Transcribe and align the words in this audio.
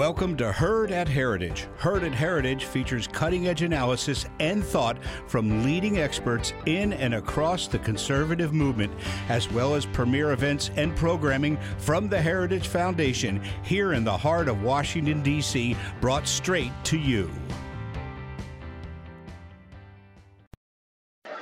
Welcome 0.00 0.34
to 0.38 0.50
Heard 0.50 0.92
at 0.92 1.08
Heritage. 1.08 1.68
Heard 1.76 2.04
at 2.04 2.14
Heritage 2.14 2.64
features 2.64 3.06
cutting 3.06 3.48
edge 3.48 3.60
analysis 3.60 4.24
and 4.38 4.64
thought 4.64 4.96
from 5.26 5.62
leading 5.62 5.98
experts 5.98 6.54
in 6.64 6.94
and 6.94 7.12
across 7.12 7.68
the 7.68 7.80
conservative 7.80 8.54
movement, 8.54 8.90
as 9.28 9.52
well 9.52 9.74
as 9.74 9.84
premier 9.84 10.32
events 10.32 10.70
and 10.76 10.96
programming 10.96 11.58
from 11.76 12.08
the 12.08 12.18
Heritage 12.18 12.68
Foundation 12.68 13.42
here 13.62 13.92
in 13.92 14.02
the 14.02 14.16
heart 14.16 14.48
of 14.48 14.62
Washington, 14.62 15.22
D.C., 15.22 15.76
brought 16.00 16.26
straight 16.26 16.72
to 16.84 16.96
you. 16.96 17.30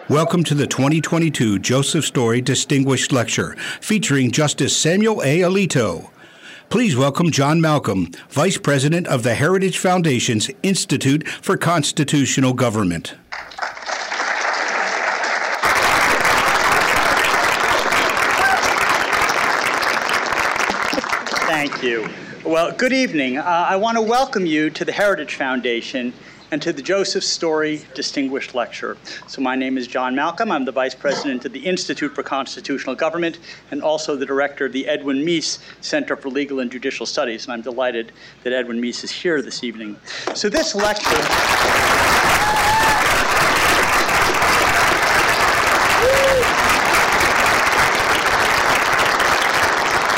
Welcome 0.08 0.42
to 0.42 0.56
the 0.56 0.66
2022 0.66 1.60
Joseph 1.60 2.04
Story 2.04 2.40
Distinguished 2.40 3.12
Lecture 3.12 3.54
featuring 3.80 4.32
Justice 4.32 4.76
Samuel 4.76 5.22
A. 5.22 5.42
Alito. 5.42 6.10
Please 6.70 6.94
welcome 6.94 7.30
John 7.30 7.62
Malcolm, 7.62 8.10
Vice 8.28 8.58
President 8.58 9.06
of 9.06 9.22
the 9.22 9.34
Heritage 9.34 9.78
Foundation's 9.78 10.50
Institute 10.62 11.26
for 11.26 11.56
Constitutional 11.56 12.52
Government. 12.52 13.14
Thank 21.46 21.82
you. 21.82 22.06
Well, 22.44 22.72
good 22.72 22.92
evening. 22.92 23.38
Uh, 23.38 23.44
I 23.44 23.76
want 23.76 23.96
to 23.96 24.02
welcome 24.02 24.44
you 24.44 24.68
to 24.68 24.84
the 24.84 24.92
Heritage 24.92 25.36
Foundation 25.36 26.12
and 26.50 26.62
to 26.62 26.72
the 26.72 26.82
Joseph 26.82 27.24
Story 27.24 27.82
Distinguished 27.94 28.54
Lecture. 28.54 28.96
So, 29.26 29.42
my 29.42 29.54
name 29.54 29.76
is 29.76 29.86
John 29.86 30.14
Malcolm. 30.14 30.50
I'm 30.50 30.64
the 30.64 30.72
Vice 30.72 30.94
President 30.94 31.44
of 31.44 31.52
the 31.52 31.60
Institute 31.60 32.14
for 32.14 32.22
Constitutional 32.22 32.94
Government 32.94 33.38
and 33.70 33.82
also 33.82 34.16
the 34.16 34.26
Director 34.26 34.66
of 34.66 34.72
the 34.72 34.86
Edwin 34.88 35.18
Meese 35.18 35.58
Center 35.80 36.16
for 36.16 36.30
Legal 36.30 36.60
and 36.60 36.70
Judicial 36.70 37.06
Studies. 37.06 37.44
And 37.44 37.52
I'm 37.52 37.62
delighted 37.62 38.12
that 38.44 38.52
Edwin 38.52 38.80
Meese 38.80 39.04
is 39.04 39.10
here 39.10 39.42
this 39.42 39.62
evening. 39.62 39.96
So, 40.34 40.48
this 40.48 40.74
lecture. 40.74 41.10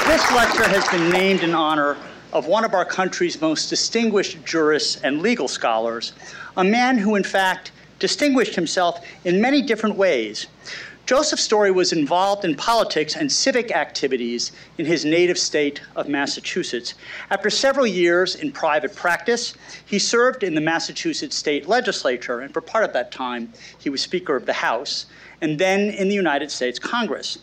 This 0.06 0.32
lecture 0.32 0.68
has 0.68 0.88
been 0.88 1.10
named 1.10 1.42
in 1.42 1.54
honor 1.54 1.96
of 2.32 2.46
one 2.46 2.64
of 2.64 2.74
our 2.74 2.84
country's 2.84 3.40
most 3.40 3.68
distinguished 3.68 4.44
jurists 4.44 5.00
and 5.02 5.22
legal 5.22 5.48
scholars, 5.48 6.12
a 6.56 6.64
man 6.64 6.98
who, 6.98 7.16
in 7.16 7.24
fact, 7.24 7.72
distinguished 7.98 8.54
himself 8.54 9.06
in 9.24 9.40
many 9.40 9.62
different 9.62 9.96
ways. 9.96 10.46
Joseph 11.06 11.40
Story 11.40 11.72
was 11.72 11.92
involved 11.92 12.44
in 12.44 12.54
politics 12.54 13.16
and 13.16 13.32
civic 13.32 13.72
activities 13.72 14.52
in 14.78 14.86
his 14.86 15.04
native 15.04 15.38
state 15.38 15.80
of 15.96 16.08
Massachusetts. 16.08 16.94
After 17.30 17.50
several 17.50 17.86
years 17.86 18.36
in 18.36 18.52
private 18.52 18.94
practice, 18.94 19.54
he 19.84 19.98
served 19.98 20.44
in 20.44 20.54
the 20.54 20.60
Massachusetts 20.60 21.34
state 21.34 21.66
legislature, 21.68 22.40
and 22.40 22.54
for 22.54 22.60
part 22.60 22.84
of 22.84 22.92
that 22.92 23.10
time, 23.10 23.52
he 23.78 23.90
was 23.90 24.00
Speaker 24.00 24.36
of 24.36 24.46
the 24.46 24.52
House, 24.52 25.06
and 25.40 25.58
then 25.58 25.90
in 25.90 26.08
the 26.08 26.14
United 26.14 26.48
States 26.50 26.78
Congress. 26.78 27.38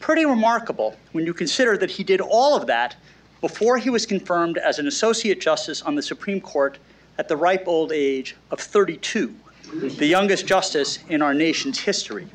Pretty 0.00 0.26
remarkable 0.26 0.96
when 1.12 1.24
you 1.24 1.32
consider 1.32 1.76
that 1.76 1.92
he 1.92 2.02
did 2.02 2.20
all 2.20 2.56
of 2.56 2.66
that 2.66 2.96
before 3.40 3.78
he 3.78 3.90
was 3.90 4.06
confirmed 4.06 4.58
as 4.58 4.78
an 4.78 4.86
Associate 4.86 5.40
Justice 5.40 5.82
on 5.82 5.94
the 5.94 6.02
Supreme 6.02 6.40
Court 6.40 6.78
at 7.18 7.28
the 7.28 7.36
ripe 7.36 7.66
old 7.66 7.92
age 7.92 8.36
of 8.50 8.60
32, 8.60 9.34
the 9.98 10.06
youngest 10.06 10.46
justice 10.46 10.98
in 11.08 11.22
our 11.22 11.34
nation's 11.34 11.78
history. 11.78 12.26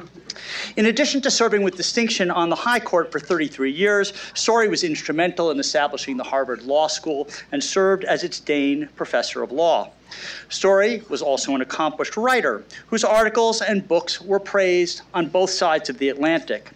In 0.75 0.87
addition 0.87 1.21
to 1.21 1.31
serving 1.31 1.63
with 1.63 1.75
distinction 1.75 2.31
on 2.31 2.49
the 2.49 2.55
High 2.55 2.79
Court 2.79 3.11
for 3.11 3.19
33 3.19 3.71
years, 3.71 4.13
Story 4.33 4.67
was 4.67 4.83
instrumental 4.83 5.51
in 5.51 5.59
establishing 5.59 6.17
the 6.17 6.23
Harvard 6.23 6.63
Law 6.63 6.87
School 6.87 7.27
and 7.51 7.63
served 7.63 8.03
as 8.03 8.23
its 8.23 8.39
Dane 8.39 8.89
Professor 8.95 9.43
of 9.43 9.51
Law. 9.51 9.91
Story 10.49 11.03
was 11.09 11.21
also 11.21 11.55
an 11.55 11.61
accomplished 11.61 12.17
writer 12.17 12.63
whose 12.87 13.03
articles 13.03 13.61
and 13.61 13.87
books 13.87 14.21
were 14.21 14.39
praised 14.39 15.01
on 15.13 15.27
both 15.27 15.49
sides 15.49 15.89
of 15.89 15.97
the 15.97 16.09
Atlantic. 16.09 16.71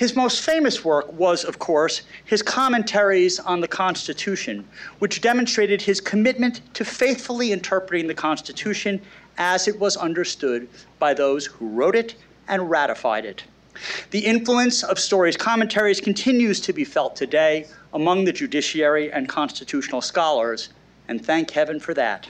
His 0.00 0.16
most 0.16 0.40
famous 0.40 0.82
work 0.82 1.12
was, 1.12 1.44
of 1.44 1.58
course, 1.58 2.00
his 2.24 2.40
commentaries 2.40 3.38
on 3.38 3.60
the 3.60 3.68
Constitution, 3.68 4.66
which 4.98 5.20
demonstrated 5.20 5.82
his 5.82 6.00
commitment 6.00 6.62
to 6.72 6.86
faithfully 6.86 7.52
interpreting 7.52 8.06
the 8.06 8.14
Constitution 8.14 9.02
as 9.36 9.68
it 9.68 9.78
was 9.78 9.98
understood 9.98 10.70
by 10.98 11.12
those 11.12 11.44
who 11.44 11.68
wrote 11.68 11.94
it 11.94 12.14
and 12.48 12.70
ratified 12.70 13.26
it. 13.26 13.44
The 14.10 14.24
influence 14.24 14.82
of 14.82 14.98
Story's 14.98 15.36
commentaries 15.36 16.00
continues 16.00 16.60
to 16.62 16.72
be 16.72 16.84
felt 16.84 17.14
today 17.14 17.66
among 17.92 18.24
the 18.24 18.32
judiciary 18.32 19.12
and 19.12 19.28
constitutional 19.28 20.00
scholars, 20.00 20.70
and 21.08 21.22
thank 21.22 21.50
heaven 21.50 21.78
for 21.78 21.92
that. 21.92 22.26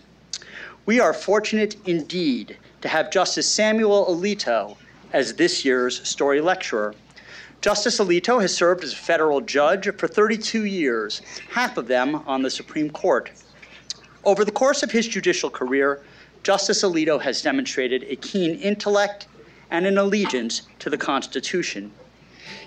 We 0.87 0.99
are 0.99 1.15
fortunate 1.15 1.77
indeed 1.87 2.57
to 2.81 2.89
have 2.89 3.13
Justice 3.13 3.49
Samuel 3.49 4.07
Alito 4.07 4.77
as 5.13 5.35
this 5.35 5.65
year's 5.65 6.05
Story 6.09 6.41
lecturer. 6.41 6.97
Justice 7.61 7.99
Alito 7.99 8.41
has 8.41 8.55
served 8.55 8.85
as 8.85 8.95
a 8.95 8.97
federal 8.97 9.43
judge 9.43 9.95
for 9.97 10.09
32 10.09 10.65
years, 10.65 11.21
half 11.51 11.77
of 11.77 11.89
them 11.89 12.15
on 12.27 12.41
the 12.41 12.49
Supreme 12.49 12.89
Court. 12.89 13.31
Over 14.25 14.47
the 14.47 14.51
course 14.51 14.83
of 14.83 14.91
his 14.91 15.07
judicial 15.07 15.51
career, 15.51 16.03
Justice 16.43 16.83
Alito 16.83 17.21
has 17.21 17.43
demonstrated 17.43 18.07
a 18.09 18.17
keen 18.17 18.55
intellect 18.55 19.29
and 19.71 19.87
an 19.87 19.99
allegiance 19.99 20.63
to 20.79 20.89
the 20.89 20.97
Constitution. 20.97 21.93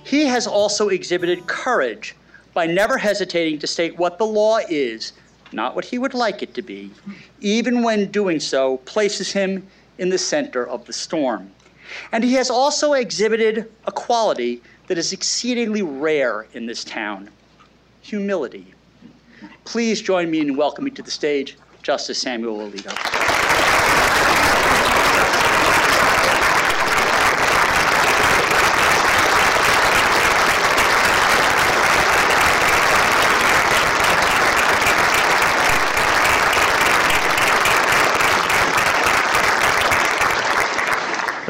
He 0.04 0.26
has 0.26 0.46
also 0.46 0.90
exhibited 0.90 1.48
courage 1.48 2.16
by 2.54 2.68
never 2.68 3.00
hesitating 3.00 3.58
to 3.60 3.68
state 3.68 3.98
what 3.98 4.20
the 4.20 4.28
law 4.28 4.60
is, 4.70 5.14
not 5.52 5.74
what 5.76 5.86
he 5.86 5.98
would 5.98 6.14
like 6.14 6.44
it 6.44 6.54
to 6.54 6.62
be, 6.62 6.92
even 7.42 7.82
when 7.82 8.12
doing 8.12 8.40
so 8.40 8.78
places 8.78 9.32
him 9.32 9.66
in 9.98 10.10
the 10.10 10.20
center 10.20 10.68
of 10.68 10.86
the 10.86 10.94
storm. 10.94 11.52
And 12.12 12.24
he 12.24 12.34
has 12.34 12.52
also 12.52 12.94
exhibited 12.94 13.72
a 13.86 13.92
quality 13.92 14.62
that 14.88 14.98
is 14.98 15.14
exceedingly 15.14 15.82
rare 15.82 16.48
in 16.54 16.66
this 16.66 16.84
town 16.84 17.30
humility. 18.02 18.74
Please 19.66 20.02
join 20.02 20.30
me 20.30 20.40
in 20.40 20.56
welcoming 20.56 20.94
to 20.94 21.02
the 21.02 21.12
stage 21.12 21.58
Justice 21.82 22.18
Samuel 22.18 22.70
Alito. 22.70 22.94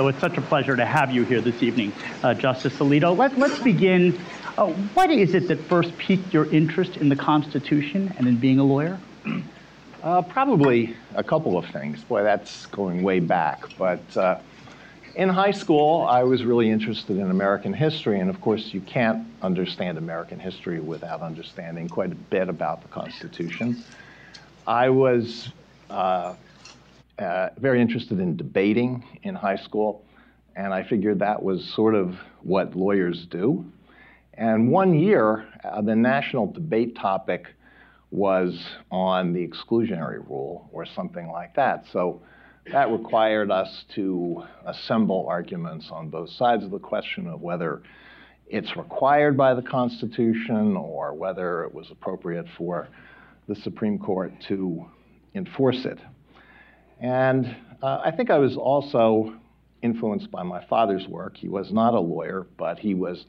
So 0.04 0.10
it's 0.10 0.20
such 0.20 0.38
a 0.38 0.42
pleasure 0.42 0.76
to 0.76 0.86
have 0.86 1.12
you 1.12 1.24
here 1.24 1.40
this 1.40 1.64
evening, 1.64 1.94
uh, 2.24 2.34
Justice 2.34 2.74
Alito. 2.80 3.18
Let, 3.18 3.40
let's 3.40 3.58
begin. 3.60 4.20
Uh, 4.58 4.68
what 4.96 5.10
is 5.10 5.34
it 5.34 5.48
that 5.48 5.60
first 5.62 5.98
piqued 5.98 6.34
your 6.34 6.46
interest 6.54 6.98
in 6.98 7.08
the 7.08 7.16
Constitution 7.16 8.14
and 8.18 8.28
in 8.28 8.36
being 8.36 8.60
a 8.60 8.66
lawyer? 8.66 9.00
Uh, 10.04 10.22
probably 10.22 10.94
a 11.16 11.24
couple 11.24 11.58
of 11.58 11.66
things. 11.68 12.04
Boy, 12.04 12.22
that's 12.22 12.66
going 12.66 13.02
way 13.02 13.22
back. 13.22 13.64
But 13.78 14.18
uh, 14.18 14.40
in 15.16 15.30
high 15.30 15.52
school, 15.52 16.02
I 16.02 16.24
was 16.24 16.44
really 16.44 16.70
interested 16.70 17.18
in 17.18 17.32
American 17.32 17.72
history, 17.72 18.20
and 18.20 18.30
of 18.30 18.42
course, 18.42 18.74
you 18.74 18.82
can't 18.82 19.26
understand 19.42 19.98
American 19.98 20.38
history 20.38 20.82
without 20.82 21.22
understanding 21.22 21.88
quite 21.88 22.12
a 22.12 22.16
bit 22.16 22.50
about 22.50 22.82
the 22.82 22.90
Constitution. 22.90 23.82
I 24.68 24.90
was 24.90 25.48
uh, 25.90 26.36
uh, 27.20 27.50
very 27.58 27.82
interested 27.82 28.20
in 28.20 28.36
debating 28.36 29.04
in 29.24 29.36
high 29.36 29.58
school, 29.58 30.04
and 30.56 30.74
I 30.74 30.84
figured 30.84 31.20
that 31.20 31.42
was 31.42 31.64
sort 31.76 31.96
of 31.96 32.16
what 32.42 32.76
lawyers 32.76 33.26
do. 33.30 33.66
And 34.34 34.72
one 34.72 34.98
year, 34.98 35.46
uh, 35.64 35.82
the 35.82 35.96
national 35.96 36.52
debate 36.52 36.96
topic 36.96 37.48
was 38.10 38.60
on 38.92 39.34
the 39.34 39.48
exclusionary 39.48 40.28
rule 40.28 40.70
or 40.72 40.86
something 40.86 41.30
like 41.30 41.56
that. 41.56 41.86
So 41.92 42.22
that 42.72 42.90
required 42.90 43.52
us 43.52 43.86
to 43.96 44.44
assemble 44.66 45.26
arguments 45.28 45.90
on 45.92 46.10
both 46.10 46.30
sides 46.30 46.64
of 46.64 46.72
the 46.72 46.80
question 46.80 47.28
of 47.28 47.42
whether 47.42 47.82
it's 48.48 48.76
required 48.78 49.36
by 49.36 49.54
the 49.54 49.62
Constitution 49.62 50.78
or 50.78 51.14
whether 51.14 51.64
it 51.64 51.74
was 51.74 51.90
appropriate 51.92 52.46
for 52.58 52.88
the 53.48 53.56
Supreme 53.56 53.98
Court 53.98 54.32
to 54.48 54.86
enforce 55.36 55.86
it. 55.86 56.00
And 57.04 57.54
uh, 57.82 58.00
I 58.04 58.12
think 58.12 58.32
I 58.32 58.38
was 58.38 58.56
also 58.56 59.36
influenced 59.82 60.32
by 60.32 60.42
my 60.42 60.64
father's 60.66 61.06
work. 61.08 61.36
He 61.36 61.50
was 61.50 61.72
not 61.72 61.94
a 61.94 62.00
lawyer, 62.00 62.48
but 62.58 62.80
he 62.80 62.96
was 62.96 63.26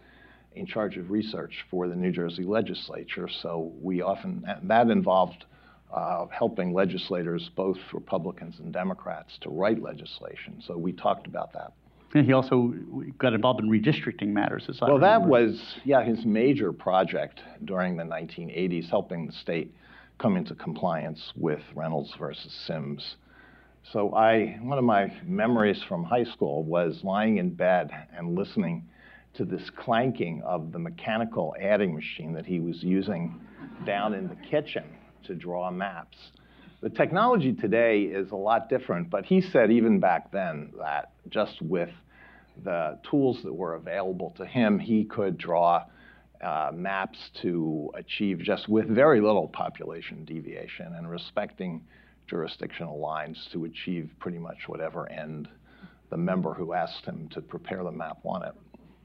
in 0.55 0.65
charge 0.65 0.97
of 0.97 1.11
research 1.11 1.67
for 1.69 1.89
the 1.89 1.97
New 1.97 2.13
Jersey 2.13 2.45
legislature. 2.45 3.29
So 3.43 3.73
we 3.83 4.01
often, 4.01 4.47
that 4.63 4.89
involved 4.91 5.45
uh, 5.93 6.27
helping 6.29 6.73
legislators, 6.73 7.51
both 7.57 7.79
Republicans 7.93 8.61
and 8.61 8.73
Democrats, 8.73 9.37
to 9.41 9.51
write 9.51 9.83
legislation. 9.83 10.63
So 10.65 10.79
we 10.79 10.93
talked 10.93 11.27
about 11.27 11.53
that. 11.55 11.73
And 12.15 12.25
he 12.25 12.33
also 12.33 12.73
got 13.19 13.33
involved 13.35 13.59
in 13.59 13.69
redistricting 13.69 14.29
matters, 14.29 14.67
as 14.69 14.79
I 14.81 14.85
Well, 14.85 14.95
remember. 14.99 15.27
that 15.27 15.29
was, 15.29 15.61
yeah, 15.85 16.05
his 16.05 16.25
major 16.25 16.73
project 16.73 17.41
during 17.65 17.97
the 17.97 18.05
1980s, 18.05 18.89
helping 18.89 19.27
the 19.27 19.33
state 19.33 19.75
come 20.19 20.37
into 20.37 20.55
compliance 20.55 21.33
with 21.35 21.61
Reynolds 21.75 22.15
versus 22.17 22.53
Sims. 22.69 23.17
So 23.93 24.15
I, 24.15 24.59
one 24.63 24.79
of 24.79 24.85
my 24.85 25.13
memories 25.25 25.83
from 25.87 26.05
high 26.05 26.25
school 26.25 26.65
was 26.65 27.01
lying 27.05 27.37
in 27.37 27.51
bed 27.51 27.91
and 28.17 28.35
listening 28.35 28.89
to 29.35 29.45
this 29.45 29.69
clanking 29.77 30.43
of 30.43 30.73
the 30.73 30.79
mechanical 30.79 31.55
adding 31.61 31.95
machine 31.95 32.33
that 32.33 32.47
he 32.47 32.61
was 32.61 32.83
using 32.83 33.41
down 33.85 34.15
in 34.15 34.29
the 34.29 34.37
kitchen 34.37 34.85
to 35.25 35.35
draw 35.35 35.71
maps. 35.71 36.17
The 36.81 36.89
technology 36.91 37.53
today 37.53 38.03
is 38.03 38.31
a 38.31 38.37
lot 38.37 38.69
different, 38.69 39.11
but 39.11 39.27
he 39.27 39.41
said 39.41 39.71
even 39.71 40.01
back 40.01 40.33
then 40.33 40.73
that 40.79 41.13
just 41.29 41.61
with 41.61 41.91
the 42.63 42.99
tools 43.09 43.43
that 43.43 43.53
were 43.53 43.75
available 43.75 44.33
to 44.37 44.47
him, 44.47 44.79
he 44.79 45.05
could 45.05 45.37
draw 45.37 45.85
uh, 46.43 46.71
maps 46.73 47.19
to 47.43 47.91
achieve 47.95 48.39
just 48.39 48.69
with 48.69 48.87
very 48.89 49.21
little 49.21 49.49
population 49.49 50.25
deviation 50.25 50.95
and 50.95 51.11
respecting 51.11 51.83
jurisdictional 52.27 52.99
lines 52.99 53.49
to 53.53 53.65
achieve 53.65 54.11
pretty 54.19 54.39
much 54.39 54.69
whatever 54.69 55.11
end 55.11 55.49
the 56.11 56.17
member 56.17 56.55
who 56.55 56.73
asked 56.73 57.05
him 57.05 57.29
to 57.31 57.41
prepare 57.41 57.83
the 57.83 57.91
map 57.91 58.19
wanted. 58.23 58.53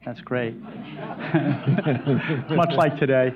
That's 0.04 0.20
great. 0.22 0.54
Much 2.50 2.72
like 2.72 2.96
today. 2.96 3.34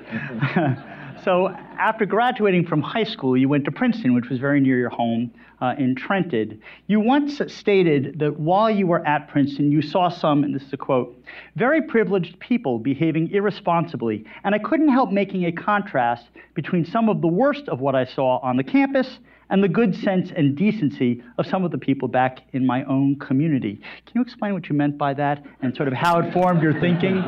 so, 1.24 1.48
after 1.78 2.06
graduating 2.06 2.66
from 2.66 2.80
high 2.80 3.04
school, 3.04 3.36
you 3.36 3.50
went 3.50 3.66
to 3.66 3.70
Princeton, 3.70 4.14
which 4.14 4.30
was 4.30 4.38
very 4.38 4.60
near 4.60 4.78
your 4.78 4.88
home 4.88 5.30
uh, 5.60 5.74
in 5.76 5.94
Trenton. 5.94 6.62
You 6.86 7.00
once 7.00 7.42
stated 7.48 8.18
that 8.18 8.40
while 8.40 8.70
you 8.70 8.86
were 8.86 9.06
at 9.06 9.28
Princeton, 9.28 9.70
you 9.70 9.82
saw 9.82 10.08
some, 10.08 10.42
and 10.42 10.54
this 10.54 10.62
is 10.62 10.72
a 10.72 10.78
quote, 10.78 11.22
very 11.54 11.82
privileged 11.82 12.38
people 12.38 12.78
behaving 12.78 13.30
irresponsibly, 13.30 14.24
and 14.44 14.54
I 14.54 14.58
couldn't 14.58 14.88
help 14.88 15.12
making 15.12 15.44
a 15.44 15.52
contrast 15.52 16.28
between 16.54 16.86
some 16.86 17.10
of 17.10 17.20
the 17.20 17.28
worst 17.28 17.68
of 17.68 17.80
what 17.80 17.94
I 17.94 18.06
saw 18.06 18.38
on 18.38 18.56
the 18.56 18.64
campus 18.64 19.18
and 19.54 19.62
the 19.62 19.68
good 19.68 19.94
sense 19.94 20.32
and 20.34 20.56
decency 20.56 21.22
of 21.38 21.46
some 21.46 21.64
of 21.64 21.70
the 21.70 21.78
people 21.78 22.08
back 22.08 22.40
in 22.54 22.66
my 22.66 22.82
own 22.86 23.16
community. 23.20 23.76
Can 24.04 24.16
you 24.16 24.20
explain 24.20 24.52
what 24.52 24.68
you 24.68 24.74
meant 24.74 24.98
by 24.98 25.14
that 25.14 25.46
and 25.62 25.76
sort 25.76 25.86
of 25.86 25.94
how 25.94 26.18
it 26.18 26.32
formed 26.32 26.60
your 26.60 26.72
thinking? 26.80 27.14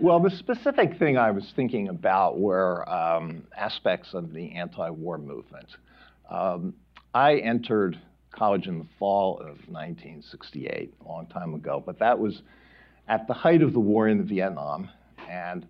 well, 0.00 0.20
the 0.20 0.30
specific 0.30 0.96
thing 1.00 1.18
I 1.18 1.32
was 1.32 1.52
thinking 1.56 1.88
about 1.88 2.38
were 2.38 2.88
um, 2.88 3.42
aspects 3.56 4.14
of 4.14 4.32
the 4.32 4.52
anti 4.52 4.90
war 4.90 5.18
movement. 5.18 5.70
Um, 6.30 6.74
I 7.12 7.38
entered 7.38 7.98
college 8.30 8.68
in 8.68 8.78
the 8.78 8.86
fall 8.96 9.38
of 9.40 9.58
1968, 9.68 10.94
a 11.04 11.08
long 11.08 11.26
time 11.26 11.52
ago, 11.52 11.82
but 11.84 11.98
that 11.98 12.16
was 12.16 12.42
at 13.08 13.26
the 13.26 13.34
height 13.34 13.62
of 13.62 13.72
the 13.72 13.80
war 13.80 14.06
in 14.06 14.22
Vietnam. 14.22 14.88
And 15.28 15.66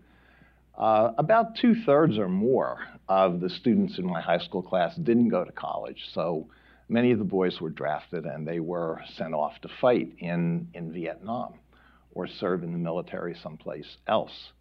uh, 0.76 1.12
about 1.16 1.56
two 1.56 1.74
thirds 1.74 2.18
or 2.18 2.28
more 2.28 2.80
of 3.08 3.40
the 3.40 3.50
students 3.50 3.98
in 3.98 4.06
my 4.06 4.20
high 4.20 4.38
school 4.38 4.62
class 4.62 4.96
didn't 4.96 5.28
go 5.28 5.44
to 5.44 5.52
college. 5.52 6.08
So 6.12 6.48
many 6.88 7.12
of 7.12 7.18
the 7.18 7.24
boys 7.24 7.60
were 7.60 7.70
drafted 7.70 8.24
and 8.24 8.46
they 8.46 8.60
were 8.60 9.00
sent 9.16 9.34
off 9.34 9.60
to 9.62 9.68
fight 9.80 10.14
in, 10.18 10.68
in 10.74 10.92
Vietnam 10.92 11.54
or 12.12 12.26
serve 12.26 12.62
in 12.62 12.72
the 12.72 12.78
military 12.78 13.36
someplace 13.42 13.96
else. 14.06 14.52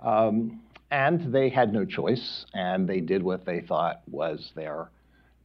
Um, 0.00 0.60
and 0.90 1.32
they 1.32 1.50
had 1.50 1.72
no 1.72 1.84
choice, 1.84 2.46
and 2.54 2.88
they 2.88 3.00
did 3.00 3.22
what 3.22 3.44
they 3.44 3.60
thought 3.60 4.00
was 4.10 4.52
their 4.54 4.90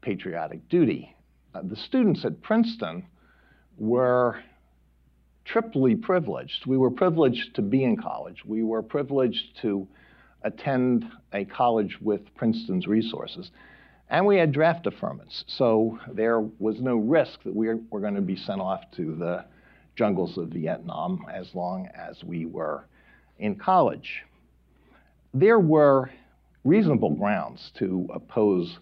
patriotic 0.02 0.70
duty. 0.70 1.14
Uh, 1.54 1.62
the 1.64 1.76
students 1.76 2.24
at 2.24 2.42
Princeton 2.42 3.06
were 3.78 4.40
triply 5.44 5.96
privileged. 5.96 6.66
We 6.66 6.78
were 6.78 6.92
privileged 6.92 7.56
to 7.56 7.62
be 7.62 7.84
in 7.84 7.98
college. 7.98 8.46
We 8.46 8.64
were 8.64 8.82
privileged 8.82 9.58
to 9.62 9.86
attend 10.44 11.06
a 11.32 11.46
college 11.46 11.98
with 12.02 12.22
Princeton's 12.36 12.88
resources. 12.88 13.52
And 14.10 14.26
we 14.26 14.38
had 14.38 14.52
draft 14.52 14.86
deferments. 14.86 15.44
So 15.48 16.00
there 16.12 16.40
was 16.40 16.82
no 16.82 16.98
risk 16.98 17.44
that 17.44 17.56
we 17.56 17.68
were 17.90 18.00
going 18.00 18.16
to 18.16 18.22
be 18.22 18.36
sent 18.36 18.62
off 18.62 18.82
to 18.98 19.16
the 19.16 19.46
jungles 19.96 20.38
of 20.38 20.50
Vietnam 20.50 21.26
as 21.32 21.54
long 21.54 21.88
as 21.96 22.24
we 22.24 22.46
were 22.46 22.86
in 23.40 23.56
college. 23.56 24.24
There 25.34 25.60
were 25.60 26.12
reasonable 26.64 27.12
grounds 27.12 27.72
to 27.80 28.08
oppose 28.14 28.78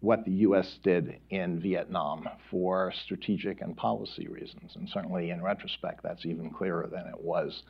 what 0.00 0.24
the 0.24 0.32
U.S. 0.32 0.78
did 0.82 1.18
in 1.30 1.60
Vietnam 1.60 2.28
for 2.50 2.92
strategic 3.04 3.60
and 3.60 3.76
policy 3.76 4.28
reasons. 4.28 4.72
And 4.76 4.88
certainly 4.88 5.30
in 5.30 5.42
retrospect, 5.42 6.02
that's 6.02 6.24
even 6.26 6.50
clearer 6.50 6.86
than 6.86 7.06
it 7.06 7.20
was 7.20 7.62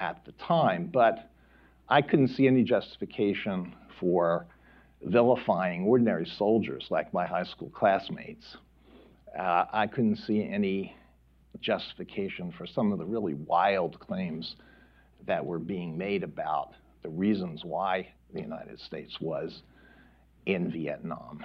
at 0.00 0.24
the 0.24 0.32
time. 0.32 0.88
But 0.92 1.30
I 1.88 2.02
couldn't 2.02 2.28
see 2.28 2.46
any 2.48 2.64
justification 2.64 3.74
for 4.00 4.46
vilifying 5.02 5.84
ordinary 5.84 6.26
soldiers 6.26 6.86
like 6.90 7.12
my 7.14 7.26
high 7.26 7.44
school 7.44 7.70
classmates. 7.70 8.56
Uh, 9.38 9.66
I 9.72 9.86
couldn't 9.86 10.16
see 10.16 10.42
any 10.42 10.96
justification 11.60 12.52
for 12.56 12.66
some 12.66 12.92
of 12.92 12.98
the 12.98 13.04
really 13.04 13.34
wild 13.34 14.00
claims 14.00 14.56
that 15.26 15.44
were 15.44 15.58
being 15.58 15.96
made 15.96 16.22
about 16.24 16.72
the 17.02 17.08
reasons 17.08 17.64
why 17.64 18.08
the 18.34 18.40
United 18.40 18.80
States 18.80 19.20
was 19.20 19.62
in 20.46 20.70
Vietnam. 20.72 21.44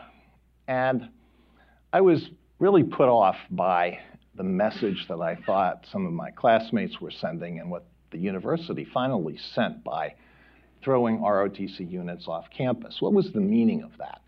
And 0.68 1.10
I 1.94 2.02
was 2.02 2.30
really 2.60 2.84
put 2.84 3.10
off 3.10 3.38
by 3.52 4.00
the 4.36 4.44
message 4.44 5.06
that 5.08 5.20
I 5.20 5.36
thought 5.46 5.86
some 5.92 6.06
of 6.06 6.14
my 6.14 6.32
classmates 6.32 7.00
were 7.00 7.12
sending 7.12 7.60
and 7.60 7.70
what 7.70 7.86
the 8.12 8.18
university 8.18 8.88
finally 8.92 9.38
sent 9.54 9.84
by 9.84 10.16
throwing 10.84 11.20
ROTC 11.20 11.90
units 11.90 12.28
off 12.28 12.50
campus. 12.50 13.02
What 13.02 13.14
was 13.14 13.32
the 13.32 13.40
meaning 13.40 13.84
of 13.84 13.92
that? 13.98 14.22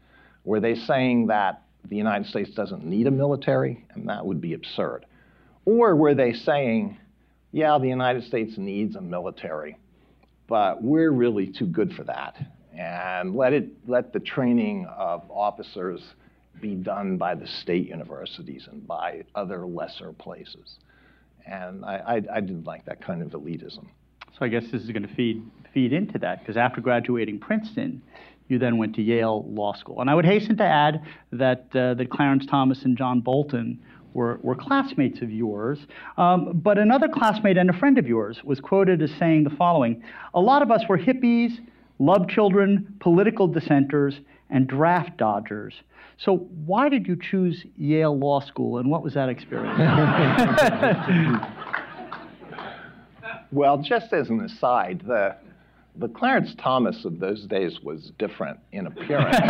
Were 0.43 0.59
they 0.59 0.75
saying 0.75 1.27
that 1.27 1.63
the 1.85 1.95
United 1.95 2.27
States 2.27 2.51
doesn't 2.51 2.83
need 2.85 3.07
a 3.07 3.11
military? 3.11 3.85
And 3.93 4.07
that 4.09 4.25
would 4.25 4.41
be 4.41 4.53
absurd. 4.53 5.05
Or 5.65 5.95
were 5.95 6.13
they 6.13 6.33
saying, 6.33 6.97
yeah, 7.51 7.77
the 7.77 7.87
United 7.87 8.23
States 8.23 8.57
needs 8.57 8.95
a 8.95 9.01
military, 9.01 9.77
but 10.47 10.83
we're 10.83 11.11
really 11.11 11.47
too 11.47 11.67
good 11.67 11.93
for 11.93 12.03
that. 12.03 12.35
And 12.77 13.35
let, 13.35 13.53
it, 13.53 13.69
let 13.87 14.11
the 14.11 14.19
training 14.19 14.87
of 14.87 15.23
officers 15.29 16.01
be 16.59 16.75
done 16.75 17.17
by 17.17 17.35
the 17.35 17.47
state 17.47 17.87
universities 17.87 18.67
and 18.71 18.85
by 18.87 19.23
other 19.35 19.65
lesser 19.65 20.11
places. 20.13 20.79
And 21.45 21.85
I, 21.85 21.95
I, 21.95 22.37
I 22.37 22.39
didn't 22.41 22.65
like 22.65 22.85
that 22.85 23.01
kind 23.01 23.21
of 23.21 23.29
elitism. 23.29 23.85
So 24.37 24.45
I 24.45 24.47
guess 24.47 24.63
this 24.71 24.81
is 24.83 24.89
going 24.89 25.07
to 25.07 25.13
feed 25.15 25.43
feed 25.73 25.93
into 25.93 26.19
that 26.19 26.39
because 26.39 26.55
after 26.55 26.81
graduating 26.81 27.39
Princeton, 27.39 28.01
you 28.47 28.59
then 28.59 28.77
went 28.77 28.95
to 28.95 29.01
Yale 29.01 29.43
Law 29.47 29.73
School. 29.73 30.01
And 30.01 30.09
I 30.09 30.15
would 30.15 30.25
hasten 30.25 30.57
to 30.57 30.63
add 30.63 31.01
that 31.31 31.67
uh, 31.75 31.93
that 31.95 32.09
Clarence 32.09 32.45
Thomas 32.45 32.83
and 32.83 32.97
John 32.97 33.21
Bolton 33.21 33.79
were, 34.13 34.39
were 34.43 34.55
classmates 34.55 35.21
of 35.21 35.31
yours. 35.31 35.79
Um, 36.17 36.51
but 36.53 36.77
another 36.77 37.07
classmate 37.07 37.57
and 37.57 37.69
a 37.69 37.73
friend 37.73 37.97
of 37.97 38.07
yours 38.07 38.41
was 38.43 38.59
quoted 38.59 39.01
as 39.01 39.11
saying 39.19 39.43
the 39.43 39.49
following: 39.51 40.03
"A 40.33 40.39
lot 40.39 40.61
of 40.61 40.71
us 40.71 40.83
were 40.87 40.97
hippies, 40.97 41.59
love 41.99 42.27
children, 42.27 42.95
political 42.99 43.47
dissenters, 43.47 44.19
and 44.49 44.67
draft 44.67 45.17
dodgers." 45.17 45.75
So, 46.17 46.37
why 46.65 46.89
did 46.89 47.07
you 47.07 47.17
choose 47.19 47.65
Yale 47.77 48.17
Law 48.17 48.39
School, 48.39 48.77
and 48.77 48.89
what 48.89 49.03
was 49.03 49.13
that 49.15 49.29
experience? 49.29 49.79
well, 53.53 53.77
just 53.77 54.11
as 54.13 54.29
an 54.29 54.41
aside, 54.41 55.03
the 55.05 55.35
the 55.95 56.07
Clarence 56.07 56.55
Thomas 56.57 57.05
of 57.05 57.19
those 57.19 57.45
days 57.45 57.79
was 57.83 58.11
different 58.17 58.59
in 58.71 58.87
appearance. 58.87 59.37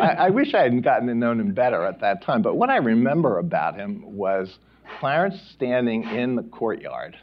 I, 0.00 0.16
I, 0.18 0.30
wish 0.30 0.52
I 0.52 0.62
hadn't 0.62 0.80
gotten 0.80 1.06
to 1.06 1.14
know 1.14 1.30
him 1.30 1.54
better 1.54 1.84
at 1.84 2.00
that 2.00 2.24
time, 2.24 2.42
but 2.42 2.56
what 2.56 2.70
I 2.70 2.78
remember 2.78 3.38
about 3.38 3.76
him 3.76 4.02
was 4.16 4.58
Clarence 4.98 5.40
standing 5.54 6.02
in 6.02 6.34
the 6.34 6.42
courtyard 6.42 7.16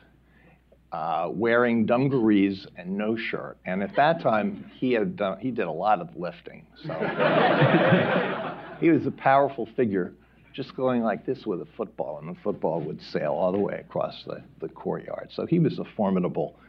uh, 0.91 1.29
wearing 1.31 1.85
dungarees 1.85 2.65
and 2.77 2.97
no 2.97 3.17
shirt. 3.17 3.57
And 3.65 3.83
at 3.83 3.95
that 3.95 4.21
time, 4.21 4.71
he, 4.75 4.93
had 4.93 5.15
done, 5.17 5.39
he 5.39 5.51
did 5.51 5.65
a 5.65 5.71
lot 5.71 5.99
of 5.99 6.15
lifting. 6.15 6.65
So 6.85 6.93
he 8.79 8.89
was 8.89 9.05
a 9.05 9.11
powerful 9.11 9.67
figure, 9.75 10.13
just 10.57 10.75
going 10.75 11.03
like 11.03 11.25
this 11.25 11.45
with 11.45 11.61
a 11.61 11.67
football, 11.77 12.19
and 12.19 12.35
the 12.35 12.39
football 12.41 12.81
would 12.81 13.01
sail 13.01 13.31
all 13.31 13.51
the 13.51 13.59
way 13.59 13.75
across 13.75 14.23
the, 14.25 14.43
the 14.59 14.67
courtyard. 14.67 15.29
So 15.31 15.45
he 15.45 15.59
was 15.59 15.79
a 15.79 15.85
formidable. 15.95 16.59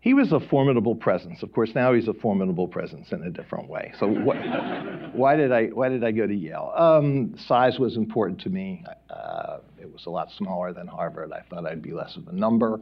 He 0.00 0.12
was 0.12 0.32
a 0.32 0.40
formidable 0.40 0.96
presence. 0.96 1.44
Of 1.44 1.52
course, 1.52 1.70
now 1.76 1.94
he's 1.94 2.08
a 2.08 2.14
formidable 2.14 2.66
presence 2.66 3.12
in 3.12 3.22
a 3.22 3.30
different 3.30 3.68
way. 3.68 3.92
So, 4.00 4.08
wh- 4.12 5.14
why 5.14 5.36
did 5.36 5.52
I 5.52 5.66
why 5.66 5.88
did 5.88 6.02
I 6.02 6.10
go 6.10 6.26
to 6.26 6.34
Yale? 6.34 6.72
Um, 6.76 7.34
size 7.46 7.78
was 7.78 7.96
important 7.96 8.40
to 8.40 8.50
me. 8.50 8.84
Uh, 9.08 9.58
it 9.80 9.90
was 9.90 10.06
a 10.06 10.10
lot 10.10 10.28
smaller 10.36 10.72
than 10.72 10.88
Harvard. 10.88 11.32
I 11.32 11.42
thought 11.48 11.64
I'd 11.64 11.80
be 11.80 11.92
less 11.92 12.16
of 12.16 12.28
a 12.28 12.32
number 12.32 12.80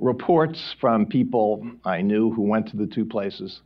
reports 0.00 0.76
from 0.80 1.06
people 1.06 1.68
I 1.84 2.02
knew 2.02 2.30
who 2.30 2.42
went 2.42 2.68
to 2.68 2.76
the 2.76 2.86
two 2.86 3.04
places. 3.04 3.60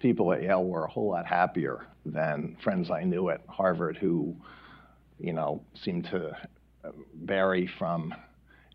People 0.00 0.32
at 0.32 0.42
Yale 0.42 0.64
were 0.64 0.84
a 0.84 0.90
whole 0.90 1.10
lot 1.10 1.26
happier 1.26 1.86
than 2.04 2.56
friends 2.62 2.90
I 2.90 3.04
knew 3.04 3.30
at 3.30 3.40
Harvard 3.48 3.96
who, 3.96 4.34
you 5.18 5.32
know, 5.32 5.62
seem 5.82 6.02
to 6.02 6.36
vary 7.24 7.68
from 7.78 8.14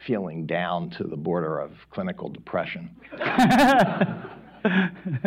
feeling 0.06 0.46
down 0.46 0.90
to 0.90 1.04
the 1.04 1.16
border 1.16 1.60
of 1.60 1.72
clinical 1.92 2.30
depression. 2.30 2.90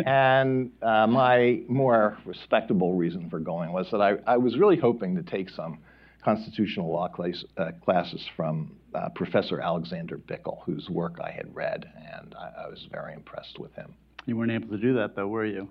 and 0.05 0.71
uh, 0.81 1.07
my 1.07 1.61
more 1.67 2.17
respectable 2.25 2.93
reason 2.93 3.29
for 3.29 3.39
going 3.39 3.71
was 3.71 3.87
that 3.91 4.01
I, 4.01 4.15
I 4.27 4.37
was 4.37 4.57
really 4.57 4.77
hoping 4.77 5.15
to 5.15 5.23
take 5.23 5.49
some 5.49 5.79
constitutional 6.23 6.91
law 6.91 7.07
class, 7.07 7.43
uh, 7.57 7.71
classes 7.83 8.25
from 8.35 8.75
uh, 8.93 9.09
Professor 9.09 9.61
Alexander 9.61 10.17
Bickel, 10.17 10.63
whose 10.65 10.89
work 10.89 11.19
I 11.23 11.31
had 11.31 11.53
read, 11.55 11.85
and 11.95 12.33
I, 12.35 12.63
I, 12.63 12.67
was 12.67 12.87
very 12.91 13.13
impressed 13.13 13.59
with 13.59 13.73
him. 13.75 13.93
You 14.25 14.35
weren't 14.35 14.51
able 14.51 14.69
to 14.69 14.77
do 14.77 14.95
that, 14.95 15.15
though, 15.15 15.27
were 15.27 15.45
you? 15.45 15.69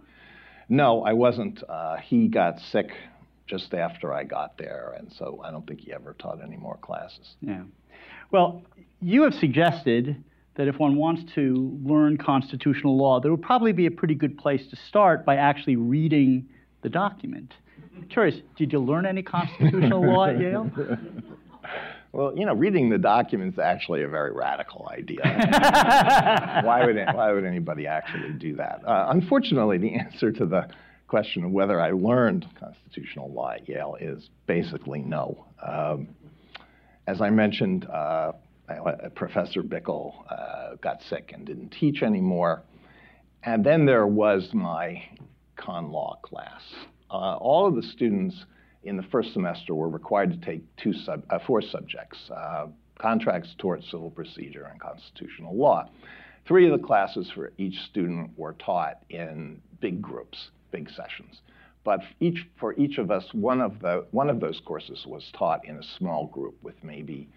No, 0.68 1.02
I 1.02 1.12
wasn't. 1.12 1.62
Uh, 1.68 1.96
he 1.96 2.28
got 2.28 2.60
sick 2.70 2.90
just 3.46 3.74
after 3.74 4.12
I 4.12 4.24
got 4.24 4.56
there, 4.58 4.94
and 4.98 5.12
so 5.12 5.40
I 5.44 5.50
don't 5.50 5.66
think 5.66 5.80
he 5.80 5.92
ever 5.92 6.14
taught 6.18 6.42
any 6.42 6.56
more 6.56 6.78
classes. 6.78 7.34
Yeah. 7.40 7.62
Well, 8.30 8.62
you 9.00 9.22
have 9.22 9.34
suggested 9.34 10.22
that 10.56 10.68
if 10.68 10.78
one 10.78 10.96
wants 10.96 11.22
to 11.34 11.78
learn 11.84 12.16
constitutional 12.16 12.96
law, 12.96 13.20
there 13.20 13.30
would 13.30 13.42
probably 13.42 13.72
be 13.72 13.86
a 13.86 13.90
pretty 13.90 14.14
good 14.14 14.38
place 14.38 14.66
to 14.70 14.76
start 14.88 15.24
by 15.24 15.36
actually 15.36 15.76
reading 15.76 16.48
the 16.82 16.88
document. 16.88 17.52
I'm 17.96 18.08
curious, 18.08 18.36
did 18.56 18.72
you 18.72 18.78
learn 18.78 19.06
any 19.06 19.22
constitutional 19.22 20.04
law 20.12 20.26
at 20.26 20.38
Yale? 20.38 20.70
Well, 22.12 22.32
you 22.36 22.46
know, 22.46 22.54
reading 22.54 22.90
the 22.90 22.98
document 22.98 23.54
is 23.54 23.58
actually 23.58 24.04
a 24.04 24.08
very 24.08 24.32
radical 24.32 24.88
idea. 24.88 25.22
why, 26.64 26.84
would, 26.86 26.96
why 26.96 27.32
would 27.32 27.44
anybody 27.44 27.88
actually 27.88 28.32
do 28.34 28.54
that? 28.54 28.82
Uh, 28.86 29.06
unfortunately, 29.08 29.78
the 29.78 29.94
answer 29.94 30.30
to 30.30 30.46
the 30.46 30.68
question 31.14 31.44
of 31.44 31.52
whether 31.52 31.80
I 31.80 31.92
learned 31.92 32.44
constitutional 32.58 33.30
law 33.32 33.52
at 33.52 33.68
Yale 33.68 33.96
is 34.00 34.30
basically 34.48 34.98
no. 34.98 35.46
Um, 35.62 36.08
as 37.06 37.20
I 37.20 37.30
mentioned, 37.30 37.84
uh, 37.84 38.32
Professor 39.14 39.62
Bickel 39.62 40.12
uh, 40.28 40.74
got 40.82 41.00
sick 41.02 41.30
and 41.32 41.46
didn't 41.46 41.68
teach 41.68 42.02
anymore. 42.02 42.64
And 43.44 43.64
then 43.64 43.86
there 43.86 44.08
was 44.08 44.50
my 44.54 45.04
con 45.54 45.92
law 45.92 46.18
class. 46.20 46.62
Uh, 47.08 47.36
all 47.36 47.68
of 47.68 47.76
the 47.76 47.82
students 47.84 48.44
in 48.82 48.96
the 48.96 49.04
first 49.04 49.32
semester 49.32 49.72
were 49.72 49.88
required 49.88 50.32
to 50.32 50.44
take 50.44 50.64
two 50.74 50.92
sub, 50.92 51.22
uh, 51.30 51.38
four 51.46 51.62
subjects, 51.62 52.18
uh, 52.34 52.66
contracts, 52.98 53.54
tort, 53.58 53.84
civil 53.84 54.10
procedure, 54.10 54.64
and 54.64 54.80
constitutional 54.80 55.56
law. 55.56 55.88
Three 56.48 56.68
of 56.68 56.76
the 56.76 56.84
classes 56.84 57.30
for 57.32 57.52
each 57.56 57.76
student 57.88 58.36
were 58.36 58.54
taught 58.54 58.98
in 59.10 59.60
big 59.80 60.02
groups, 60.02 60.50
big 60.74 60.90
sessions. 60.90 61.40
But 61.84 62.00
each, 62.18 62.48
for 62.58 62.74
each 62.74 62.98
of 62.98 63.10
us, 63.10 63.24
one 63.32 63.60
of, 63.60 63.80
the, 63.80 64.06
one 64.10 64.28
of 64.28 64.40
those 64.40 64.60
courses 64.64 65.04
was 65.06 65.30
taught 65.38 65.64
in 65.66 65.76
a 65.76 65.82
small 65.98 66.26
group 66.26 66.56
with 66.62 66.74
maybe 66.82 67.28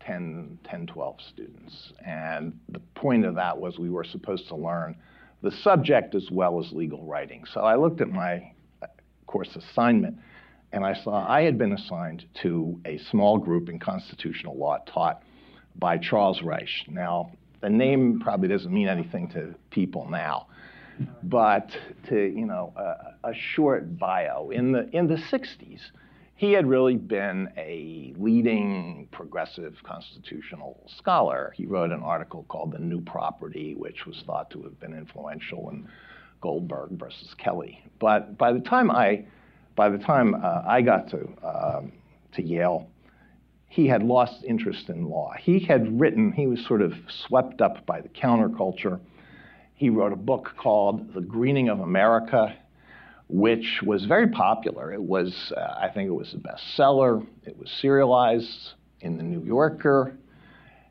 10, 0.00 0.58
10, 0.64 0.86
12 0.88 1.16
students. 1.32 1.92
And 2.04 2.58
the 2.68 2.80
point 2.94 3.24
of 3.24 3.34
that 3.36 3.56
was 3.56 3.78
we 3.78 3.90
were 3.90 4.04
supposed 4.04 4.48
to 4.48 4.56
learn 4.56 4.96
the 5.42 5.52
subject 5.62 6.14
as 6.14 6.28
well 6.30 6.60
as 6.60 6.72
legal 6.72 7.02
writing. 7.04 7.44
So 7.52 7.60
I 7.60 7.76
looked 7.76 8.00
at 8.00 8.08
my 8.08 8.52
uh, 8.82 8.86
course 9.26 9.56
assignment 9.56 10.18
and 10.72 10.84
I 10.84 10.94
saw 10.94 11.26
I 11.28 11.42
had 11.42 11.56
been 11.58 11.72
assigned 11.72 12.24
to 12.42 12.78
a 12.84 12.98
small 13.10 13.38
group 13.38 13.68
in 13.68 13.78
constitutional 13.78 14.56
law 14.56 14.78
taught 14.86 15.22
by 15.76 15.98
Charles 15.98 16.42
Reich. 16.42 16.68
Now, 16.88 17.32
the 17.60 17.70
name 17.70 18.20
probably 18.20 18.48
doesn't 18.48 18.72
mean 18.72 18.88
anything 18.88 19.28
to 19.30 19.54
people 19.70 20.08
now, 20.10 20.46
but 21.22 21.70
to 22.08 22.16
you 22.16 22.46
know 22.46 22.72
a, 22.76 23.30
a 23.30 23.34
short 23.34 23.98
bio 23.98 24.50
in 24.50 24.72
the 24.72 24.88
in 24.96 25.06
the 25.06 25.16
60s, 25.16 25.80
he 26.34 26.52
had 26.52 26.66
really 26.66 26.96
been 26.96 27.48
a 27.56 28.14
leading 28.16 29.08
progressive 29.12 29.76
constitutional 29.82 30.82
scholar. 30.86 31.52
He 31.56 31.66
wrote 31.66 31.90
an 31.90 32.02
article 32.02 32.44
called 32.48 32.72
"The 32.72 32.78
New 32.78 33.00
Property," 33.00 33.74
which 33.74 34.06
was 34.06 34.22
thought 34.26 34.50
to 34.50 34.62
have 34.62 34.78
been 34.80 34.92
influential 34.92 35.70
in 35.70 35.88
Goldberg 36.40 36.90
versus 36.92 37.34
Kelly. 37.38 37.84
But 37.98 38.36
by 38.36 38.52
the 38.52 38.60
time 38.60 38.90
I 38.90 39.24
by 39.74 39.88
the 39.88 39.98
time 39.98 40.34
uh, 40.34 40.62
I 40.66 40.82
got 40.82 41.08
to, 41.10 41.28
um, 41.42 41.92
to 42.32 42.42
Yale, 42.42 42.88
he 43.68 43.86
had 43.86 44.02
lost 44.02 44.44
interest 44.44 44.88
in 44.88 45.08
law. 45.08 45.32
He 45.38 45.58
had 45.60 45.98
written, 45.98 46.32
he 46.32 46.46
was 46.46 46.64
sort 46.66 46.82
of 46.82 46.94
swept 47.08 47.62
up 47.62 47.86
by 47.86 48.00
the 48.00 48.08
counterculture. 48.08 49.00
He 49.82 49.90
wrote 49.90 50.12
a 50.12 50.16
book 50.16 50.52
called 50.56 51.12
The 51.12 51.20
Greening 51.20 51.68
of 51.68 51.80
America, 51.80 52.54
which 53.28 53.80
was 53.84 54.04
very 54.04 54.28
popular. 54.28 54.92
It 54.92 55.02
was, 55.02 55.52
uh, 55.56 55.60
I 55.60 55.88
think 55.92 56.06
it 56.06 56.12
was 56.12 56.32
a 56.34 56.36
bestseller. 56.36 57.26
It 57.44 57.58
was 57.58 57.68
serialized 57.80 58.74
in 59.00 59.16
the 59.16 59.24
New 59.24 59.42
Yorker. 59.42 60.16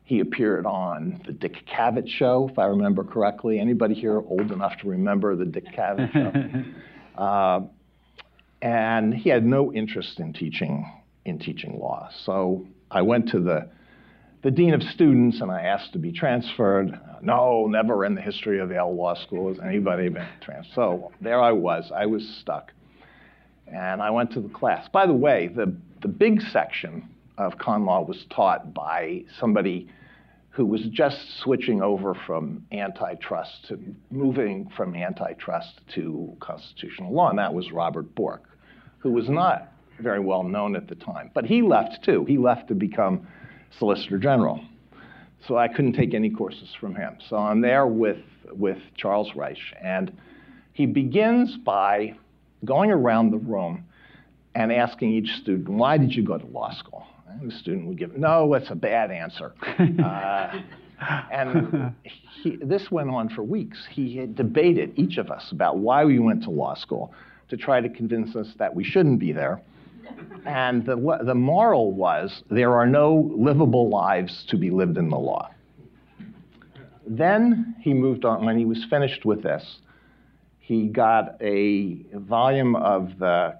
He 0.04 0.20
appeared 0.20 0.66
on 0.66 1.22
the 1.24 1.32
Dick 1.32 1.64
Cavett 1.66 2.06
show, 2.06 2.50
if 2.52 2.58
I 2.58 2.66
remember 2.66 3.02
correctly. 3.02 3.58
Anybody 3.58 3.94
here 3.94 4.18
old 4.18 4.52
enough 4.52 4.76
to 4.82 4.88
remember 4.88 5.36
the 5.36 5.46
Dick 5.46 5.74
Cavett 5.74 6.12
show? 6.12 7.18
uh, 7.18 7.60
and 8.60 9.14
he 9.14 9.30
had 9.30 9.46
no 9.46 9.72
interest 9.72 10.20
in 10.20 10.34
teaching 10.34 10.86
in 11.24 11.38
teaching 11.38 11.78
law. 11.78 12.10
So 12.26 12.66
I 12.90 13.00
went 13.00 13.30
to 13.30 13.40
the 13.40 13.70
the 14.42 14.50
dean 14.50 14.74
of 14.74 14.82
students 14.82 15.40
and 15.40 15.50
I 15.50 15.62
asked 15.62 15.92
to 15.92 15.98
be 15.98 16.12
transferred. 16.12 16.98
No, 17.22 17.66
never 17.68 18.04
in 18.04 18.14
the 18.14 18.20
history 18.20 18.58
of 18.58 18.70
Yale 18.70 18.94
Law 18.94 19.14
School 19.14 19.48
has 19.48 19.58
anybody 19.64 20.08
been 20.08 20.26
transferred. 20.40 20.74
So 20.74 21.12
there 21.20 21.40
I 21.40 21.52
was. 21.52 21.90
I 21.94 22.06
was 22.06 22.26
stuck. 22.40 22.72
And 23.66 24.02
I 24.02 24.10
went 24.10 24.32
to 24.32 24.40
the 24.40 24.48
class. 24.48 24.88
By 24.92 25.06
the 25.06 25.14
way, 25.14 25.48
the, 25.48 25.74
the 26.02 26.08
big 26.08 26.40
section 26.40 27.08
of 27.38 27.56
con 27.58 27.86
law 27.86 28.02
was 28.02 28.26
taught 28.30 28.74
by 28.74 29.24
somebody 29.38 29.88
who 30.50 30.66
was 30.66 30.82
just 30.92 31.38
switching 31.38 31.80
over 31.80 32.14
from 32.26 32.66
antitrust 32.72 33.66
to 33.68 33.78
moving 34.10 34.68
from 34.76 34.94
antitrust 34.94 35.80
to 35.94 36.36
constitutional 36.40 37.12
law, 37.14 37.30
and 37.30 37.38
that 37.38 37.54
was 37.54 37.72
Robert 37.72 38.14
Bork 38.14 38.42
who 39.02 39.10
was 39.10 39.28
not 39.28 39.72
very 40.00 40.20
well 40.20 40.42
known 40.42 40.76
at 40.76 40.88
the 40.88 40.94
time. 40.94 41.30
But 41.34 41.44
he 41.44 41.60
left 41.60 42.04
too. 42.04 42.24
He 42.24 42.38
left 42.38 42.68
to 42.68 42.74
become 42.74 43.26
Solicitor 43.78 44.18
General. 44.18 44.60
So 45.46 45.56
I 45.56 45.68
couldn't 45.68 45.94
take 45.94 46.14
any 46.14 46.30
courses 46.30 46.74
from 46.78 46.94
him. 46.94 47.16
So 47.28 47.36
I'm 47.36 47.60
there 47.60 47.86
with, 47.86 48.22
with 48.52 48.78
Charles 48.96 49.34
Reich, 49.34 49.58
and 49.80 50.16
he 50.72 50.86
begins 50.86 51.56
by 51.56 52.16
going 52.64 52.90
around 52.90 53.30
the 53.30 53.38
room 53.38 53.84
and 54.54 54.72
asking 54.72 55.12
each 55.12 55.30
student, 55.42 55.68
Why 55.68 55.98
did 55.98 56.14
you 56.14 56.22
go 56.22 56.38
to 56.38 56.46
law 56.46 56.72
school? 56.72 57.06
And 57.28 57.50
the 57.50 57.54
student 57.56 57.86
would 57.86 57.98
give, 57.98 58.16
No, 58.16 58.54
it's 58.54 58.70
a 58.70 58.74
bad 58.74 59.10
answer. 59.10 59.52
uh, 59.78 60.60
and 61.30 61.94
he, 62.42 62.56
this 62.56 62.90
went 62.90 63.10
on 63.10 63.28
for 63.28 63.42
weeks. 63.42 63.84
He 63.90 64.16
had 64.16 64.36
debated 64.36 64.92
each 64.96 65.18
of 65.18 65.30
us 65.30 65.50
about 65.50 65.78
why 65.78 66.04
we 66.04 66.18
went 66.18 66.42
to 66.44 66.50
law 66.50 66.74
school 66.74 67.12
to 67.48 67.56
try 67.56 67.80
to 67.80 67.88
convince 67.88 68.36
us 68.36 68.48
that 68.58 68.74
we 68.74 68.84
shouldn't 68.84 69.18
be 69.18 69.32
there. 69.32 69.60
And 70.44 70.84
the, 70.84 70.96
the 71.24 71.34
moral 71.34 71.92
was 71.92 72.42
there 72.50 72.72
are 72.72 72.86
no 72.86 73.32
livable 73.36 73.88
lives 73.88 74.44
to 74.48 74.56
be 74.56 74.70
lived 74.70 74.98
in 74.98 75.08
the 75.08 75.18
law. 75.18 75.50
Then 77.06 77.76
he 77.80 77.94
moved 77.94 78.24
on, 78.24 78.44
when 78.44 78.58
he 78.58 78.64
was 78.64 78.84
finished 78.88 79.24
with 79.24 79.42
this, 79.42 79.78
he 80.58 80.86
got 80.86 81.36
a 81.40 82.04
volume 82.14 82.76
of 82.76 83.18
the, 83.18 83.58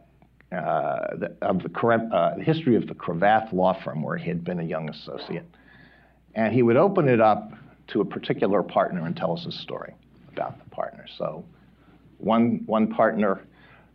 uh, 0.53 1.17
the 1.17 1.37
of 1.43 1.63
the 1.63 1.89
uh, 1.89 2.39
history 2.39 2.77
of 2.77 2.87
the 2.87 2.95
Cravath 2.95 3.53
law 3.53 3.79
firm 3.83 4.03
where 4.03 4.17
he 4.17 4.29
had 4.29 4.45
been 4.45 4.61
a 4.61 4.65
young 4.65 4.89
associate. 4.89 5.47
And 6.35 6.55
he 6.55 6.63
would 6.63 6.77
open 6.77 7.09
it 7.09 7.21
up 7.21 7.53
to 7.89 8.01
a 8.01 8.05
particular 8.05 8.63
partner 8.63 9.05
and 9.05 9.17
tell 9.17 9.37
us 9.37 9.45
a 9.47 9.53
story 9.53 9.95
about 10.33 10.63
the 10.63 10.71
partner. 10.71 11.05
So 11.19 11.45
one, 12.19 12.63
one 12.67 12.89
partner 12.89 13.43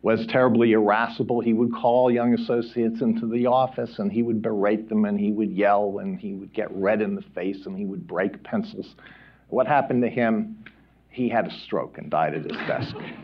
was 0.07 0.25
terribly 0.27 0.71
irascible. 0.71 1.41
He 1.41 1.51
would 1.51 1.73
call 1.73 2.09
young 2.09 2.33
associates 2.33 3.01
into 3.01 3.27
the 3.27 3.45
office 3.45 3.99
and 3.99 4.09
he 4.09 4.23
would 4.23 4.41
berate 4.41 4.87
them 4.87 5.03
and 5.03 5.19
he 5.19 5.33
would 5.33 5.51
yell 5.51 5.99
and 5.99 6.17
he 6.17 6.31
would 6.31 6.53
get 6.53 6.71
red 6.71 7.01
in 7.01 7.13
the 7.13 7.23
face 7.35 7.65
and 7.65 7.77
he 7.77 7.83
would 7.83 8.07
break 8.07 8.41
pencils. 8.41 8.95
What 9.49 9.67
happened 9.67 10.01
to 10.03 10.09
him? 10.09 10.63
He 11.09 11.27
had 11.27 11.47
a 11.47 11.51
stroke 11.65 11.97
and 11.97 12.09
died 12.09 12.35
at 12.35 12.43
his 12.43 12.55
desk. 12.67 12.95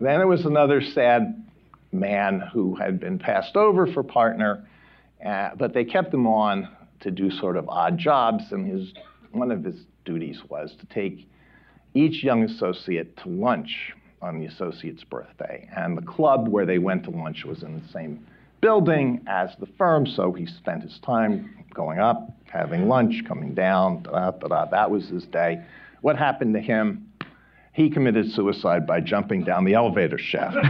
then 0.00 0.18
there 0.18 0.26
was 0.26 0.44
another 0.44 0.82
sad 0.82 1.42
man 1.92 2.42
who 2.52 2.74
had 2.74 3.00
been 3.00 3.18
passed 3.18 3.56
over 3.56 3.86
for 3.86 4.02
partner, 4.02 4.68
uh, 5.24 5.52
but 5.56 5.72
they 5.72 5.86
kept 5.86 6.12
him 6.12 6.26
on 6.26 6.68
to 7.00 7.10
do 7.10 7.30
sort 7.30 7.56
of 7.56 7.66
odd 7.70 7.96
jobs, 7.96 8.44
and 8.52 8.66
his, 8.70 8.92
one 9.30 9.50
of 9.50 9.64
his 9.64 9.86
duties 10.04 10.42
was 10.50 10.76
to 10.78 10.86
take 10.88 11.26
each 11.94 12.22
young 12.22 12.44
associate 12.44 13.16
to 13.16 13.30
lunch 13.30 13.94
on 14.22 14.38
the 14.38 14.46
associate's 14.46 15.04
birthday. 15.04 15.68
And 15.76 15.98
the 15.98 16.02
club 16.02 16.48
where 16.48 16.64
they 16.64 16.78
went 16.78 17.04
to 17.04 17.10
lunch 17.10 17.44
was 17.44 17.62
in 17.62 17.80
the 17.80 17.88
same 17.88 18.24
building 18.60 19.20
as 19.26 19.50
the 19.58 19.66
firm, 19.76 20.06
so 20.06 20.32
he 20.32 20.46
spent 20.46 20.82
his 20.82 20.98
time 21.00 21.64
going 21.74 21.98
up, 21.98 22.30
having 22.44 22.88
lunch, 22.88 23.24
coming 23.26 23.54
down, 23.54 24.02
da, 24.04 24.30
da, 24.30 24.48
da. 24.48 24.64
that 24.66 24.90
was 24.90 25.08
his 25.08 25.24
day. 25.26 25.62
What 26.00 26.16
happened 26.16 26.54
to 26.54 26.60
him? 26.60 27.08
He 27.72 27.90
committed 27.90 28.30
suicide 28.30 28.86
by 28.86 29.00
jumping 29.00 29.44
down 29.44 29.64
the 29.64 29.74
elevator 29.74 30.18
shaft. 30.18 30.56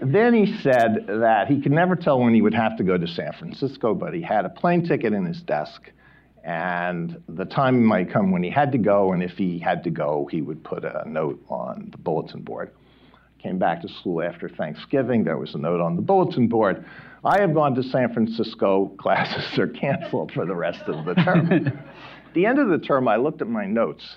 then 0.00 0.34
he 0.34 0.58
said 0.60 1.04
that 1.06 1.48
he 1.48 1.60
could 1.60 1.72
never 1.72 1.96
tell 1.96 2.18
when 2.20 2.34
he 2.34 2.42
would 2.42 2.54
have 2.54 2.76
to 2.78 2.84
go 2.84 2.96
to 2.96 3.06
San 3.06 3.32
Francisco, 3.38 3.94
but 3.94 4.14
he 4.14 4.22
had 4.22 4.44
a 4.44 4.48
plane 4.48 4.86
ticket 4.86 5.12
in 5.12 5.24
his 5.26 5.42
desk, 5.42 5.90
and 6.48 7.22
the 7.28 7.44
time 7.44 7.84
might 7.84 8.10
come 8.10 8.30
when 8.30 8.42
he 8.42 8.48
had 8.48 8.72
to 8.72 8.78
go, 8.78 9.12
and 9.12 9.22
if 9.22 9.32
he 9.32 9.58
had 9.58 9.84
to 9.84 9.90
go, 9.90 10.26
he 10.30 10.40
would 10.40 10.64
put 10.64 10.82
a 10.82 11.02
note 11.06 11.38
on 11.50 11.88
the 11.90 11.98
bulletin 11.98 12.40
board. 12.40 12.70
Came 13.38 13.58
back 13.58 13.82
to 13.82 13.88
school 13.88 14.22
after 14.22 14.48
Thanksgiving. 14.48 15.24
There 15.24 15.36
was 15.36 15.54
a 15.54 15.58
note 15.58 15.82
on 15.82 15.94
the 15.94 16.00
bulletin 16.00 16.48
board. 16.48 16.86
I 17.22 17.38
have 17.38 17.52
gone 17.52 17.74
to 17.74 17.82
San 17.82 18.14
Francisco. 18.14 18.86
Classes 18.98 19.58
are 19.58 19.68
canceled 19.68 20.32
for 20.32 20.46
the 20.46 20.54
rest 20.54 20.80
of 20.86 21.04
the 21.04 21.14
term. 21.16 21.52
At 22.28 22.32
the 22.32 22.46
end 22.46 22.58
of 22.58 22.70
the 22.70 22.78
term, 22.78 23.08
I 23.08 23.16
looked 23.16 23.42
at 23.42 23.48
my 23.48 23.66
notes 23.66 24.16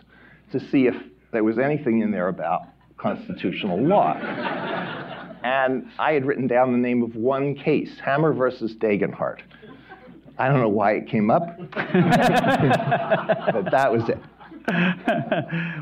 to 0.53 0.59
see 0.69 0.87
if 0.87 0.95
there 1.33 1.43
was 1.43 1.59
anything 1.59 1.99
in 1.99 2.11
there 2.11 2.29
about 2.29 2.61
constitutional 2.95 3.77
law. 3.77 4.13
and 5.43 5.85
I 5.99 6.13
had 6.13 6.25
written 6.25 6.47
down 6.47 6.71
the 6.71 6.77
name 6.77 7.03
of 7.03 7.13
one 7.13 7.55
case, 7.55 7.99
Hammer 8.01 8.31
versus 8.31 8.73
Dagenhart. 8.75 9.41
I 10.37 10.47
don't 10.47 10.59
know 10.59 10.69
why 10.69 10.93
it 10.93 11.07
came 11.07 11.29
up, 11.29 11.57
but 11.71 11.71
that 13.71 13.91
was 13.91 14.09
it. 14.09 14.19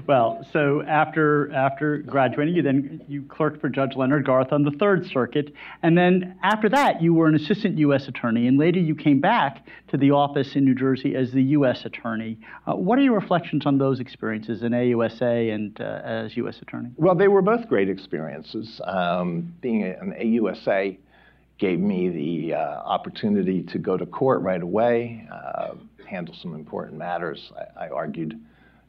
well, 0.07 0.45
so 0.51 0.81
after 0.83 1.51
after 1.51 1.97
graduating, 1.99 2.55
you 2.55 2.61
then 2.61 3.01
you 3.07 3.23
clerked 3.23 3.59
for 3.59 3.69
Judge 3.69 3.95
Leonard 3.95 4.25
Garth 4.25 4.51
on 4.51 4.63
the 4.63 4.71
Third 4.71 5.05
Circuit, 5.05 5.53
and 5.83 5.97
then 5.97 6.37
after 6.43 6.69
that, 6.69 7.01
you 7.01 7.13
were 7.13 7.27
an 7.27 7.35
assistant 7.35 7.77
U.S. 7.79 8.07
attorney, 8.07 8.47
and 8.47 8.57
later 8.57 8.79
you 8.79 8.95
came 8.95 9.19
back 9.19 9.65
to 9.89 9.97
the 9.97 10.11
office 10.11 10.55
in 10.55 10.65
New 10.65 10.75
Jersey 10.75 11.15
as 11.15 11.31
the 11.31 11.43
U.S. 11.43 11.85
attorney. 11.85 12.37
Uh, 12.67 12.75
what 12.75 12.97
are 12.99 13.01
your 13.01 13.15
reflections 13.15 13.65
on 13.65 13.77
those 13.77 13.99
experiences 13.99 14.63
in 14.63 14.71
AUSA 14.71 15.53
and 15.53 15.79
uh, 15.81 16.01
as 16.03 16.37
U.S. 16.37 16.61
attorney? 16.61 16.89
Well, 16.95 17.15
they 17.15 17.27
were 17.27 17.41
both 17.41 17.67
great 17.67 17.89
experiences. 17.89 18.79
Um, 18.85 19.53
being 19.61 19.83
an 19.83 20.13
AUSA 20.19 20.97
gave 21.59 21.79
me 21.79 22.09
the 22.09 22.55
uh, 22.55 22.59
opportunity 22.59 23.63
to 23.63 23.77
go 23.77 23.97
to 23.97 24.05
court 24.05 24.41
right 24.41 24.61
away, 24.61 25.27
uh, 25.31 25.75
handle 26.09 26.33
some 26.41 26.55
important 26.55 26.97
matters. 26.97 27.51
I, 27.77 27.85
I 27.85 27.89
argued 27.89 28.39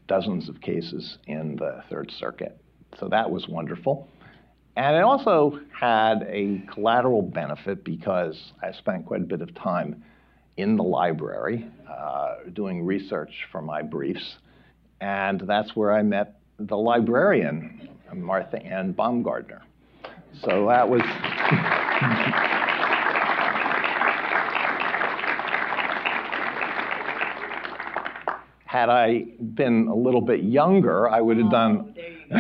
dozens 0.07 0.49
of 0.49 0.61
cases 0.61 1.19
in 1.27 1.57
the 1.57 1.83
Third 1.91 2.11
Circuit. 2.19 2.59
So 2.99 3.09
that 3.09 3.31
was 3.31 3.47
wonderful. 3.49 4.09
And 4.77 4.97
it 4.97 5.03
also 5.03 5.61
had 5.79 6.23
a 6.29 6.63
collateral 6.73 7.23
benefit 7.23 7.85
because 7.85 8.53
I 8.63 8.73
spent 8.73 9.05
quite 9.07 9.21
a 9.21 9.25
bit 9.25 9.43
of 9.43 9.55
time 9.55 10.03
in 10.57 10.77
the 10.77 10.83
library 10.83 11.67
uh, 11.89 12.37
doing 12.53 12.85
research 12.85 13.33
for 13.51 13.63
my 13.63 13.83
briefs. 13.83 14.37
And 15.01 15.41
that's 15.41 15.75
where 15.75 15.93
I 15.93 16.03
met 16.03 16.41
the 16.59 16.77
librarian, 16.77 17.89
Martha 18.15 18.63
Ann 18.63 18.95
Bomgardner. 18.95 19.63
So 20.43 20.69
that 20.69 20.89
was. 20.89 21.03
had 28.71 28.89
I 28.89 29.25
been 29.55 29.89
a 29.89 29.95
little 29.97 30.21
bit 30.21 30.45
younger, 30.45 31.09
I 31.09 31.21
would 31.21 31.39
have 31.39 31.49
oh, 31.49 31.51
done. 31.51 31.93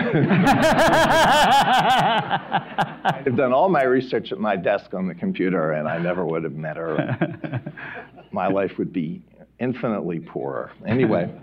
I'd 3.04 3.22
have 3.26 3.36
done 3.36 3.52
all 3.52 3.68
my 3.68 3.82
research 3.82 4.30
at 4.30 4.38
my 4.38 4.54
desk 4.54 4.94
on 4.94 5.08
the 5.08 5.14
computer, 5.16 5.72
and 5.72 5.88
I 5.88 5.98
never 5.98 6.24
would 6.24 6.44
have 6.44 6.52
met 6.52 6.76
her. 6.76 7.60
my 8.30 8.46
life 8.46 8.70
would 8.78 8.92
be 8.92 9.24
infinitely 9.58 10.20
poorer. 10.20 10.70
Anyway, 10.86 11.34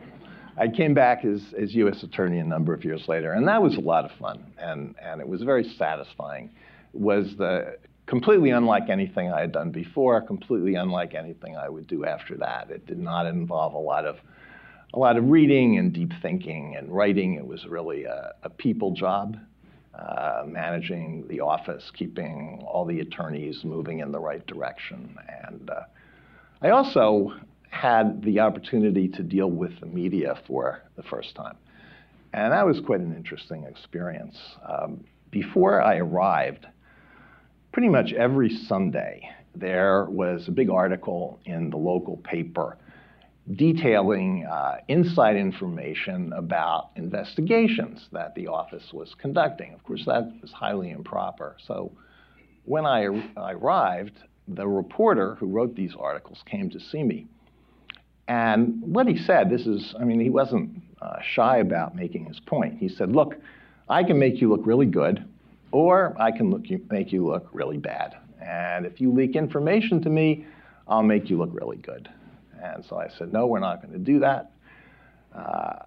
I 0.57 0.69
came 0.69 0.93
back 0.93 1.25
as, 1.25 1.41
as 1.61 1.75
U.S. 1.75 2.01
Attorney 2.03 2.39
a 2.39 2.45
number 2.45 2.73
of 2.73 2.85
years 2.85 3.09
later, 3.09 3.33
and 3.33 3.45
that 3.45 3.61
was 3.61 3.75
a 3.75 3.81
lot 3.81 4.05
of 4.05 4.11
fun, 4.17 4.41
and, 4.57 4.95
and 5.03 5.19
it 5.19 5.27
was 5.27 5.41
very 5.41 5.65
satisfying. 5.77 6.49
It 6.93 7.01
was 7.01 7.35
the 7.37 7.75
completely 8.05 8.51
unlike 8.51 8.89
anything 8.89 9.33
I 9.33 9.41
had 9.41 9.51
done 9.51 9.71
before, 9.71 10.21
completely 10.21 10.75
unlike 10.75 11.13
anything 11.13 11.57
I 11.57 11.67
would 11.67 11.87
do 11.87 12.05
after 12.05 12.37
that. 12.37 12.71
It 12.71 12.85
did 12.85 12.99
not 12.99 13.25
involve 13.25 13.73
a 13.73 13.79
lot 13.79 14.05
of 14.05 14.15
a 14.93 14.99
lot 14.99 15.17
of 15.17 15.29
reading 15.29 15.77
and 15.77 15.93
deep 15.93 16.13
thinking 16.21 16.75
and 16.77 16.89
writing. 16.89 17.35
It 17.35 17.45
was 17.45 17.65
really 17.65 18.05
a, 18.05 18.33
a 18.43 18.49
people 18.49 18.91
job, 18.91 19.37
uh, 19.93 20.43
managing 20.45 21.27
the 21.27 21.41
office, 21.41 21.91
keeping 21.93 22.63
all 22.65 22.85
the 22.85 22.99
attorneys 23.01 23.63
moving 23.63 23.99
in 23.99 24.11
the 24.11 24.19
right 24.19 24.45
direction. 24.47 25.17
And 25.43 25.69
uh, 25.69 25.81
I 26.61 26.69
also 26.69 27.33
had 27.69 28.23
the 28.23 28.39
opportunity 28.39 29.07
to 29.09 29.23
deal 29.23 29.51
with 29.51 29.79
the 29.79 29.85
media 29.85 30.39
for 30.47 30.83
the 30.95 31.03
first 31.03 31.35
time. 31.35 31.57
And 32.33 32.53
that 32.53 32.65
was 32.65 32.79
quite 32.79 33.01
an 33.01 33.15
interesting 33.15 33.63
experience. 33.63 34.37
Um, 34.67 35.03
before 35.31 35.81
I 35.81 35.97
arrived, 35.97 36.65
pretty 37.71 37.89
much 37.89 38.13
every 38.13 38.49
Sunday, 38.49 39.29
there 39.55 40.05
was 40.05 40.47
a 40.47 40.51
big 40.51 40.69
article 40.69 41.39
in 41.45 41.69
the 41.69 41.77
local 41.77 42.17
paper 42.17 42.77
detailing 43.55 44.45
uh, 44.45 44.77
inside 44.87 45.37
information 45.37 46.33
about 46.33 46.89
investigations 46.95 48.07
that 48.11 48.35
the 48.35 48.47
office 48.47 48.91
was 48.91 49.15
conducting. 49.17 49.73
Of 49.73 49.83
course, 49.83 50.03
that 50.05 50.31
was 50.41 50.51
highly 50.51 50.91
improper. 50.91 51.55
So 51.65 51.91
when 52.65 52.85
I, 52.85 53.07
arrived, 53.37 54.19
the 54.47 54.67
reporter 54.67 55.35
who 55.35 55.47
wrote 55.47 55.75
these 55.75 55.93
articles 55.97 56.43
came 56.45 56.69
to 56.71 56.79
see 56.79 57.03
me. 57.03 57.27
And 58.27 58.81
what 58.81 59.07
he 59.07 59.17
said, 59.17 59.49
this 59.49 59.65
is, 59.65 59.95
I 59.97 60.03
mean, 60.03 60.19
he 60.19 60.29
wasn't 60.29 60.81
uh, 61.01 61.19
shy 61.21 61.57
about 61.57 61.95
making 61.95 62.25
his 62.25 62.41
point. 62.41 62.77
He 62.77 62.89
said, 62.89 63.13
Look, 63.13 63.35
I 63.87 64.03
can 64.03 64.19
make 64.19 64.41
you 64.41 64.49
look 64.49 64.65
really 64.65 64.85
good, 64.85 65.23
or 65.71 66.13
I 66.19 66.31
can 66.31 66.61
you, 66.65 66.81
make 66.89 67.13
you 67.13 67.25
look 67.25 67.47
really 67.53 67.77
bad. 67.77 68.17
And 68.41 68.85
if 68.85 68.99
you 68.99 69.13
leak 69.13 69.37
information 69.37 70.01
to 70.01 70.09
me, 70.09 70.45
I'll 70.89 71.03
make 71.03 71.29
you 71.29 71.37
look 71.37 71.51
really 71.53 71.77
good. 71.77 72.09
And 72.61 72.85
so 72.85 72.97
I 72.97 73.09
said, 73.17 73.33
no, 73.33 73.47
we're 73.47 73.59
not 73.59 73.81
going 73.81 73.93
to 73.93 73.99
do 73.99 74.19
that. 74.19 74.51
Uh, 75.35 75.39
uh, 75.39 75.83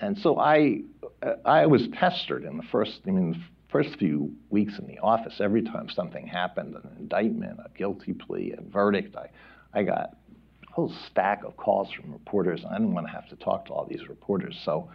and 0.00 0.16
so 0.18 0.38
I, 0.38 0.80
I 1.44 1.66
was 1.66 1.86
pestered 1.92 2.44
in 2.44 2.56
the 2.56 2.62
first, 2.72 3.00
I 3.06 3.10
mean, 3.10 3.32
the 3.32 3.38
first 3.70 3.98
few 3.98 4.32
weeks 4.48 4.78
in 4.78 4.86
the 4.86 4.98
office. 4.98 5.34
Every 5.40 5.62
time 5.62 5.88
something 5.88 6.26
happened, 6.26 6.74
an 6.74 6.88
indictment, 6.98 7.60
a 7.64 7.68
guilty 7.76 8.12
plea, 8.12 8.54
a 8.58 8.62
verdict, 8.62 9.16
I, 9.16 9.28
I 9.78 9.82
got 9.84 10.16
a 10.68 10.72
whole 10.72 10.92
stack 11.10 11.44
of 11.44 11.56
calls 11.56 11.90
from 11.92 12.12
reporters. 12.12 12.64
I 12.68 12.74
didn't 12.78 12.94
want 12.94 13.06
to 13.06 13.12
have 13.12 13.28
to 13.28 13.36
talk 13.36 13.66
to 13.66 13.72
all 13.72 13.86
these 13.86 14.08
reporters. 14.08 14.58
So 14.64 14.90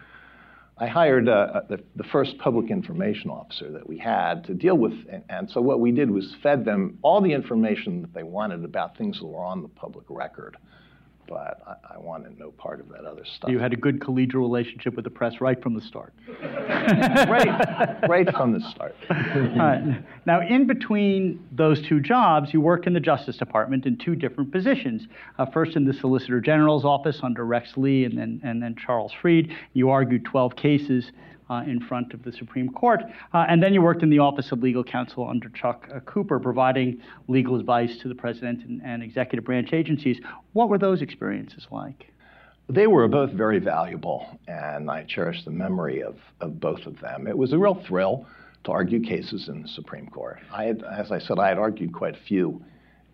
I 0.78 0.88
hired 0.88 1.30
uh, 1.30 1.32
uh, 1.32 1.62
the, 1.70 1.84
the, 1.96 2.04
first 2.04 2.38
public 2.38 2.70
information 2.70 3.30
officer 3.30 3.72
that 3.72 3.88
we 3.88 3.98
had 3.98 4.44
to 4.46 4.54
deal 4.54 4.78
with. 4.78 4.92
And, 5.10 5.24
and, 5.30 5.50
so 5.50 5.62
what 5.62 5.80
we 5.80 5.94
did 5.94 6.12
was 6.12 6.36
fed 6.44 6.66
them 6.66 6.98
all 7.02 7.22
the 7.22 7.32
information 7.32 8.02
that 8.02 8.14
they 8.14 8.24
wanted 8.24 8.66
about 8.66 8.98
things 8.98 9.20
that 9.20 9.26
were 9.26 9.44
on 9.44 9.62
the 9.62 9.70
public 9.70 10.06
record 10.10 10.58
but 11.28 11.62
I, 11.66 11.96
I, 11.96 11.98
wanted 11.98 12.38
no 12.38 12.52
part 12.52 12.80
of 12.80 12.90
that 12.90 13.06
other 13.06 13.24
stuff. 13.26 13.50
You 13.50 13.60
had 13.60 13.74
a 13.74 13.76
good 13.76 14.00
collegial 14.00 14.36
relationship 14.36 14.96
with 14.96 15.06
the 15.06 15.12
press 15.12 15.42
right 15.42 15.62
from 15.62 15.74
the 15.74 15.82
start. 15.82 16.14
right, 16.42 18.00
right 18.08 18.32
from 18.32 18.54
the 18.54 18.62
start. 18.72 18.96
Now, 20.26 20.42
in 20.42 20.66
between 20.66 21.46
those 21.52 21.82
two 21.88 22.00
jobs, 22.00 22.52
you 22.52 22.60
worked 22.60 22.88
in 22.88 22.94
the 22.94 23.00
Justice 23.00 23.38
Department 23.38 23.86
in 23.86 23.96
two 23.98 24.16
different 24.16 24.52
positions. 24.52 25.08
Uh, 25.38 25.46
first 25.46 25.76
in 25.76 25.86
the 25.86 25.94
Solicitor 25.94 26.42
General's 26.42 26.84
office 26.84 27.20
under 27.22 27.46
Rex 27.46 27.78
Lee 27.78 28.06
and 28.06 28.18
then, 28.18 28.42
and 28.44 28.62
then 28.62 28.76
Charles 28.76 29.14
Fried. 29.22 29.54
You 29.74 29.92
argued 29.92 30.26
12 30.26 30.56
cases 30.56 31.12
uh, 31.50 31.64
in 31.66 31.80
front 31.80 32.14
of 32.14 32.24
the 32.24 32.32
Supreme 32.32 32.70
Court. 32.70 33.02
Uh, 33.34 33.46
and 33.48 33.62
then 33.62 33.74
you 33.74 33.82
worked 33.82 34.04
in 34.04 34.10
the 34.10 34.20
Office 34.20 34.52
of 34.52 34.62
Legal 34.62 34.84
Counsel 34.84 35.28
under 35.30 35.50
Chuck 35.50 35.88
uh, 35.94 36.00
Cooper, 36.02 36.40
providing 36.40 37.02
legal 37.28 37.60
advice 37.60 37.98
to 38.00 38.08
the 38.08 38.16
President 38.16 38.66
and, 38.66 38.82
and 38.84 39.04
executive 39.04 39.46
branch 39.46 39.74
agencies. 39.74 40.20
What 40.54 40.70
were 40.70 40.78
those 40.78 41.02
experiences 41.02 41.68
like? 41.72 42.12
They 42.68 42.88
were 42.88 43.08
both 43.08 43.32
very 43.32 43.60
valuable, 43.60 44.40
and 44.48 44.90
I 44.90 45.04
cherish 45.04 45.46
the 45.46 45.52
memory 45.52 46.02
of, 46.02 46.16
of 46.42 46.60
both 46.60 46.88
of 46.88 47.00
them. 47.00 47.28
It 47.28 47.38
was 47.38 47.54
a 47.54 47.60
real 47.60 47.76
thrill 47.88 48.26
to 48.64 48.72
argue 48.72 49.00
cases 49.00 49.48
in 49.50 49.62
the 49.62 49.68
Supreme 49.68 50.08
Court. 50.08 50.40
I 50.52 50.64
had, 50.64 50.84
as 50.84 51.12
I 51.12 51.20
said, 51.20 51.38
I 51.38 51.50
had 51.50 51.60
argued 51.60 51.94
quite 51.94 52.16
a 52.16 52.24
few 52.28 52.64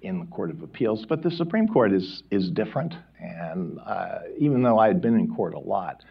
in 0.02 0.20
the 0.20 0.26
Court 0.28 0.50
of 0.50 0.63
Appeals, 0.63 1.06
but 1.06 1.22
the 1.22 1.30
Supreme 1.30 1.67
Court 1.67 1.91
is, 1.91 2.24
is 2.32 2.50
different. 2.50 2.96
And 3.20 3.78
uh, 3.86 4.20
even 4.39 4.63
though 4.63 4.80
I 4.80 4.88
had 4.88 5.02
been 5.02 5.20
in 5.20 5.36
court 5.36 5.54
a 5.54 5.60
lot, 5.60 6.04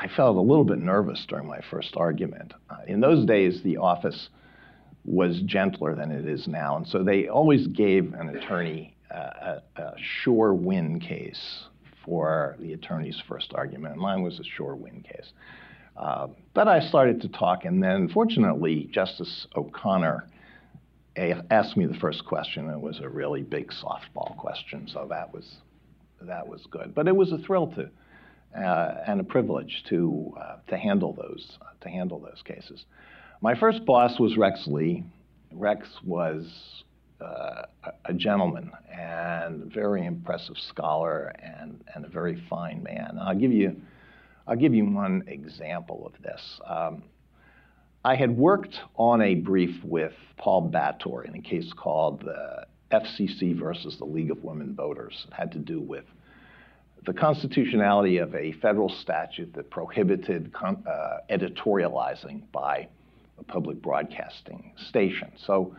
I 0.00 0.08
felt 0.08 0.36
a 0.36 0.40
little 0.40 0.64
bit 0.64 0.78
nervous 0.78 1.24
during 1.28 1.48
my 1.48 1.60
first 1.70 1.96
argument. 1.96 2.54
Uh, 2.70 2.76
in 2.86 3.00
those 3.00 3.26
days, 3.26 3.62
the 3.62 3.78
office 3.78 4.28
was 5.04 5.40
gentler 5.42 5.96
than 5.96 6.12
it 6.12 6.26
is 6.26 6.46
now, 6.46 6.76
and 6.76 6.86
so 6.86 7.02
they 7.02 7.28
always 7.28 7.66
gave 7.66 8.14
an 8.14 8.28
attorney 8.36 8.94
uh, 9.10 9.60
a, 9.76 9.80
a, 9.80 9.94
sure 10.22 10.54
win 10.54 11.00
case 11.00 11.64
for 12.04 12.56
the 12.60 12.74
attorney's 12.74 13.20
first 13.26 13.52
argument. 13.54 13.96
Mine 13.96 14.22
was 14.22 14.38
a 14.38 14.44
sure 14.44 14.76
win 14.76 15.02
case. 15.02 15.32
Uh, 15.96 16.28
but 16.54 16.68
I 16.68 16.80
started 16.80 17.20
to 17.22 17.28
talk, 17.28 17.64
and 17.64 17.82
then 17.82 18.08
fortunately, 18.08 18.88
Justice 18.92 19.46
O'Connor 19.56 20.28
asked 21.50 21.76
me 21.76 21.86
the 21.86 21.98
first 21.98 22.24
question. 22.24 22.66
And 22.66 22.74
it 22.74 22.80
was 22.80 23.00
a 23.00 23.08
really 23.08 23.42
big 23.42 23.72
softball 23.72 24.36
question, 24.36 24.88
so 24.92 25.06
that 25.10 25.32
was 25.32 25.56
that 26.20 26.46
was 26.46 26.66
good. 26.70 26.94
But 26.94 27.08
it 27.08 27.16
was 27.16 27.32
a 27.32 27.38
thrill 27.38 27.68
to 27.72 27.90
and 28.54 29.20
a 29.20 29.24
privilege 29.24 29.84
to 29.88 30.34
uh, 30.40 30.56
to 30.68 30.76
handle 30.76 31.12
those 31.12 31.58
to 31.80 31.88
handle 31.88 32.18
those 32.18 32.42
cases. 32.44 32.84
My 33.40 33.54
first 33.54 33.84
boss 33.84 34.18
was 34.18 34.36
Rex 34.36 34.66
Lee, 34.66 35.04
Rex 35.52 35.88
was 36.04 36.82
uh, 37.20 37.62
a 38.04 38.14
gentleman 38.14 38.70
and 38.92 39.62
a 39.62 39.66
very 39.66 40.06
impressive 40.06 40.56
scholar 40.68 41.32
and, 41.42 41.82
and 41.94 42.04
a 42.04 42.08
very 42.08 42.42
fine 42.48 42.82
man. 42.82 43.18
I'll 43.20 43.34
give 43.34 43.52
you, 43.52 43.76
I'll 44.46 44.56
give 44.56 44.74
you 44.74 44.84
one 44.84 45.24
example 45.26 46.06
of 46.06 46.22
this. 46.22 46.60
Um, 46.66 47.02
I 48.04 48.14
had 48.14 48.36
worked 48.36 48.76
on 48.96 49.20
a 49.20 49.34
brief 49.34 49.82
with 49.84 50.12
Paul 50.36 50.70
Bator 50.70 51.26
in 51.26 51.34
a 51.34 51.42
case 51.42 51.72
called 51.76 52.20
the 52.20 52.66
FCC 52.92 53.58
versus 53.58 53.96
the 53.98 54.04
League 54.04 54.30
of 54.30 54.44
Women 54.44 54.74
Voters. 54.74 55.26
It 55.26 55.34
had 55.34 55.52
to 55.52 55.58
do 55.58 55.80
with 55.80 56.04
the 57.06 57.12
constitutionality 57.12 58.18
of 58.18 58.34
a 58.34 58.52
federal 58.52 58.88
statute 58.88 59.52
that 59.54 59.70
prohibited 59.70 60.52
uh, 60.62 60.72
editorializing 61.30 62.42
by 62.52 62.88
a 63.38 63.44
public 63.44 63.80
broadcasting 63.80 64.72
station. 64.88 65.30
So, 65.36 65.74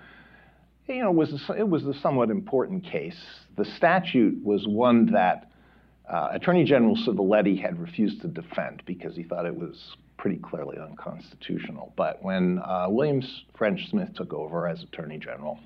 you 0.88 1.04
know, 1.04 1.10
it 1.10 1.16
was 1.16 1.50
a, 1.50 1.54
it 1.54 1.70
was 1.70 1.86
a 1.86 1.94
somewhat 1.96 2.30
important 2.30 2.84
case. 2.84 3.20
The 3.58 3.66
statute 3.66 4.44
was 4.44 4.68
one 4.68 5.12
that 5.12 5.52
uh, 6.10 6.30
Attorney 6.32 6.64
General 6.64 6.96
Civiletti 6.96 7.62
had 7.62 7.80
refused 7.80 8.22
to 8.22 8.28
defend 8.28 8.82
because 8.86 9.16
he 9.16 9.24
thought 9.24 9.46
it 9.46 9.56
was 9.56 9.96
pretty 10.18 10.38
clearly 10.38 10.78
unconstitutional. 10.78 11.94
But 11.96 12.24
when 12.24 12.60
uh, 12.60 12.90
French 13.56 13.90
Smith 13.90 14.14
took 14.16 14.34
over 14.34 14.68
as 14.68 14.84
Attorney 14.84 15.18
General, 15.18 15.60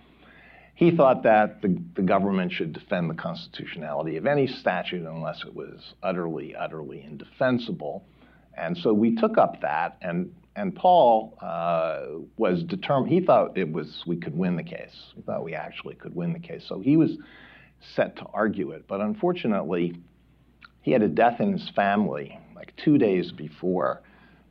he 0.76 0.96
thought 0.96 1.24
that 1.24 1.62
the, 1.62 1.78
the 1.96 2.02
government 2.02 2.52
should 2.52 2.74
defend 2.74 3.10
the 3.10 3.16
constitutionality 3.16 4.18
of 4.18 4.26
any 4.26 4.48
statute 4.48 5.06
unless 5.06 5.44
it 5.46 5.54
was 5.54 5.94
utterly, 6.02 6.56
utterly 6.56 7.04
indefensible. 7.04 8.04
And 8.56 8.78
so 8.78 8.94
we 8.94 9.16
took 9.16 9.38
up 9.38 9.62
that, 9.62 9.98
and 10.02 10.34
and 10.56 10.76
Paul 10.76 11.36
uh, 11.42 12.22
was 12.38 12.64
determined. 12.64 13.12
He 13.12 13.26
thought 13.26 13.58
it 13.58 13.72
was 13.72 14.04
we 14.06 14.18
could 14.18 14.38
win 14.38 14.56
the 14.56 14.64
case. 14.64 14.96
He 15.16 15.22
thought 15.22 15.44
we 15.44 15.56
actually 15.56 15.96
could 15.96 16.16
win 16.16 16.34
the 16.34 16.40
case. 16.40 16.64
So 16.68 16.80
he 16.80 16.96
was 16.96 17.18
set 17.96 18.16
to 18.18 18.26
argue 18.34 18.72
it. 18.72 18.86
But 18.88 19.02
unfortunately, 19.02 19.96
he 20.82 20.92
had 20.92 21.02
a 21.02 21.08
death 21.08 21.40
in 21.40 21.54
his 21.54 21.70
family 21.76 22.40
like 22.56 22.74
two 22.84 22.98
days 23.00 23.32
before 23.32 24.02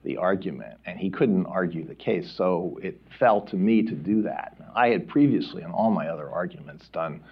the 0.05 0.17
argument, 0.17 0.79
and 0.85 0.99
he 0.99 1.11
couldn't 1.11 1.47
argue 1.47 1.87
the 1.87 1.95
case. 1.95 2.35
So 2.37 2.79
it 2.83 3.01
fell 3.19 3.43
to 3.43 3.57
me 3.57 3.83
to 3.83 3.95
do 3.95 4.23
that. 4.23 4.57
I 4.75 4.89
had 4.89 5.09
previously, 5.09 5.63
in 5.63 5.71
all 5.71 5.91
my 5.91 6.09
other 6.09 6.31
arguments, 6.31 6.89
done 6.93 7.23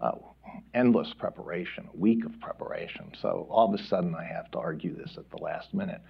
uh, 0.00 0.12
endless 0.74 1.12
preparation, 1.18 1.88
a 1.92 1.96
week 1.96 2.24
of 2.24 2.38
preparation. 2.40 3.12
So 3.20 3.46
all 3.50 3.72
of 3.72 3.78
a 3.78 3.82
sudden, 3.84 4.14
I 4.14 4.24
have 4.24 4.50
to 4.52 4.58
argue 4.58 4.96
this 4.96 5.16
at 5.16 5.30
the 5.30 5.38
last 5.38 5.74
minute. 5.74 6.00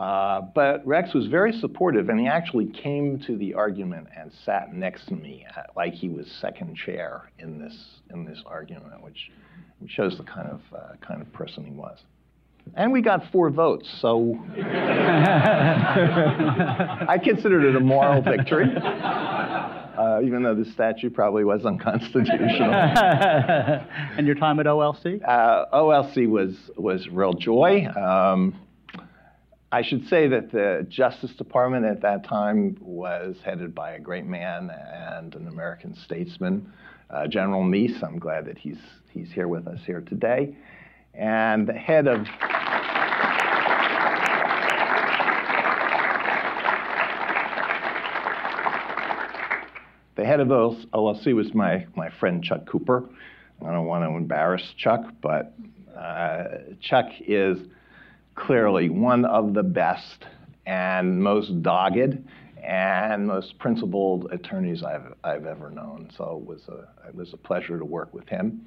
Uh, 0.00 0.40
but 0.54 0.86
Rex 0.86 1.12
was 1.12 1.26
very 1.26 1.52
supportive, 1.52 2.08
and 2.08 2.18
he 2.18 2.26
actually 2.26 2.66
came 2.66 3.18
to 3.26 3.36
the 3.36 3.52
argument 3.52 4.08
and 4.16 4.32
sat 4.46 4.72
next 4.72 5.04
to 5.06 5.14
me, 5.14 5.44
at, 5.46 5.58
uh, 5.58 5.62
like 5.76 5.92
he 5.92 6.08
was 6.08 6.26
second 6.40 6.74
chair 6.74 7.30
in 7.38 7.58
this 7.58 8.00
in 8.08 8.24
this 8.24 8.42
argument, 8.46 9.02
which, 9.02 9.30
which 9.78 9.90
shows 9.90 10.16
the 10.16 10.24
kind 10.24 10.48
of 10.48 10.62
uh, 10.74 10.96
kind 11.06 11.20
of 11.20 11.30
person 11.34 11.66
he 11.66 11.72
was. 11.72 11.98
And 12.76 12.92
we 12.92 13.02
got 13.02 13.30
four 13.30 13.50
votes, 13.50 13.90
so 14.00 14.38
I 17.08 17.18
considered 17.22 17.64
it 17.64 17.76
a 17.76 17.80
moral 17.80 18.22
victory, 18.22 18.68
uh, 20.00 20.20
even 20.22 20.42
though 20.42 20.54
the 20.54 20.64
statute 20.64 21.12
probably 21.12 21.44
was 21.44 21.64
unconstitutional. 21.66 22.72
and 22.72 24.26
your 24.26 24.34
time 24.34 24.58
at 24.58 24.66
OLC? 24.66 25.20
Uh, 25.26 25.66
OLC 25.72 26.28
was 26.28 26.70
was 26.76 27.08
real 27.08 27.34
joy. 27.34 27.86
Um, 27.86 28.58
I 29.72 29.82
should 29.82 30.08
say 30.08 30.26
that 30.28 30.50
the 30.50 30.84
Justice 30.88 31.32
Department 31.34 31.84
at 31.84 32.02
that 32.02 32.24
time 32.24 32.76
was 32.80 33.36
headed 33.44 33.74
by 33.74 33.92
a 33.92 34.00
great 34.00 34.26
man 34.26 34.70
and 34.70 35.34
an 35.36 35.46
American 35.46 35.94
statesman, 35.94 36.72
uh, 37.10 37.28
General 37.28 37.62
Meese. 37.62 38.02
I'm 38.02 38.18
glad 38.18 38.46
that 38.46 38.58
he's 38.58 38.80
he's 39.10 39.30
here 39.30 39.48
with 39.48 39.68
us 39.68 39.80
here 39.84 40.00
today 40.00 40.56
and 41.14 41.66
the 41.66 41.72
head 41.72 42.06
of 42.06 42.26
the 50.20 50.26
head 50.26 50.40
of 50.40 50.48
OLC 50.48 51.34
was 51.34 51.54
my, 51.54 51.86
my 51.96 52.10
friend 52.20 52.44
Chuck 52.44 52.66
Cooper. 52.66 53.08
I 53.66 53.72
don't 53.72 53.86
want 53.86 54.04
to 54.04 54.14
embarrass 54.14 54.62
Chuck, 54.76 55.00
but 55.22 55.54
uh, 55.98 56.44
Chuck 56.82 57.06
is 57.20 57.56
clearly 58.34 58.90
one 58.90 59.24
of 59.24 59.54
the 59.54 59.62
best 59.62 60.26
and 60.66 61.22
most 61.22 61.62
dogged 61.62 62.18
and 62.62 63.26
most 63.26 63.58
principled 63.58 64.30
attorneys 64.30 64.82
I've, 64.82 65.14
I've 65.24 65.46
ever 65.46 65.70
known. 65.70 66.10
So 66.18 66.38
it 66.38 66.46
was 66.46 66.68
a, 66.68 67.08
it 67.08 67.14
was 67.14 67.32
a 67.32 67.38
pleasure 67.38 67.78
to 67.78 67.84
work 67.86 68.12
with 68.12 68.28
him. 68.28 68.66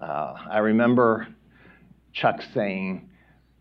Uh, 0.00 0.34
I 0.48 0.58
remember 0.58 1.26
Chuck 2.12 2.40
saying, 2.54 3.10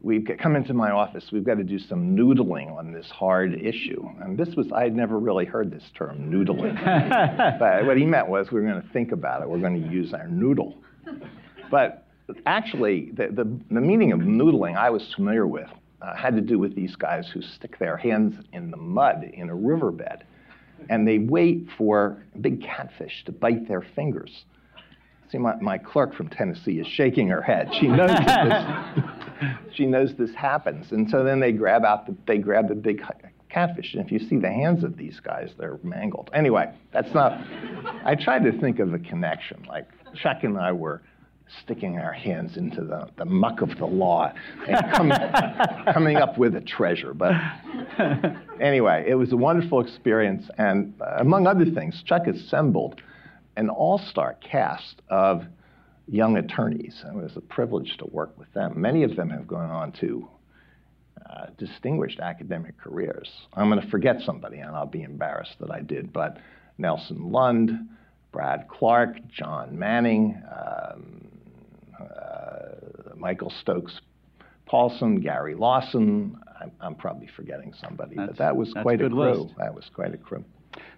we've 0.03 0.25
got, 0.25 0.37
come 0.37 0.55
into 0.55 0.73
my 0.73 0.91
office, 0.91 1.29
we've 1.31 1.43
got 1.43 1.55
to 1.55 1.63
do 1.63 1.79
some 1.79 2.15
noodling 2.15 2.77
on 2.77 2.91
this 2.91 3.09
hard 3.09 3.59
issue. 3.59 4.07
And 4.21 4.37
this 4.37 4.55
was, 4.55 4.71
I'd 4.71 4.95
never 4.95 5.17
really 5.17 5.45
heard 5.45 5.71
this 5.71 5.83
term, 5.95 6.29
noodling. 6.29 6.75
but 7.59 7.85
what 7.85 7.97
he 7.97 8.05
meant 8.05 8.27
was 8.27 8.51
we 8.51 8.61
were 8.61 8.67
going 8.67 8.81
to 8.81 8.89
think 8.89 9.11
about 9.11 9.41
it, 9.41 9.49
we're 9.49 9.59
going 9.59 9.81
to 9.81 9.89
use 9.89 10.13
our 10.13 10.27
noodle. 10.27 10.77
But 11.71 12.05
actually, 12.45 13.11
the, 13.13 13.27
the, 13.27 13.59
the 13.71 13.81
meaning 13.81 14.11
of 14.11 14.19
noodling 14.19 14.77
I 14.77 14.89
was 14.89 15.11
familiar 15.15 15.47
with 15.47 15.69
uh, 16.01 16.15
had 16.15 16.35
to 16.35 16.41
do 16.41 16.59
with 16.59 16.75
these 16.75 16.95
guys 16.95 17.29
who 17.33 17.41
stick 17.41 17.79
their 17.79 17.97
hands 17.97 18.35
in 18.51 18.69
the 18.69 18.77
mud 18.77 19.23
in 19.33 19.49
a 19.49 19.55
riverbed 19.55 20.25
and 20.89 21.07
they 21.07 21.19
wait 21.19 21.67
for 21.77 22.21
big 22.41 22.61
catfish 22.61 23.23
to 23.25 23.31
bite 23.31 23.67
their 23.67 23.81
fingers. 23.95 24.45
See, 25.33 25.39
my, 25.39 25.55
my 25.55 25.79
clerk 25.79 26.13
from 26.13 26.29
Tennessee 26.29 26.73
is 26.73 26.85
shaking 26.85 27.27
her 27.29 27.41
head. 27.41 27.67
She 27.79 27.87
knows 27.87 28.11
this, 28.11 28.53
she 29.73 29.87
knows 29.87 30.13
this 30.15 30.29
happens. 30.35 30.91
And 30.91 31.09
so 31.09 31.23
then 31.23 31.39
they 31.39 31.51
grab 31.51 31.83
out 31.83 32.05
the, 32.05 32.15
they 32.27 32.37
grab 32.37 32.67
the 32.67 32.75
big 32.75 33.03
catfish. 33.49 33.95
And 33.95 34.05
if 34.05 34.11
you 34.11 34.19
see 34.19 34.37
the 34.37 34.51
hands 34.51 34.83
of 34.83 34.95
these 34.95 35.19
guys, 35.19 35.49
they're 35.57 35.79
mangled. 35.81 36.29
Anyway, 36.35 36.71
that's 36.91 37.11
not, 37.15 37.31
I 38.05 38.13
tried 38.13 38.43
to 38.43 38.51
think 38.59 38.77
of 38.77 38.93
a 38.93 38.99
connection. 38.99 39.65
Like 39.67 39.87
Chuck 40.13 40.43
and 40.43 40.55
I 40.55 40.71
were 40.71 41.01
sticking 41.63 41.97
our 41.97 42.13
hands 42.13 42.55
into 42.55 42.83
the, 42.83 43.09
the 43.17 43.25
muck 43.25 43.61
of 43.61 43.75
the 43.79 43.87
law 43.87 44.31
and 44.67 44.93
come, 44.93 45.11
coming 45.93 46.17
up 46.17 46.37
with 46.37 46.55
a 46.55 46.61
treasure. 46.61 47.15
But 47.15 47.33
anyway, 48.61 49.05
it 49.07 49.15
was 49.15 49.31
a 49.31 49.37
wonderful 49.37 49.79
experience. 49.79 50.47
And 50.59 50.93
uh, 51.01 51.15
among 51.17 51.47
other 51.47 51.65
things, 51.65 52.03
Chuck 52.05 52.27
assembled 52.27 53.01
an 53.55 53.69
all 53.69 53.97
star 53.97 54.35
cast 54.41 55.01
of 55.09 55.43
young 56.07 56.37
attorneys. 56.37 57.03
It 57.07 57.13
was 57.15 57.31
a 57.35 57.41
privilege 57.41 57.97
to 57.97 58.05
work 58.07 58.37
with 58.37 58.51
them. 58.53 58.79
Many 58.79 59.03
of 59.03 59.15
them 59.15 59.29
have 59.29 59.47
gone 59.47 59.69
on 59.69 59.91
to 60.01 60.27
uh, 61.29 61.45
distinguished 61.57 62.19
academic 62.19 62.77
careers. 62.77 63.29
I'm 63.53 63.69
going 63.69 63.81
to 63.81 63.89
forget 63.89 64.17
somebody, 64.21 64.57
and 64.57 64.75
I'll 64.75 64.85
be 64.85 65.03
embarrassed 65.03 65.55
that 65.59 65.71
I 65.71 65.81
did, 65.81 66.11
but 66.11 66.37
Nelson 66.77 67.31
Lund, 67.31 67.87
Brad 68.31 68.67
Clark, 68.67 69.17
John 69.29 69.77
Manning, 69.77 70.41
um, 70.51 71.27
uh, 71.99 73.15
Michael 73.15 73.53
Stokes 73.61 74.01
Paulsen, 74.67 75.21
Gary 75.21 75.55
Lawson. 75.55 76.37
I'm, 76.59 76.71
I'm 76.81 76.95
probably 76.95 77.29
forgetting 77.35 77.73
somebody, 77.79 78.15
that's, 78.15 78.29
but 78.29 78.37
that 78.39 78.55
was 78.55 78.73
quite 78.81 79.01
a, 79.01 79.05
a 79.05 79.09
crew. 79.09 79.43
List. 79.43 79.55
That 79.57 79.73
was 79.73 79.89
quite 79.93 80.13
a 80.13 80.17
crew. 80.17 80.43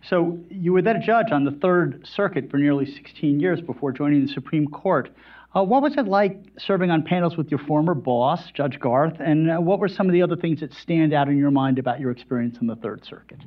So 0.10 0.40
you 0.50 0.74
were 0.74 0.82
then 0.82 0.98
a 0.98 1.06
judge 1.06 1.32
on 1.32 1.46
the 1.46 1.52
Third 1.52 2.08
Circuit 2.08 2.50
for 2.52 2.58
nearly 2.58 2.86
16 2.86 3.40
years 3.40 3.62
before 3.62 3.92
joining 3.92 4.26
the 4.26 4.32
Supreme 4.32 4.68
Court. 4.68 5.10
Uh, 5.56 5.64
what 5.64 5.82
was 5.82 5.96
it 5.98 6.06
like 6.06 6.38
serving 6.58 6.92
on 6.92 7.02
panels 7.02 7.38
with 7.38 7.50
your 7.50 7.60
former 7.60 7.94
boss, 7.94 8.52
Judge 8.54 8.78
Garth, 8.80 9.20
and 9.20 9.50
uh, 9.50 9.58
what 9.58 9.80
were 9.80 9.88
some 9.88 10.06
of 10.06 10.12
the 10.12 10.22
other 10.22 10.36
things 10.36 10.60
that 10.60 10.74
stand 10.74 11.14
out 11.14 11.30
in 11.30 11.38
your 11.38 11.52
mind 11.52 11.80
about 11.80 12.00
your 12.00 12.12
experience 12.12 12.58
in 12.60 12.68
the 12.68 12.76
Third 12.76 13.06
Circuit? 13.06 13.40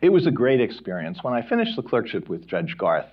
It 0.00 0.08
was 0.08 0.26
a 0.26 0.30
great 0.30 0.60
experience. 0.62 1.18
When 1.22 1.34
I 1.34 1.46
finished 1.46 1.76
the 1.76 1.82
clerkship 1.82 2.30
with 2.30 2.46
Judge 2.46 2.76
Garth, 2.78 3.10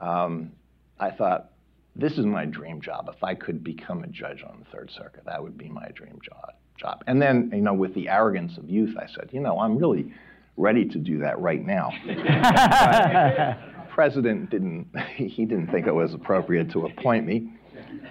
um, 0.00 0.50
I 0.98 1.10
thought, 1.12 1.52
this 1.94 2.18
is 2.18 2.26
my 2.26 2.44
dream 2.44 2.80
job. 2.80 3.08
If 3.14 3.22
I 3.22 3.34
could 3.34 3.62
become 3.62 4.02
a 4.02 4.08
judge 4.08 4.42
on 4.42 4.58
the 4.58 4.76
Third 4.76 4.90
Circuit, 4.90 5.24
that 5.24 5.42
would 5.42 5.56
be 5.56 5.68
my 5.68 5.88
dream 5.94 6.18
job. 6.22 6.54
Job. 6.76 7.04
And 7.06 7.22
then, 7.22 7.50
you 7.54 7.62
know, 7.62 7.72
with 7.72 7.94
the 7.94 8.08
arrogance 8.08 8.58
of 8.58 8.68
youth, 8.68 8.96
I 8.98 9.06
said, 9.06 9.30
you 9.32 9.40
know, 9.40 9.58
I'm 9.60 9.78
really 9.78 10.12
ready 10.56 10.86
to 10.86 10.98
do 10.98 11.18
that 11.18 11.38
right 11.38 11.64
now. 11.64 11.90
president 13.96 14.50
didn't, 14.50 14.86
he 15.16 15.46
didn't 15.46 15.68
think 15.68 15.86
it 15.86 15.94
was 15.94 16.12
appropriate 16.12 16.70
to 16.70 16.84
appoint 16.84 17.26
me 17.26 17.50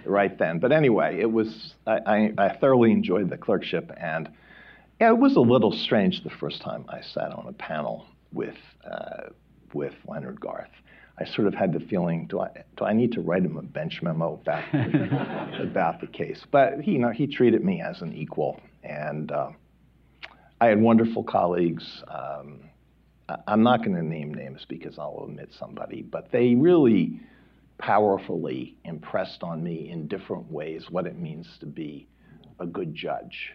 right 0.03 0.38
then. 0.39 0.58
But 0.58 0.71
anyway, 0.71 1.19
it 1.19 1.31
was, 1.31 1.75
I, 1.86 1.99
I, 2.05 2.34
I 2.39 2.58
thoroughly 2.58 2.91
enjoyed 2.91 3.29
the 3.29 3.38
clerkship 3.38 3.91
and 3.95 4.27
yeah, 4.99 5.10
it 5.10 5.17
was 5.17 5.36
a 5.36 5.41
little 5.41 5.71
strange 5.71 6.23
the 6.23 6.31
first 6.31 6.62
time 6.62 6.86
I 6.89 7.01
sat 7.01 7.31
on 7.31 7.45
a 7.47 7.53
panel 7.53 8.08
with, 8.34 8.55
uh, 8.84 9.29
with 9.73 9.93
Leonard 10.08 10.39
Garth. 10.39 10.71
I 11.19 11.25
sort 11.25 11.47
of 11.47 11.53
had 11.53 11.71
the 11.71 11.79
feeling, 11.81 12.25
do 12.27 12.39
I, 12.39 12.49
do 12.77 12.86
I 12.86 12.93
need 12.93 13.12
to 13.13 13.21
write 13.21 13.43
him 13.43 13.55
a 13.55 13.62
bench 13.62 14.01
memo 14.01 14.39
about, 14.41 14.63
about 15.62 16.01
the 16.01 16.08
case? 16.08 16.43
But 16.49 16.81
he, 16.81 16.93
you 16.93 16.99
know, 16.99 17.12
he 17.12 17.27
treated 17.27 17.63
me 17.63 17.81
as 17.81 18.01
an 18.01 18.13
equal, 18.13 18.60
and 18.84 19.31
uh, 19.31 19.49
I 20.65 20.69
had 20.69 20.82
wonderful 20.82 21.23
colleagues. 21.23 22.04
Um, 22.08 22.62
I'm 23.45 23.62
not 23.62 23.84
going 23.84 23.95
to 23.95 24.01
name 24.01 24.34
names 24.34 24.65
because 24.67 24.97
I'll 24.97 25.19
omit 25.21 25.49
somebody, 25.60 26.01
but 26.01 26.32
they 26.32 26.56
really 26.56 27.19
powerfully 27.78 28.75
impressed 28.84 29.43
on 29.43 29.63
me 29.63 29.91
in 29.91 30.08
different 30.08 30.51
ways 30.51 30.88
what 30.89 31.06
it 31.06 31.19
means 31.19 31.45
to 31.60 31.67
be 31.67 32.08
a 32.60 32.65
good 32.65 32.95
judge. 32.95 33.54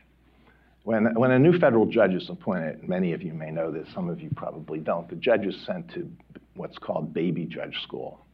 When, 0.84 1.12
when 1.16 1.32
a 1.32 1.38
new 1.38 1.58
federal 1.58 1.84
judge 1.84 2.12
is 2.12 2.30
appointed, 2.30 2.88
many 2.88 3.12
of 3.12 3.22
you 3.22 3.34
may 3.34 3.50
know 3.50 3.72
this, 3.72 3.88
some 3.92 4.08
of 4.08 4.20
you 4.20 4.30
probably 4.36 4.78
don't, 4.78 5.08
the 5.10 5.16
judge 5.16 5.44
is 5.46 5.56
sent 5.66 5.92
to 5.94 6.08
what's 6.54 6.78
called 6.78 7.12
baby 7.12 7.44
judge 7.44 7.76
school 7.82 8.24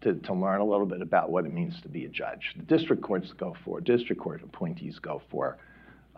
to, 0.00 0.14
to 0.14 0.32
learn 0.32 0.62
a 0.62 0.64
little 0.64 0.86
bit 0.86 1.02
about 1.02 1.30
what 1.30 1.44
it 1.44 1.52
means 1.52 1.78
to 1.82 1.90
be 1.90 2.06
a 2.06 2.08
judge. 2.08 2.54
The 2.56 2.62
district 2.62 3.02
courts 3.02 3.34
go 3.36 3.54
for, 3.66 3.82
district 3.82 4.22
court 4.22 4.42
appointees 4.42 4.98
go 4.98 5.20
for, 5.30 5.58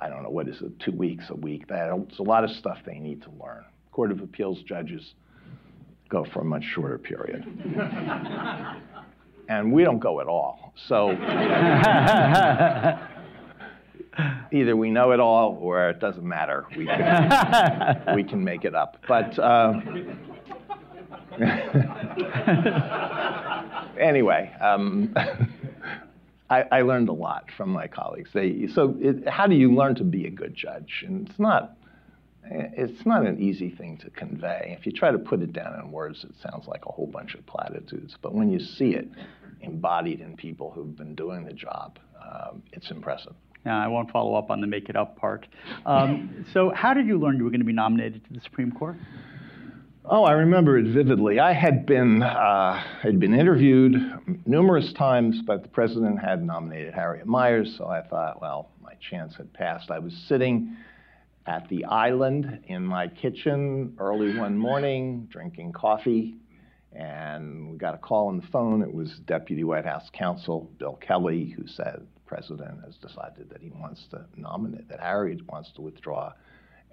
I 0.01 0.09
don't 0.09 0.23
know, 0.23 0.31
what 0.31 0.49
is 0.49 0.61
it, 0.63 0.79
two 0.81 0.93
weeks, 0.93 1.25
a 1.29 1.35
week. 1.35 1.67
That's 1.69 2.19
a 2.19 2.23
lot 2.23 2.45
of 2.45 2.51
stuff 2.51 2.79
they 2.87 2.99
need 2.99 3.23
to 3.23 3.31
learn. 3.43 3.65
Court 3.93 4.11
of 4.11 4.21
Appeals 4.21 4.63
judges 4.63 5.13
go 6.09 6.25
for 6.33 6.41
a 6.41 6.45
much 6.45 6.65
shorter 6.65 6.99
period. 6.99 7.45
and 9.49 9.73
we 9.73 9.85
don't 9.85 9.99
go 9.99 10.21
at 10.21 10.27
all. 10.27 10.73
So 10.89 11.11
either 14.53 14.77
we 14.77 14.91
know 14.91 15.13
it 15.13 15.21
all 15.21 15.59
or 15.61 15.91
it 15.91 16.01
doesn't 16.01 16.27
matter. 16.27 16.67
We 16.77 16.87
can, 16.87 18.15
we 18.15 18.25
can 18.25 18.43
make 18.43 18.65
it 18.65 18.75
up. 18.75 18.97
But 19.07 19.39
uh, 19.39 19.75
anyway, 23.99 24.53
um, 24.61 25.15
I, 26.51 26.65
I, 26.73 26.83
learned 26.83 27.09
a 27.09 27.13
lot 27.13 27.45
from 27.57 27.71
my 27.71 27.87
colleagues. 27.87 28.31
They, 28.35 28.67
so 28.75 28.97
it, 29.01 29.29
how 29.29 29.47
do 29.47 29.55
you 29.55 29.73
learn 29.73 29.95
to 29.97 30.05
be 30.05 30.27
a 30.27 30.31
good 30.31 30.55
judge? 30.55 31.05
And 31.07 31.29
it's 31.29 31.39
not, 31.39 31.77
it's 32.45 33.07
not 33.07 33.25
an 33.25 33.41
easy 33.41 33.71
thing 33.71 33.97
to 33.99 34.11
convey. 34.11 34.77
If 34.79 34.85
you 34.85 34.93
try 34.93 35.13
to 35.13 35.19
put 35.19 35.41
it 35.41 35.53
down 35.53 35.79
in 35.81 35.93
words, 35.93 36.25
it 36.25 36.33
sounds 36.43 36.67
like 36.67 36.87
a 36.87 36.93
whole 36.93 37.07
bunch 37.07 37.35
of 37.35 37.47
platitudes. 37.47 38.17
But 38.21 38.35
when 38.35 38.51
you 38.51 38.59
see 38.59 38.91
it 38.91 39.09
embodied 39.61 40.21
in 40.21 40.37
people 40.37 40.73
who've 40.73 40.97
been 40.97 41.15
doing 41.15 41.45
the 41.45 41.53
job, 41.53 41.99
um, 42.21 42.63
it's 42.73 42.91
impressive. 42.91 43.35
Yeah, 43.65 43.79
I 43.79 43.89
won't 43.89 44.11
follow 44.11 44.35
up 44.35 44.51
on 44.51 44.61
the 44.61 44.67
make 44.67 44.89
it 44.89 44.97
up 44.97 45.17
part. 45.17 45.47
Um, 45.85 46.47
so, 46.55 46.71
how 46.71 46.95
did 46.95 47.07
you 47.07 47.19
learn 47.19 47.37
you 47.37 47.45
were 47.45 47.51
going 47.51 47.61
to 47.61 47.67
be 47.67 47.75
nominated 47.75 48.25
to 48.25 48.33
the 48.33 48.41
Supreme 48.41 48.73
Court? 48.73 48.97
Oh, 50.05 50.25
I 50.25 50.33
remember 50.33 50.79
it 50.79 50.87
vividly. 50.87 51.41
I 51.41 51.53
had 51.53 51.85
been 51.85 52.23
uh, 52.23 52.83
had 53.03 53.21
been 53.21 53.35
interviewed 53.35 53.95
numerous 54.47 54.95
times, 54.95 55.43
but 55.47 55.63
the 55.63 55.69
president 55.69 56.19
had 56.19 56.43
nominated 56.43 56.95
Harriet 56.95 57.27
Miers, 57.27 57.77
so 57.77 57.87
I 57.87 58.01
thought, 58.01 58.41
well, 58.41 58.71
my 58.83 58.95
chance 58.95 59.35
had 59.37 59.53
passed. 59.53 59.91
I 59.91 59.99
was 59.99 60.15
sitting 60.27 60.75
at 61.47 61.69
the 61.69 61.85
island 61.85 62.61
in 62.67 62.83
my 62.83 63.09
kitchen 63.09 63.95
early 63.99 64.39
one 64.39 64.57
morning, 64.57 65.29
drinking 65.31 65.73
coffee, 65.73 66.37
and 66.93 67.71
we 67.71 67.77
got 67.77 67.95
a 67.95 67.99
call 67.99 68.29
on 68.29 68.39
the 68.39 68.47
phone. 68.47 68.81
It 68.81 68.93
was 68.93 69.21
Deputy 69.27 69.65
White 69.65 69.85
House 69.85 70.09
Counsel 70.15 70.71
Bill 70.79 70.95
Kelley 70.95 71.51
who 71.51 71.67
said 71.67 72.01
the 72.15 72.21
president 72.25 72.81
has 72.87 72.97
decided 72.97 73.51
that 73.51 73.61
he 73.61 73.71
wants 73.71 74.07
to 74.13 74.25
nominate, 74.35 74.89
that 74.89 75.01
Harriet 75.01 75.47
wants 75.47 75.71
to 75.73 75.83
withdraw, 75.83 76.33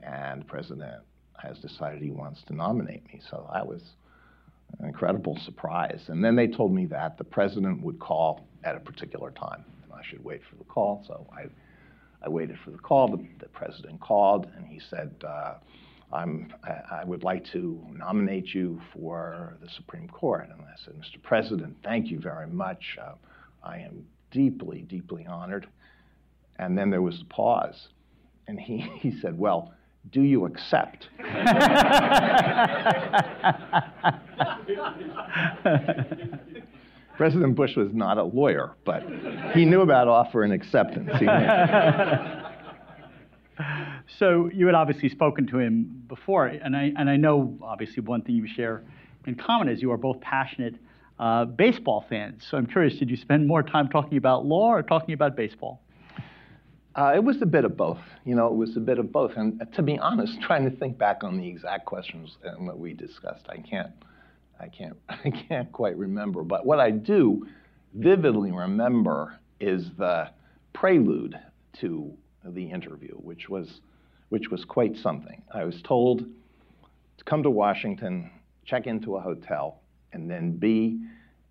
and 0.04 0.42
the 0.42 0.46
president 0.46 1.04
has 1.42 1.58
decided 1.60 2.02
he 2.02 2.12
wants 2.12 2.42
to 2.48 2.56
nominate 2.56 3.06
me. 3.06 3.22
So 3.30 3.50
that 3.54 3.66
was 3.66 3.82
an 4.80 4.86
incredible 4.86 5.38
surprise. 5.46 6.02
And 6.08 6.24
then 6.24 6.36
they 6.36 6.48
told 6.48 6.74
me 6.74 6.86
that 6.88 7.18
the 7.18 7.24
president 7.24 7.82
would 7.82 8.00
call 8.00 8.48
at 8.64 8.76
a 8.76 8.80
particular 8.80 9.32
time, 9.32 9.64
and 9.84 9.94
I 9.94 10.02
should 10.10 10.24
wait 10.24 10.42
for 10.50 10.56
the 10.56 10.64
call. 10.64 11.04
So 11.08 11.28
I, 11.36 11.46
I 12.24 12.30
waited 12.30 12.58
for 12.64 12.72
the 12.72 12.78
call. 12.78 13.10
The, 13.10 13.26
the 13.40 13.50
president 13.50 14.00
called, 14.02 14.48
and 14.56 14.66
he 14.66 14.80
said, 14.90 15.14
uh, 15.26 15.56
I'm, 16.12 16.54
I, 16.64 17.02
I 17.02 17.04
would 17.04 17.24
like 17.24 17.46
to 17.52 17.82
nominate 17.92 18.54
you 18.54 18.82
for 18.94 19.58
the 19.62 19.70
Supreme 19.70 20.08
Court. 20.08 20.50
And 20.52 20.62
I 20.62 20.76
said, 20.84 20.94
Mr. 20.96 21.22
President, 21.22 21.76
thank 21.84 22.08
you 22.08 22.20
very 22.20 22.48
much. 22.48 22.98
Uh, 23.02 23.14
I 23.64 23.80
am 23.80 24.06
deeply, 24.32 24.82
deeply 24.82 25.26
honored. 25.26 25.68
And 26.60 26.78
then 26.78 26.90
there 26.90 27.02
was 27.02 27.22
a 27.22 27.26
pause. 27.26 27.90
And 28.48 28.60
he, 28.60 28.78
he 29.00 29.20
said, 29.20 29.38
Well, 29.38 29.74
do 30.12 30.22
you 30.22 30.46
accept? 30.46 31.10
President 37.18 37.56
Bush 37.56 37.76
was 37.76 37.94
not 37.94 38.18
a 38.18 38.24
lawyer, 38.24 38.76
but 38.86 39.04
he 39.54 39.66
knew 39.66 39.82
about 39.82 40.08
offer 40.08 40.44
and 40.44 40.54
acceptance. 40.54 41.10
so 44.20 44.50
you 44.54 44.68
had 44.68 44.76
obviously 44.76 45.10
spoken 45.10 45.48
to 45.48 45.58
him 45.58 46.04
before, 46.08 46.46
and 46.46 46.76
I, 46.76 46.94
and 46.96 47.10
I 47.10 47.18
know 47.18 47.58
obviously 47.62 48.04
one 48.04 48.22
thing 48.22 48.36
you 48.36 48.48
share 48.48 48.84
in 49.26 49.36
common 49.36 49.68
is 49.68 49.82
you 49.82 49.92
are 49.92 49.98
both 49.98 50.22
passionate 50.22 50.76
uh, 51.20 51.46
baseball 51.46 52.06
fans. 52.08 52.46
So 52.50 52.58
I'm 52.58 52.68
curious, 52.68 52.98
did 52.98 53.10
you 53.10 53.18
spend 53.18 53.48
more 53.48 53.64
time 53.64 53.90
talking 53.90 54.18
about 54.18 54.46
law 54.46 54.70
or 54.70 54.84
talking 54.84 55.14
about 55.14 55.36
baseball? 55.36 55.82
Uh, 56.98 57.14
it 57.14 57.24
was 57.24 57.40
a 57.44 57.46
bit 57.46 57.64
of 57.64 57.78
both. 57.78 58.00
You 58.26 58.34
know, 58.34 58.48
it 58.48 58.56
was 58.56 58.76
a 58.76 58.80
bit 58.80 58.98
of 58.98 59.12
both. 59.12 59.34
And 59.36 59.62
to 59.74 59.82
be 59.84 60.00
honest, 60.00 60.42
trying 60.42 60.70
to 60.70 60.76
think 60.76 60.98
back 60.98 61.24
on 61.24 61.38
the 61.38 61.48
exact 61.48 61.86
questions 61.86 62.38
and 62.44 62.66
what 62.66 62.80
we 62.80 62.94
discussed, 62.94 63.46
I 63.50 63.58
can't, 63.58 63.92
I 64.60 64.68
can't, 64.68 64.98
I 65.10 65.30
can't 65.48 65.72
quite 65.72 65.96
remember. 65.96 66.44
But 66.44 66.66
what 66.66 66.80
I 66.80 66.90
do 66.90 67.48
vividly 67.94 68.52
remember 68.52 69.40
is 69.60 69.92
the 69.98 70.30
prelude 70.74 71.40
to 71.80 72.12
the 72.44 72.72
interview, 72.72 73.14
which 73.16 73.48
was, 73.48 73.82
which 74.30 74.50
was 74.50 74.66
quite 74.66 74.98
something. 74.98 75.44
I 75.54 75.64
was 75.66 75.82
told 75.84 76.22
to 76.22 77.24
come 77.26 77.44
to 77.44 77.50
Washington, 77.52 78.32
check 78.66 78.88
into 78.88 79.18
a 79.18 79.22
hotel, 79.22 79.82
and 80.14 80.30
then 80.30 80.58
be 80.58 81.00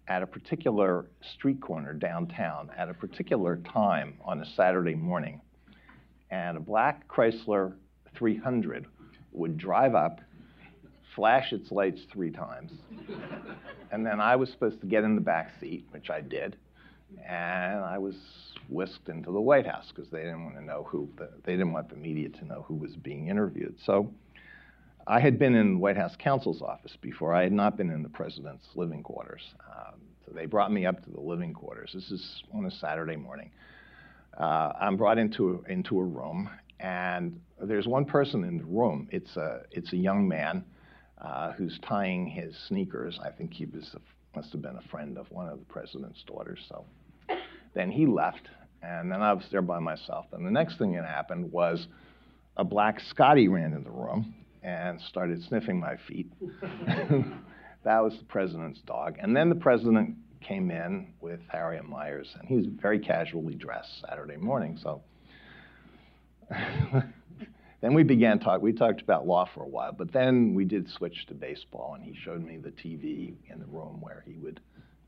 at 0.09 0.23
a 0.23 0.27
particular 0.27 1.07
street 1.35 1.61
corner 1.61 1.93
downtown 1.93 2.71
at 2.77 2.89
a 2.89 2.95
particular 2.95 3.57
time 3.73 4.15
on 4.25 4.41
a 4.41 4.47
Saturday 4.55 4.95
morning. 4.95 5.41
And 6.31 6.57
a 6.57 6.61
black 6.61 7.09
Chrysler 7.09 7.75
300 8.17 8.87
would 9.33 9.59
drive 9.59 9.95
up, 9.95 10.21
flash 11.15 11.53
its 11.53 11.71
lights 11.71 12.03
three 12.13 12.31
times, 12.31 12.73
and 13.91 14.05
then 14.05 14.21
I 14.21 14.37
was 14.37 14.51
supposed 14.51 14.81
to 14.81 14.87
get 14.87 15.05
in 15.05 15.15
the 15.15 15.21
back 15.21 15.53
seat, 15.61 15.87
which 15.91 16.11
I 16.11 16.21
did, 16.21 16.57
and 17.29 17.85
I 17.85 17.99
was 17.99 18.17
whisked 18.69 19.09
into 19.09 19.31
the 19.31 19.41
White 19.41 19.67
House 19.67 19.93
because 19.95 20.11
they 20.11 20.23
didn't 20.23 20.45
want 20.45 20.57
to 20.57 20.65
know 20.65 20.85
who, 20.89 21.09
the, 21.17 21.31
they 21.45 21.53
didn't 21.53 21.73
want 21.73 21.89
the 21.89 21.97
media 21.97 22.29
to 22.29 22.45
know 22.45 22.65
who 22.67 22.75
was 22.75 22.97
being 22.97 23.29
interviewed. 23.29 23.77
So 23.85 24.13
I 25.09 25.21
had 25.21 25.39
been 25.39 25.55
in 25.55 25.75
the 25.75 25.79
White 25.79 25.97
House 25.97 26.17
counsel's 26.19 26.63
office 26.63 26.97
before. 27.01 27.33
I 27.33 27.45
had 27.45 27.53
not 27.53 27.77
been 27.77 27.91
in 27.91 28.03
the 28.03 28.09
president's 28.09 28.67
living 28.75 29.05
quarters. 29.05 29.43
Um, 29.65 30.01
so 30.25 30.33
they 30.35 30.47
brought 30.47 30.73
me 30.73 30.85
up 30.85 31.05
to 31.05 31.11
the 31.11 31.21
living 31.21 31.55
quarters. 31.55 31.93
This 31.95 32.11
is 32.11 32.43
on 32.53 32.67
a 32.67 32.71
Saturday 32.73 33.15
morning. 33.15 33.53
Uh, 34.37 34.73
I'm 34.81 34.97
brought 34.97 35.19
into 35.19 35.63
a, 35.65 35.73
into 35.73 36.01
a 36.01 36.05
room, 36.05 36.51
and 36.81 37.41
there's 37.63 37.87
one 37.87 38.05
person 38.05 38.43
in 38.43 38.59
the 38.59 38.65
room. 38.65 39.09
It's 39.13 39.37
a 39.37 39.63
it's 39.71 39.93
a 39.93 39.97
young 39.97 40.27
man 40.27 40.65
uh, 41.19 41.53
who's 41.53 41.79
tying 41.87 42.27
his 42.27 42.57
sneakers. 42.67 43.21
I 43.23 43.31
think 43.31 43.55
he 43.55 43.67
was 43.67 43.95
a, 43.95 44.01
must 44.37 44.51
have 44.53 44.61
been 44.61 44.77
a 44.77 44.89
friend 44.91 45.19
of 45.19 45.31
one 45.31 45.49
of 45.49 45.61
the 45.61 45.65
president's 45.67 46.23
daughters. 46.25 46.59
So 46.69 46.85
then 47.75 47.93
he 47.93 48.07
left, 48.07 48.49
and 48.83 49.11
then 49.11 49.23
I 49.23 49.33
was 49.33 49.45
there 49.53 49.63
by 49.63 49.79
myself. 49.79 50.27
And 50.33 50.45
the 50.45 50.51
next 50.51 50.79
thing 50.79 50.95
that 50.95 51.07
happened 51.07 51.53
was 51.53 51.87
a 52.57 52.65
black 52.65 52.99
Scotty 53.09 53.47
ran 53.47 53.73
in 53.73 53.85
the 53.85 53.91
room 53.91 54.35
and 54.67 55.01
started 55.01 55.43
sniffing 55.45 55.79
my 55.79 55.97
feet. 56.09 56.31
that 57.85 58.01
was 58.01 58.19
the 58.19 58.25
president's 58.25 58.81
dog. 58.81 59.17
And 59.21 59.35
then 59.35 59.49
the 59.49 59.55
president 59.55 60.17
came 60.41 60.71
in 60.71 61.15
with 61.21 61.41
Harriet 61.49 61.89
Miers, 61.89 62.35
and 62.39 62.49
he 62.49 62.57
was 62.57 62.67
very 62.67 62.99
casually 62.99 63.55
dressed 63.55 64.01
Saturday 64.07 64.37
morning. 64.37 64.79
So 64.83 65.03
then 67.81 67.95
we 67.95 68.03
began 68.03 68.41
talk. 68.41 68.61
We 68.61 68.73
talked 68.73 69.01
about 69.01 69.27
law 69.27 69.49
for 69.55 69.63
a 69.63 69.69
while, 69.69 69.93
but 69.93 70.13
then 70.13 70.53
we 70.53 70.65
did 70.65 70.91
switch 70.91 71.27
to 71.27 71.35
baseball, 71.35 71.95
and 71.95 72.05
he 72.05 72.15
showed 72.25 72.45
me 72.45 72.59
the 72.59 72.71
TV 72.71 73.35
in 73.49 73.61
the 73.61 73.67
room 73.67 74.01
where 74.01 74.25
he 74.27 74.35
would 74.35 74.61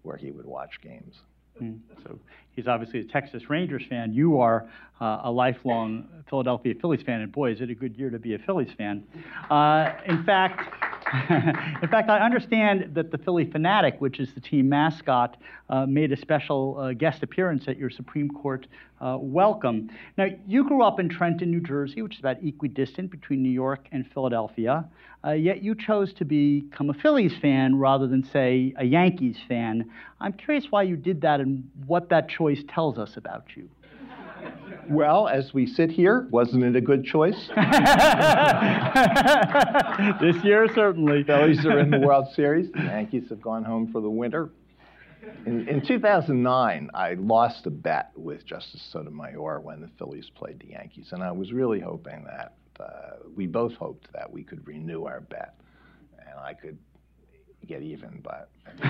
where 0.02 0.16
he 0.16 0.30
would 0.30 0.46
watch 0.46 0.80
games. 0.80 1.16
Mm. 1.60 1.78
So 2.02 2.18
he's 2.52 2.66
obviously 2.66 3.00
a 3.00 3.04
Texas 3.04 3.48
Rangers 3.48 3.82
fan. 3.88 4.12
You 4.12 4.40
are 4.40 4.68
uh, 5.00 5.20
a 5.24 5.30
lifelong 5.30 6.08
Philadelphia 6.28 6.74
Phillies 6.80 7.02
fan, 7.02 7.20
and 7.20 7.32
boy, 7.32 7.52
is 7.52 7.60
it 7.60 7.70
a 7.70 7.74
good 7.74 7.96
year 7.96 8.10
to 8.10 8.18
be 8.18 8.34
a 8.34 8.38
Phillies 8.38 8.72
fan. 8.76 9.04
Uh, 9.50 9.92
in 10.06 10.24
fact, 10.24 10.74
in 11.82 11.88
fact, 11.88 12.10
I 12.10 12.18
understand 12.18 12.90
that 12.94 13.10
the 13.10 13.18
Phillie 13.18 13.46
Phanatic, 13.46 13.98
which 13.98 14.20
is 14.20 14.34
the 14.34 14.40
team 14.40 14.68
mascot, 14.68 15.36
uh, 15.70 15.86
made 15.86 16.12
a 16.12 16.16
special 16.16 16.78
uh, 16.78 16.92
guest 16.92 17.22
appearance 17.22 17.66
at 17.66 17.78
your 17.78 17.90
Supreme 17.90 18.28
Court 18.28 18.66
uh, 19.00 19.16
welcome. 19.18 19.88
Now, 20.16 20.26
you 20.46 20.64
grew 20.64 20.82
up 20.82 20.98
in 21.00 21.08
Trenton, 21.08 21.50
New 21.50 21.60
Jersey, 21.60 22.02
which 22.02 22.14
is 22.14 22.20
about 22.20 22.42
equidistant 22.42 23.10
between 23.10 23.42
New 23.42 23.50
York 23.50 23.86
and 23.92 24.06
Philadelphia, 24.12 24.84
uh, 25.24 25.32
yet 25.32 25.62
you 25.62 25.74
chose 25.74 26.12
to 26.14 26.24
become 26.24 26.90
a 26.90 26.94
Phillies 26.94 27.32
fan 27.40 27.76
rather 27.76 28.06
than, 28.06 28.22
say, 28.22 28.74
a 28.76 28.84
Yankees 28.84 29.36
fan. 29.48 29.90
I'm 30.20 30.32
curious 30.32 30.66
why 30.70 30.82
you 30.82 30.96
did 30.96 31.20
that 31.22 31.40
and 31.48 31.70
what 31.87 32.11
that 32.11 32.28
choice 32.28 32.62
tells 32.68 32.98
us 32.98 33.16
about 33.16 33.44
you. 33.56 33.68
Well, 34.90 35.28
as 35.28 35.52
we 35.52 35.66
sit 35.66 35.90
here, 35.90 36.26
wasn't 36.30 36.64
it 36.64 36.74
a 36.74 36.80
good 36.80 37.04
choice? 37.04 37.37
this 40.18 40.42
year, 40.42 40.66
certainly. 40.74 41.24
The 41.24 41.26
Phillies 41.26 41.66
are 41.66 41.78
in 41.80 41.90
the 41.90 41.98
World 41.98 42.28
Series. 42.34 42.72
The 42.72 42.84
Yankees 42.84 43.28
have 43.28 43.42
gone 43.42 43.64
home 43.64 43.92
for 43.92 44.00
the 44.00 44.08
winter. 44.08 44.48
In, 45.44 45.68
in 45.68 45.84
2009, 45.84 46.90
I 46.94 47.14
lost 47.14 47.66
a 47.66 47.70
bet 47.70 48.12
with 48.16 48.46
Justice 48.46 48.80
Sotomayor 48.90 49.61
when 49.61 49.82
the 49.82 49.90
Phillies 49.98 50.30
played 50.34 50.58
the 50.61 50.68
Yankees, 50.68 51.08
and 51.12 51.22
I 51.22 51.32
was 51.32 51.52
really 51.52 51.80
hoping 51.80 52.24
that 52.24 52.54
uh, 52.80 53.16
we 53.37 53.46
both 53.46 53.74
hoped 53.74 54.11
that 54.14 54.32
we 54.32 54.42
could 54.42 54.66
renew 54.66 55.04
our 55.04 55.20
bet, 55.20 55.61
and 56.18 56.38
I 56.40 56.54
could 56.54 56.78
get 57.68 57.83
even, 57.83 58.20
but 58.24 58.48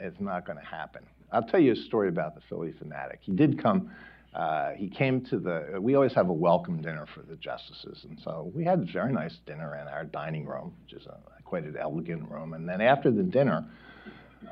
it's 0.00 0.20
not 0.20 0.46
going 0.46 0.58
to 0.58 0.64
happen. 0.64 1.02
I'll 1.32 1.42
tell 1.42 1.60
you 1.60 1.72
a 1.72 1.76
story 1.76 2.08
about 2.08 2.34
the 2.34 2.40
Phillie 2.48 2.74
Phanatic. 2.82 3.18
He 3.20 3.32
did 3.32 3.60
come. 3.62 3.90
Uh, 4.34 4.70
he 4.72 4.88
came 4.88 5.24
to 5.26 5.38
the. 5.38 5.78
We 5.80 5.94
always 5.94 6.14
have 6.14 6.28
a 6.28 6.32
welcome 6.32 6.82
dinner 6.82 7.06
for 7.14 7.22
the 7.22 7.36
justices, 7.36 8.04
and 8.08 8.18
so 8.22 8.50
we 8.54 8.64
had 8.64 8.80
a 8.80 8.92
very 8.92 9.12
nice 9.12 9.36
dinner 9.46 9.76
in 9.80 9.88
our 9.88 10.04
dining 10.04 10.46
room, 10.46 10.72
which 10.84 11.00
is 11.00 11.06
a, 11.06 11.18
quite 11.44 11.64
an 11.64 11.76
elegant 11.76 12.30
room. 12.30 12.52
And 12.52 12.68
then 12.68 12.80
after 12.80 13.10
the 13.10 13.24
dinner, 13.24 13.64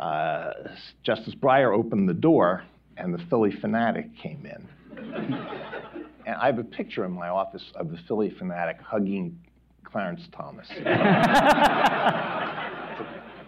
uh, 0.00 0.52
Justice 1.04 1.34
Breyer 1.34 1.76
opened 1.76 2.08
the 2.08 2.14
door, 2.14 2.64
and 2.96 3.14
the 3.14 3.24
Phillie 3.30 3.52
Phanatic 3.52 4.10
came 4.20 4.46
in. 4.46 4.66
and 6.26 6.34
I 6.34 6.46
have 6.46 6.58
a 6.58 6.64
picture 6.64 7.04
in 7.04 7.12
my 7.12 7.28
office 7.28 7.64
of 7.76 7.90
the 7.90 7.98
Phillie 8.08 8.34
Phanatic 8.40 8.80
hugging 8.80 9.38
Clarence 9.84 10.28
Thomas. 10.36 10.68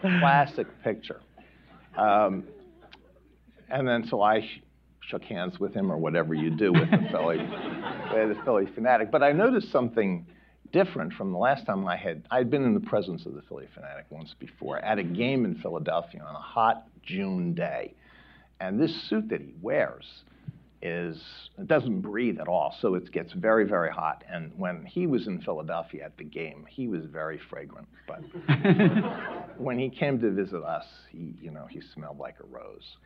classic 0.00 0.66
picture. 0.82 1.20
Um, 1.96 2.44
and 3.68 3.86
then 3.86 4.06
so 4.08 4.20
I 4.20 4.40
sh- 4.40 4.62
shook 5.00 5.22
hands 5.24 5.58
with 5.58 5.74
him, 5.74 5.90
or 5.90 5.96
whatever 5.96 6.34
you 6.34 6.50
do 6.50 6.72
with 6.72 6.90
the 6.90 7.08
Philly, 7.10 7.38
the 7.38 8.36
Phillie 8.44 8.66
Phanatic. 8.66 9.10
But 9.10 9.22
I 9.22 9.32
noticed 9.32 9.70
something 9.70 10.26
different 10.72 11.12
from 11.12 11.32
the 11.32 11.38
last 11.38 11.66
time 11.66 11.86
I 11.86 11.96
had. 11.96 12.24
I 12.30 12.38
had 12.38 12.50
been 12.50 12.64
in 12.64 12.74
the 12.74 12.80
presence 12.80 13.26
of 13.26 13.34
the 13.34 13.42
Phillie 13.42 13.68
Phanatic 13.76 14.04
once 14.10 14.34
before 14.38 14.78
at 14.78 14.98
a 14.98 15.02
game 15.02 15.44
in 15.44 15.56
Philadelphia 15.56 16.22
on 16.22 16.34
a 16.34 16.40
hot 16.40 16.86
June 17.02 17.54
day, 17.54 17.94
and 18.60 18.80
this 18.80 19.08
suit 19.08 19.28
that 19.30 19.40
he 19.40 19.54
wears 19.60 20.22
is 20.82 21.20
it 21.58 21.66
doesn't 21.66 22.00
breathe 22.00 22.40
at 22.40 22.48
all, 22.48 22.74
so 22.80 22.94
it 22.94 23.10
gets 23.12 23.32
very, 23.32 23.64
very 23.64 23.90
hot. 23.90 24.24
And 24.28 24.52
when 24.56 24.84
he 24.86 25.06
was 25.06 25.26
in 25.26 25.40
Philadelphia 25.42 26.04
at 26.04 26.16
the 26.16 26.24
game, 26.24 26.66
he 26.68 26.88
was 26.88 27.04
very 27.04 27.38
fragrant. 27.50 27.88
But 28.06 28.20
when 29.58 29.78
he 29.78 29.90
came 29.90 30.18
to 30.20 30.30
visit 30.30 30.62
us, 30.62 30.86
he, 31.10 31.34
you 31.40 31.50
know, 31.50 31.66
he 31.68 31.80
smelled 31.94 32.18
like 32.18 32.36
a 32.40 32.46
rose. 32.46 32.96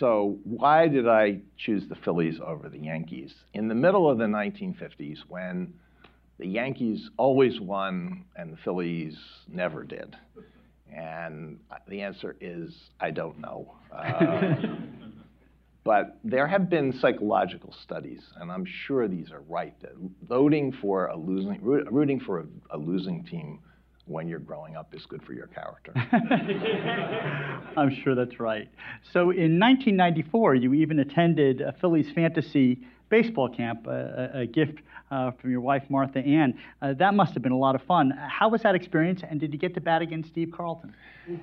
so 0.00 0.38
why 0.44 0.88
did 0.88 1.06
I 1.08 1.40
choose 1.56 1.84
the 1.88 1.96
Phillies 1.96 2.40
over 2.44 2.68
the 2.68 2.78
Yankees? 2.78 3.32
In 3.54 3.68
the 3.68 3.74
middle 3.74 4.10
of 4.10 4.18
the 4.18 4.24
1950s, 4.24 5.18
when 5.28 5.72
the 6.40 6.48
Yankees 6.48 7.10
always 7.18 7.60
won 7.60 8.24
and 8.34 8.52
the 8.52 8.56
Phillies 8.64 9.16
never 9.46 9.84
did. 9.84 10.16
And 10.92 11.60
the 11.86 12.00
answer 12.00 12.34
is 12.40 12.74
I 12.98 13.10
don't 13.10 13.38
know. 13.38 13.74
Uh, 13.90 14.76
but 15.84 16.18
there 16.24 16.46
have 16.46 16.68
been 16.68 16.92
psychological 17.00 17.74
studies, 17.82 18.22
and 18.36 18.52
I'm 18.52 18.66
sure 18.66 19.08
these 19.08 19.30
are 19.32 19.40
right, 19.48 19.74
that 19.80 19.92
voting 20.28 20.72
for 20.72 21.06
a 21.06 21.16
losing, 21.16 21.58
rooting 21.62 22.20
for 22.20 22.40
a, 22.40 22.76
a 22.76 22.78
losing 22.78 23.24
team 23.24 23.60
when 24.06 24.28
you're 24.28 24.40
growing 24.40 24.76
up 24.76 24.94
is 24.94 25.06
good 25.06 25.22
for 25.22 25.32
your 25.32 25.46
character. 25.46 25.92
I'm 27.76 27.94
sure 28.02 28.14
that's 28.14 28.40
right. 28.40 28.68
So 29.12 29.30
in 29.30 29.58
1994, 29.58 30.56
you 30.56 30.74
even 30.74 30.98
attended 30.98 31.60
a 31.60 31.72
Phillies 31.80 32.10
fantasy 32.14 32.80
baseball 33.10 33.48
camp, 33.48 33.86
a, 33.86 34.30
a 34.34 34.46
gift 34.46 34.78
uh, 35.10 35.32
from 35.32 35.50
your 35.50 35.60
wife, 35.60 35.82
Martha 35.88 36.20
Ann. 36.20 36.58
Uh, 36.80 36.94
that 36.94 37.14
must 37.14 37.34
have 37.34 37.42
been 37.42 37.52
a 37.52 37.58
lot 37.58 37.74
of 37.74 37.82
fun. 37.82 38.10
How 38.10 38.48
was 38.48 38.62
that 38.62 38.74
experience, 38.74 39.20
and 39.28 39.38
did 39.38 39.52
you 39.52 39.58
get 39.58 39.74
to 39.74 39.80
bat 39.80 40.00
against 40.00 40.30
Steve 40.30 40.52
Carlton? 40.56 40.94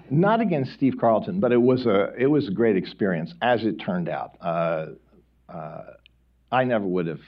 Not 0.10 0.42
against 0.42 0.74
Steve 0.74 0.96
Carlton, 1.00 1.40
but 1.40 1.52
it 1.52 1.62
was 1.62 1.86
a, 1.86 2.14
it 2.18 2.28
was 2.28 2.48
a 2.48 2.52
great 2.52 2.76
experience, 2.76 3.34
as 3.42 3.64
it 3.64 3.80
turned 3.80 4.10
out. 4.10 4.32
Uh, 4.42 4.88
uh 5.50 5.84
I 6.50 6.64
never 6.64 6.86
would 6.86 7.08
have 7.08 7.20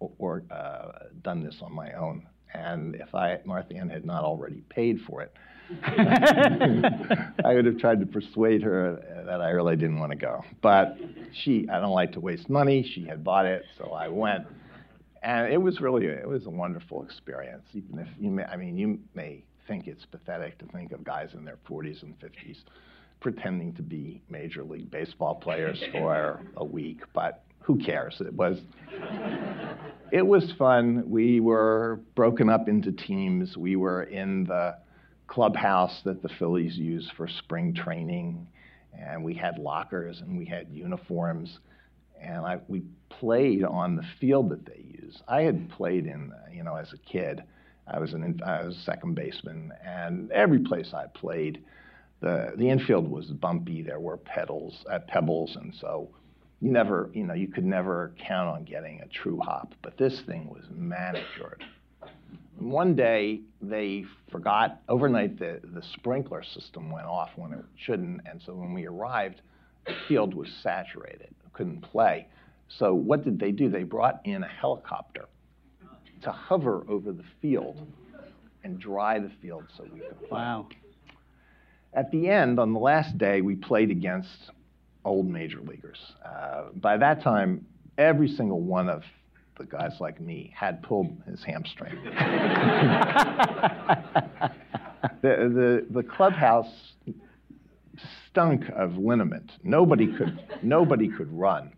or, 0.00 0.42
uh, 0.50 1.06
done 1.22 1.42
this 1.42 1.56
on 1.62 1.72
my 1.72 1.92
own. 1.92 2.26
And 2.52 2.96
if 2.96 3.14
I, 3.14 3.38
Martha 3.44 3.76
Ann 3.76 3.88
had 3.88 4.04
not 4.04 4.24
already 4.24 4.62
paid 4.68 5.00
for 5.06 5.22
it, 5.22 5.32
I 5.84 7.54
would 7.54 7.66
have 7.66 7.78
tried 7.78 8.00
to 8.00 8.06
persuade 8.06 8.62
her 8.62 9.24
that 9.26 9.40
I 9.40 9.50
really 9.50 9.76
didn't 9.76 9.98
want 9.98 10.12
to 10.12 10.18
go. 10.18 10.44
But 10.62 10.98
she, 11.32 11.68
I 11.70 11.80
don't 11.80 11.92
like 11.92 12.12
to 12.12 12.20
waste 12.20 12.48
money. 12.48 12.88
She 12.94 13.04
had 13.04 13.24
bought 13.24 13.46
it, 13.46 13.64
so 13.76 13.92
I 13.92 14.08
went. 14.08 14.46
And 15.22 15.52
it 15.52 15.60
was 15.60 15.80
really, 15.80 16.06
it 16.06 16.28
was 16.28 16.46
a 16.46 16.50
wonderful 16.50 17.02
experience. 17.02 17.66
Even 17.74 17.98
if 17.98 18.08
you 18.18 18.30
may, 18.30 18.44
I 18.44 18.56
mean, 18.56 18.78
you 18.78 19.00
may 19.14 19.42
think 19.66 19.88
it's 19.88 20.04
pathetic 20.06 20.58
to 20.58 20.66
think 20.66 20.92
of 20.92 21.02
guys 21.02 21.30
in 21.34 21.44
their 21.44 21.58
40s 21.68 22.02
and 22.02 22.14
50s 22.20 22.58
pretending 23.20 23.72
to 23.74 23.82
be 23.82 24.22
Major 24.28 24.62
League 24.62 24.90
Baseball 24.90 25.34
players 25.34 25.82
for 25.90 26.40
a 26.56 26.64
week, 26.64 27.00
but 27.12 27.42
who 27.60 27.76
cares? 27.76 28.20
It 28.20 28.32
was, 28.34 28.60
it 30.12 30.24
was 30.24 30.52
fun. 30.56 31.02
We 31.10 31.40
were 31.40 32.00
broken 32.14 32.48
up 32.48 32.68
into 32.68 32.92
teams. 32.92 33.56
We 33.56 33.74
were 33.74 34.04
in 34.04 34.44
the 34.44 34.76
clubhouse 35.26 36.02
that 36.04 36.22
the 36.22 36.28
Phillies 36.28 36.76
use 36.76 37.10
for 37.16 37.28
spring 37.28 37.74
training, 37.74 38.46
and 38.98 39.24
we 39.24 39.34
had 39.34 39.58
lockers 39.58 40.20
and 40.20 40.38
we 40.38 40.44
had 40.44 40.68
uniforms, 40.70 41.58
and 42.20 42.46
I, 42.46 42.58
we 42.68 42.82
played 43.08 43.64
on 43.64 43.96
the 43.96 44.04
field 44.20 44.50
that 44.50 44.64
they 44.64 44.84
use. 45.02 45.22
I 45.28 45.42
had 45.42 45.68
played 45.70 46.06
in, 46.06 46.32
you 46.52 46.62
know, 46.62 46.76
as 46.76 46.92
a 46.92 46.98
kid. 46.98 47.42
I 47.86 48.00
was 48.00 48.14
an 48.14 48.40
I 48.44 48.64
was 48.64 48.76
a 48.76 48.80
second 48.80 49.14
baseman, 49.14 49.72
and 49.84 50.30
every 50.32 50.58
place 50.58 50.92
I 50.92 51.06
played, 51.06 51.62
the 52.20 52.52
the 52.56 52.68
infield 52.68 53.08
was 53.08 53.26
bumpy. 53.26 53.82
There 53.82 54.00
were 54.00 54.16
pedals 54.16 54.84
uh, 54.90 54.98
pebbles, 55.06 55.56
and 55.56 55.72
so 55.74 56.08
you 56.60 56.72
never, 56.72 57.10
you 57.12 57.24
know, 57.24 57.34
you 57.34 57.48
could 57.48 57.64
never 57.64 58.12
count 58.18 58.48
on 58.48 58.64
getting 58.64 59.00
a 59.02 59.06
true 59.06 59.38
hop. 59.38 59.74
But 59.82 59.98
this 59.98 60.20
thing 60.22 60.48
was 60.48 60.64
manicured. 60.70 61.64
One 62.58 62.94
day 62.94 63.40
they 63.60 64.04
forgot 64.30 64.80
overnight 64.88 65.38
the, 65.38 65.60
the 65.62 65.82
sprinkler 65.82 66.42
system 66.42 66.90
went 66.90 67.06
off 67.06 67.30
when 67.36 67.52
it 67.52 67.64
shouldn't, 67.76 68.22
and 68.26 68.40
so 68.40 68.54
when 68.54 68.72
we 68.72 68.86
arrived, 68.86 69.42
the 69.86 69.94
field 70.08 70.34
was 70.34 70.48
saturated, 70.62 71.34
couldn't 71.52 71.82
play. 71.82 72.26
So 72.68 72.94
what 72.94 73.24
did 73.24 73.38
they 73.38 73.52
do? 73.52 73.68
They 73.68 73.84
brought 73.84 74.20
in 74.24 74.42
a 74.42 74.48
helicopter 74.48 75.26
to 76.22 76.32
hover 76.32 76.84
over 76.88 77.12
the 77.12 77.24
field 77.40 77.86
and 78.64 78.78
dry 78.78 79.18
the 79.18 79.30
field 79.40 79.64
so 79.76 79.84
we 79.92 80.00
could 80.00 80.18
play. 80.20 80.28
Wow. 80.30 80.66
At 81.92 82.10
the 82.10 82.28
end, 82.28 82.58
on 82.58 82.72
the 82.72 82.80
last 82.80 83.16
day, 83.16 83.40
we 83.40 83.54
played 83.54 83.90
against 83.90 84.50
old 85.04 85.28
major 85.28 85.60
leaguers. 85.60 85.98
Uh, 86.24 86.64
by 86.74 86.96
that 86.96 87.22
time, 87.22 87.64
every 87.96 88.28
single 88.28 88.60
one 88.60 88.88
of 88.88 89.02
the 89.58 89.64
guys 89.64 89.92
like 90.00 90.20
me 90.20 90.52
had 90.54 90.82
pulled 90.82 91.16
his 91.26 91.42
hamstring. 91.44 91.94
the, 95.22 95.22
the, 95.22 95.86
the 95.90 96.02
clubhouse 96.02 96.92
stunk 98.28 98.64
of 98.74 98.96
liniment. 98.98 99.52
Nobody 99.62 100.14
could, 100.16 100.38
nobody 100.62 101.08
could 101.08 101.32
run. 101.32 101.72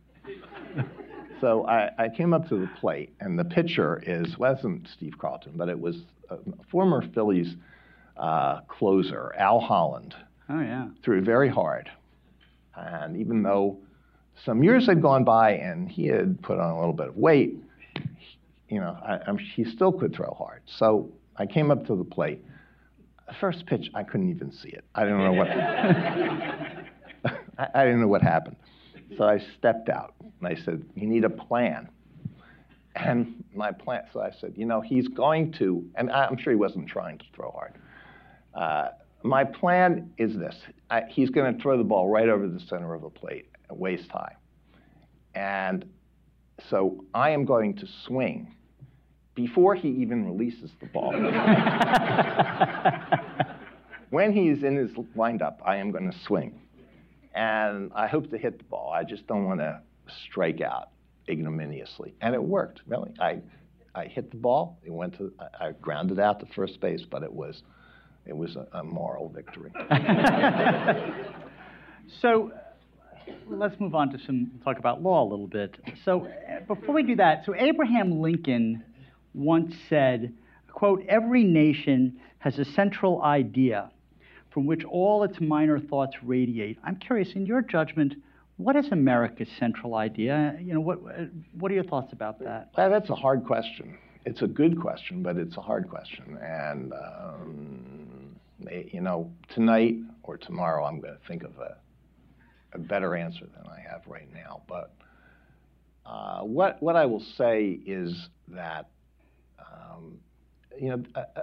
So 1.41 1.67
I, 1.67 1.91
I, 1.99 2.09
came 2.09 2.35
up 2.35 2.49
to 2.49 2.57
the 2.57 2.69
plate, 2.81 3.15
and 3.21 3.39
the 3.39 3.45
pitcher 3.45 4.03
is 4.05 4.37
wasn't 4.39 4.89
Steve 4.93 5.15
Carlton, 5.19 5.53
but 5.55 5.69
it 5.69 5.79
was 5.79 5.97
a 6.31 6.39
former 6.69 7.05
Phillies 7.15 7.55
uh, 8.17 8.63
closer, 8.63 9.33
Al 9.39 9.61
Holland. 9.61 10.17
Oh 10.49 10.61
yeah. 10.61 10.89
Threw 11.05 11.21
very 11.21 11.49
hard, 11.49 11.91
and 12.75 13.17
even 13.17 13.43
though 13.45 13.79
some 14.45 14.63
years 14.63 14.87
had 14.87 15.01
gone 15.03 15.25
by 15.25 15.53
and 15.53 15.89
he 15.89 16.07
had 16.07 16.41
put 16.43 16.59
on 16.59 16.71
a 16.71 16.79
little 16.79 16.93
bit 16.93 17.09
of 17.09 17.17
weight, 17.17 17.57
you 18.69 18.81
know, 18.81 18.97
I, 19.03 19.21
he 19.55 19.65
still 19.65 19.93
could 19.93 20.15
throw 20.15 20.35
hard. 20.39 20.63
So 20.67 21.11
I 21.37 21.47
came 21.47 21.71
up 21.71 21.87
to 21.87 21.97
the 21.97 22.05
plate. 22.05 22.45
First 23.41 23.67
pitch, 23.67 23.91
I 23.95 24.03
couldn't 24.03 24.31
even 24.31 24.53
see 24.53 24.69
it. 24.69 24.85
I 24.95 25.05
didn't 25.05 25.19
know 25.19 25.33
what. 25.33 25.49
I, 27.59 27.69
I 27.75 27.85
didn't 27.85 28.01
know 28.01 28.09
what 28.09 28.23
happened. 28.23 28.57
So 29.17 29.25
I 29.25 29.39
stepped 29.59 29.89
out 29.89 30.15
and 30.21 30.49
I 30.49 30.55
said, 30.55 30.85
"You 30.95 31.07
need 31.07 31.25
a 31.25 31.31
plan." 31.31 31.89
And 32.95 33.45
my 33.55 33.71
plan. 33.71 34.03
So 34.13 34.21
I 34.21 34.31
said, 34.41 34.55
"You 34.57 34.67
know, 34.67 34.81
he's 34.81 35.09
going 35.09 35.53
to," 35.53 35.85
and 35.95 36.11
I'm 36.11 36.37
sure 36.39 36.53
he 36.53 36.59
wasn't 36.59 36.89
trying 36.89 37.19
to 37.19 37.25
throw 37.35 37.51
hard. 37.51 37.75
Uh, 38.55 38.91
my 39.23 39.45
plan 39.45 40.11
is 40.19 40.35
this: 40.37 40.57
I, 40.91 41.03
he's 41.09 41.31
going 41.31 41.55
to 41.55 41.63
throw 41.63 41.77
the 41.77 41.85
ball 41.85 42.09
right 42.09 42.29
over 42.29 42.49
the 42.49 42.61
center 42.61 42.95
of 42.95 43.03
the 43.03 43.11
plate, 43.11 43.49
waist 43.71 44.11
high, 44.11 44.37
and 45.35 45.85
so 46.71 47.05
I 47.15 47.31
am 47.31 47.45
going 47.45 47.77
to 47.77 47.87
swing 48.07 48.55
before 49.39 49.75
he 49.77 49.89
even 49.89 50.27
releases 50.27 50.73
the 50.81 50.87
ball. 50.87 51.13
when 54.11 54.33
he's 54.33 54.65
in 54.65 54.75
his 54.75 54.91
windup, 55.15 55.63
I 55.65 55.77
am 55.77 55.93
going 55.93 56.11
to 56.11 56.19
swing. 56.27 56.61
And 57.37 57.93
I 57.95 58.09
hope 58.09 58.31
to 58.31 58.37
hit 58.37 58.59
the 58.59 58.65
ball. 58.65 58.93
I 58.93 59.05
just 59.05 59.29
don't 59.29 59.45
want 59.45 59.61
to 59.61 59.81
strike 60.27 60.61
out 60.61 60.89
ignominiously. 61.29 62.15
And 62.21 62.35
it 62.35 62.43
worked, 62.43 62.81
really. 62.89 63.13
I, 63.21 63.39
I 63.95 64.07
hit 64.07 64.33
the 64.33 64.39
ball. 64.39 64.81
It 64.85 64.93
went 64.93 65.17
to, 65.19 65.33
I, 65.39 65.69
I 65.69 65.73
grounded 65.81 66.19
out 66.19 66.41
to 66.41 66.47
first 66.57 66.81
base, 66.81 67.05
but 67.09 67.23
it 67.23 67.33
was, 67.33 67.63
it 68.27 68.37
was 68.37 68.57
a, 68.57 68.67
a 68.79 68.83
moral 68.83 69.29
victory. 69.29 69.71
so 72.21 72.51
let's 73.47 73.79
move 73.79 73.95
on 73.95 74.11
to 74.11 74.19
some 74.27 74.51
talk 74.65 74.81
about 74.81 75.01
law 75.01 75.23
a 75.23 75.29
little 75.29 75.47
bit. 75.47 75.77
So 76.05 76.27
before 76.67 76.93
we 76.93 77.05
do 77.05 77.15
that, 77.15 77.45
so 77.47 77.55
Abraham 77.55 78.21
Lincoln 78.21 78.83
once 79.35 79.75
said, 79.89 80.35
quote, 80.73 81.05
every 81.09 81.45
nation 81.45 82.19
has 82.39 82.59
a 82.59 82.65
central 82.65 83.23
idea 83.23 83.91
from 84.51 84.67
which 84.67 84.85
all 84.85 85.23
its 85.25 85.41
minor 85.41 85.79
thoughts 85.79 86.17
radiate. 86.23 86.79
I'm 86.85 86.97
curious, 86.97 87.33
in 87.35 87.47
your 87.47 87.63
judgment, 87.63 88.15
what 88.57 88.77
is 88.77 88.89
America's 88.91 89.49
central 89.59 89.95
idea? 89.95 90.57
You 90.61 90.75
know, 90.75 90.81
what, 90.81 90.99
what 91.53 91.71
are 91.71 91.75
your 91.75 91.85
thoughts 91.85 92.13
about 92.13 92.41
that? 92.41 92.71
Well, 92.77 92.91
that's 92.91 93.11
a 93.11 93.15
hard 93.15 93.45
question. 93.45 93.99
It's 94.25 94.43
a 94.43 94.47
good 94.47 94.81
question, 94.81 95.23
but 95.23 95.37
it's 95.37 95.57
a 95.57 95.61
hard 95.61 95.89
question. 95.89 96.39
And, 96.43 96.93
um, 96.93 98.37
you 98.93 99.01
know, 99.01 99.31
tonight 99.49 99.97
or 100.23 100.37
tomorrow, 100.37 100.85
I'm 100.85 101.01
going 101.01 101.15
to 101.15 101.29
think 101.29 101.45
of 101.45 101.57
a, 101.59 101.77
a 102.73 102.79
better 102.79 103.15
answer 103.15 103.47
than 103.47 103.67
I 103.67 103.81
have 103.89 104.03
right 104.07 104.29
now. 104.35 104.63
But 104.69 104.93
uh, 106.05 106.41
what, 106.41 106.83
what 106.83 106.97
I 106.97 107.07
will 107.07 107.25
say 107.37 107.79
is 107.87 108.29
that, 108.49 108.89
um, 109.99 110.19
you 110.81 110.91
know, 110.91 111.03
uh, 111.15 111.25
uh 111.37 111.43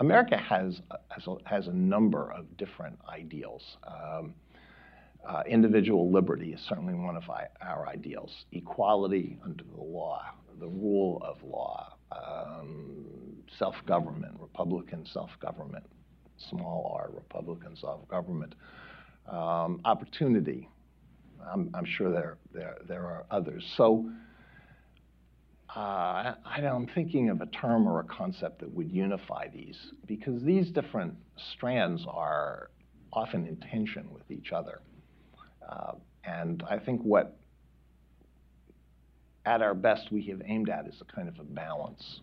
America 0.00 0.36
has, 0.36 0.80
has, 1.08 1.26
a, 1.26 1.34
has 1.44 1.66
a 1.66 1.72
number 1.72 2.30
of 2.30 2.56
different 2.56 2.96
ideals. 3.08 3.78
Um, 3.84 4.32
uh, 5.28 5.42
individual 5.48 6.10
liberty 6.10 6.52
is 6.52 6.60
certainly 6.68 6.94
one 6.94 7.16
of 7.16 7.24
our 7.28 7.88
ideals. 7.88 8.44
Equality 8.52 9.38
under 9.44 9.64
the 9.64 9.82
law, 9.82 10.22
the 10.60 10.68
rule 10.68 11.20
of 11.24 11.42
law, 11.42 11.96
um, 12.12 13.04
self-government, 13.58 14.36
Republican 14.38 15.04
self-government, 15.04 15.84
small 16.48 16.96
r, 16.96 17.10
Republican 17.12 17.76
self-government, 17.76 18.54
um, 19.28 19.80
opportunity. 19.84 20.68
I'm, 21.52 21.70
I'm, 21.74 21.84
sure 21.84 22.10
there, 22.12 22.38
there, 22.52 22.78
there 22.86 23.04
are 23.04 23.26
others. 23.30 23.64
So 23.76 24.08
uh, 25.74 26.34
I, 26.44 26.60
am 26.60 26.86
thinking 26.94 27.28
of 27.28 27.42
a 27.42 27.46
term 27.46 27.86
or 27.86 28.00
a 28.00 28.04
concept 28.04 28.60
that 28.60 28.72
would 28.72 28.90
unify 28.90 29.48
these 29.48 29.76
because 30.06 30.42
these 30.42 30.70
different 30.70 31.14
strands 31.52 32.04
are 32.08 32.70
often 33.12 33.46
in 33.46 33.56
tension 33.56 34.08
with 34.12 34.30
each 34.30 34.52
other. 34.52 34.80
Uh, 35.68 35.92
and 36.24 36.62
I 36.68 36.78
think 36.78 37.02
what, 37.02 37.36
at 39.44 39.60
our 39.60 39.74
best, 39.74 40.10
we 40.10 40.22
have 40.28 40.40
aimed 40.46 40.70
at 40.70 40.86
is 40.86 41.00
a 41.02 41.14
kind 41.14 41.28
of 41.28 41.38
a 41.38 41.44
balance 41.44 42.20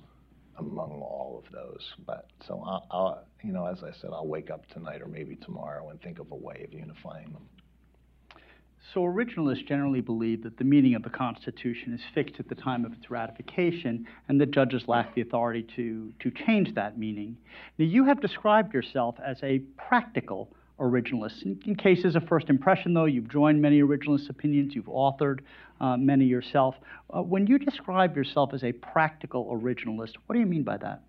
among 0.57 1.01
all 1.01 1.43
of 1.43 1.51
those. 1.51 1.93
But 2.05 2.27
so, 2.47 2.63
I'll, 2.65 2.87
I'll, 2.89 3.23
you 3.43 3.51
know, 3.53 3.67
as 3.67 3.83
I 3.83 3.91
said, 3.91 4.09
I'll 4.11 4.27
wake 4.27 4.49
up 4.49 4.67
tonight 4.69 5.01
or 5.01 5.07
maybe 5.07 5.35
tomorrow 5.35 5.89
and 5.89 6.01
think 6.01 6.17
of 6.19 6.31
a 6.31 6.35
way 6.35 6.65
of 6.67 6.73
unifying 6.73 7.31
them. 7.31 7.43
So 8.93 9.01
originalists 9.01 9.67
generally 9.67 10.01
believe 10.01 10.43
that 10.43 10.57
the 10.57 10.63
meaning 10.63 10.95
of 10.95 11.03
the 11.03 11.09
Constitution 11.09 11.93
is 11.93 12.01
fixed 12.13 12.39
at 12.39 12.47
the 12.47 12.55
time 12.55 12.85
of 12.85 12.93
its 12.93 13.09
ratification, 13.09 14.07
and 14.29 14.39
that 14.39 14.51
judges 14.51 14.87
lack 14.87 15.15
the 15.15 15.21
authority 15.21 15.65
to, 15.75 16.13
to 16.19 16.31
change 16.31 16.73
that 16.75 16.97
meaning. 16.97 17.37
Now, 17.77 17.85
you 17.85 18.05
have 18.05 18.21
described 18.21 18.73
yourself 18.73 19.15
as 19.25 19.37
a 19.43 19.59
practical 19.77 20.49
originalists. 20.79 21.43
In, 21.43 21.59
in, 21.65 21.75
cases 21.75 22.15
of 22.15 22.27
first 22.27 22.49
impression, 22.49 22.93
though, 22.93 23.05
you've 23.05 23.29
joined 23.29 23.61
many 23.61 23.81
originalist 23.81 24.29
opinions, 24.29 24.75
you've 24.75 24.85
authored 24.85 25.39
uh, 25.81 25.97
many 25.97 26.25
yourself. 26.25 26.75
Uh, 27.09 27.21
when 27.21 27.47
you 27.47 27.57
describe 27.57 28.15
yourself 28.15 28.53
as 28.53 28.63
a 28.63 28.71
practical 28.71 29.45
originalist, 29.57 30.13
what 30.25 30.33
do 30.33 30.39
you 30.39 30.45
mean 30.45 30.63
by 30.63 30.77
that? 30.77 31.01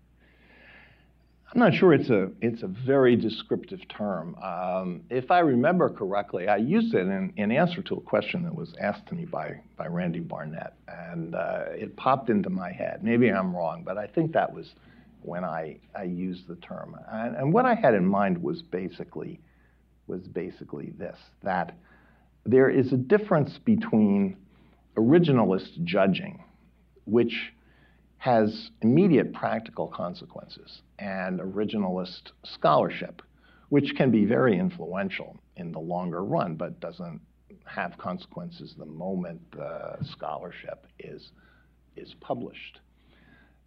I'm 1.53 1.59
not 1.59 1.73
sure 1.73 1.93
it's 1.93 2.09
a 2.09 2.29
it's 2.41 2.61
a 2.63 2.67
very 2.67 3.15
descriptive 3.15 3.87
term. 3.87 4.35
Um, 4.35 5.01
if 5.09 5.31
I 5.31 5.39
remember 5.39 5.89
correctly, 5.89 6.49
I 6.49 6.57
used 6.57 6.93
it 6.93 7.07
in, 7.07 7.33
in 7.37 7.51
answer 7.51 7.81
to 7.83 7.95
a 7.95 8.01
question 8.01 8.43
that 8.43 8.53
was 8.53 8.73
asked 8.81 9.07
to 9.07 9.15
me 9.15 9.23
by 9.23 9.61
by 9.77 9.87
Randy 9.87 10.19
Barnett, 10.19 10.73
and 10.89 11.35
uh, 11.35 11.65
it 11.69 11.95
popped 11.95 12.29
into 12.29 12.49
my 12.49 12.71
head. 12.71 13.01
Maybe 13.01 13.29
I'm 13.29 13.55
wrong, 13.55 13.83
but 13.85 13.97
I 13.97 14.07
think 14.07 14.33
that 14.33 14.53
was 14.53 14.73
when 15.21 15.45
I 15.45 15.77
I 15.95 16.03
used 16.03 16.47
the 16.47 16.57
term. 16.57 16.97
And, 17.09 17.37
and 17.37 17.53
what 17.53 17.65
I 17.65 17.75
had 17.75 17.93
in 17.93 18.05
mind 18.05 18.37
was 18.37 18.61
basically 18.61 19.39
was 20.05 20.27
basically 20.27 20.91
this 20.97 21.17
that 21.43 21.77
there 22.45 22.69
is 22.69 22.91
a 22.91 22.97
difference 22.97 23.57
between 23.57 24.35
originalist 24.97 25.81
judging, 25.85 26.43
which 27.05 27.53
has 28.17 28.71
immediate 28.81 29.33
practical 29.33 29.87
consequences, 29.87 30.81
and 30.99 31.39
originalist 31.39 32.31
scholarship, 32.43 33.21
which 33.69 33.93
can 33.95 34.11
be 34.11 34.25
very 34.25 34.57
influential 34.57 35.37
in 35.55 35.71
the 35.71 35.79
longer 35.79 36.23
run, 36.23 36.55
but 36.55 36.79
doesn't 36.79 37.21
have 37.65 37.97
consequences 37.97 38.75
the 38.77 38.85
moment 38.85 39.39
the 39.51 39.97
scholarship 40.11 40.87
is, 40.99 41.31
is 41.95 42.15
published. 42.21 42.79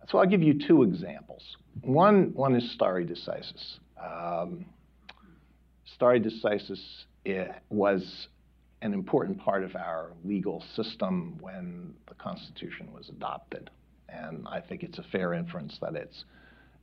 So 0.08 0.18
I'll 0.18 0.26
give 0.26 0.42
you 0.42 0.58
two 0.66 0.82
examples. 0.82 1.56
One, 1.82 2.32
one 2.34 2.56
is 2.56 2.72
stare 2.72 3.04
decisis. 3.04 3.78
Um, 4.02 4.64
stare 5.84 6.18
decisis 6.18 7.04
was 7.68 8.28
an 8.82 8.94
important 8.94 9.38
part 9.38 9.62
of 9.62 9.76
our 9.76 10.12
legal 10.24 10.64
system 10.74 11.36
when 11.40 11.94
the 12.08 12.14
Constitution 12.14 12.90
was 12.92 13.10
adopted. 13.10 13.70
And 14.12 14.46
I 14.48 14.60
think 14.60 14.82
it's 14.82 14.98
a 14.98 15.04
fair 15.04 15.34
inference 15.34 15.78
that 15.80 15.94
it's 15.94 16.24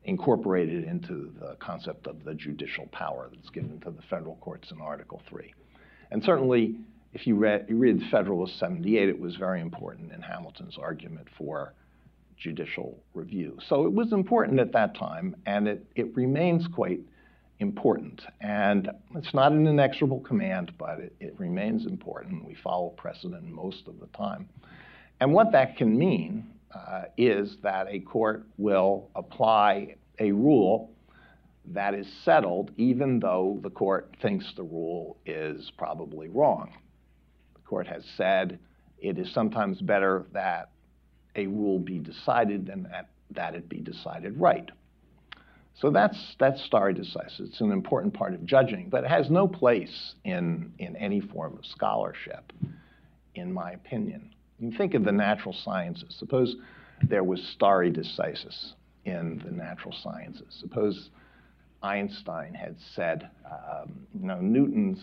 incorporated 0.03 0.85
into 0.85 1.33
the 1.39 1.55
concept 1.59 2.07
of 2.07 2.23
the 2.23 2.33
judicial 2.33 2.87
power 2.91 3.29
that's 3.33 3.49
given 3.49 3.79
to 3.81 3.91
the 3.91 4.01
federal 4.09 4.35
courts 4.37 4.71
in 4.71 4.79
Article 4.79 5.21
3. 5.29 5.53
And 6.11 6.23
certainly, 6.23 6.77
if 7.13 7.27
you 7.27 7.35
read, 7.35 7.65
you 7.67 7.77
read 7.77 8.01
Federalist 8.09 8.57
78, 8.59 9.09
it 9.09 9.19
was 9.19 9.35
very 9.35 9.59
important 9.59 10.11
in 10.13 10.21
Hamilton's 10.21 10.77
argument 10.77 11.27
for 11.37 11.73
judicial 12.37 12.97
review. 13.13 13.57
So 13.67 13.85
it 13.85 13.91
was 13.91 14.13
important 14.13 14.59
at 14.59 14.71
that 14.73 14.95
time, 14.95 15.35
and 15.45 15.67
it, 15.67 15.85
it 15.95 16.15
remains 16.15 16.67
quite 16.67 17.01
important. 17.59 18.21
And 18.39 18.89
it's 19.15 19.33
not 19.33 19.51
an 19.51 19.65
inexorable 19.67 20.19
command, 20.21 20.71
but 20.77 20.99
it, 20.99 21.15
it 21.19 21.35
remains 21.39 21.85
important. 21.85 22.45
We 22.45 22.55
follow 22.55 22.89
precedent 22.89 23.45
most 23.45 23.87
of 23.87 23.99
the 23.99 24.07
time. 24.07 24.47
And 25.19 25.33
what 25.33 25.51
that 25.53 25.77
can 25.77 25.97
mean 25.97 26.45
uh, 26.73 27.03
is 27.17 27.57
that 27.63 27.87
a 27.89 27.99
court 27.99 28.45
will 28.57 29.09
apply 29.15 29.95
a 30.19 30.31
rule 30.31 30.91
that 31.65 31.93
is 31.93 32.07
settled 32.23 32.71
even 32.77 33.19
though 33.19 33.59
the 33.61 33.69
court 33.69 34.15
thinks 34.21 34.53
the 34.55 34.63
rule 34.63 35.17
is 35.25 35.71
probably 35.77 36.27
wrong. 36.29 36.73
The 37.55 37.61
court 37.61 37.87
has 37.87 38.03
said 38.15 38.59
it 38.99 39.17
is 39.17 39.31
sometimes 39.33 39.81
better 39.81 40.25
that 40.33 40.69
a 41.35 41.47
rule 41.47 41.79
be 41.79 41.99
decided 41.99 42.65
than 42.65 42.83
that, 42.83 43.09
that 43.31 43.55
it 43.55 43.69
be 43.69 43.79
decided 43.79 44.39
right. 44.39 44.69
So 45.79 45.91
that's, 45.91 46.35
that's 46.39 46.63
stare 46.63 46.91
decisis. 46.91 47.39
It's 47.39 47.61
an 47.61 47.71
important 47.71 48.13
part 48.13 48.33
of 48.33 48.43
judging, 48.45 48.89
but 48.89 49.03
it 49.03 49.09
has 49.09 49.29
no 49.29 49.47
place 49.47 50.15
in, 50.23 50.73
in 50.79 50.95
any 50.95 51.21
form 51.21 51.55
of 51.55 51.65
scholarship, 51.65 52.51
in 53.35 53.53
my 53.53 53.73
opinion. 53.73 54.33
You 54.59 54.71
think 54.71 54.93
of 54.93 55.03
the 55.03 55.11
natural 55.11 55.53
sciences. 55.53 56.15
Suppose 56.17 56.55
there 57.03 57.23
was 57.23 57.41
stare 57.53 57.91
decisis 57.91 58.73
in 59.05 59.41
the 59.45 59.51
natural 59.51 59.93
sciences. 60.03 60.47
Suppose 60.59 61.09
Einstein 61.83 62.53
had 62.53 62.75
said, 62.95 63.29
um, 63.45 64.07
you 64.19 64.27
know, 64.27 64.39
Newton's 64.39 64.99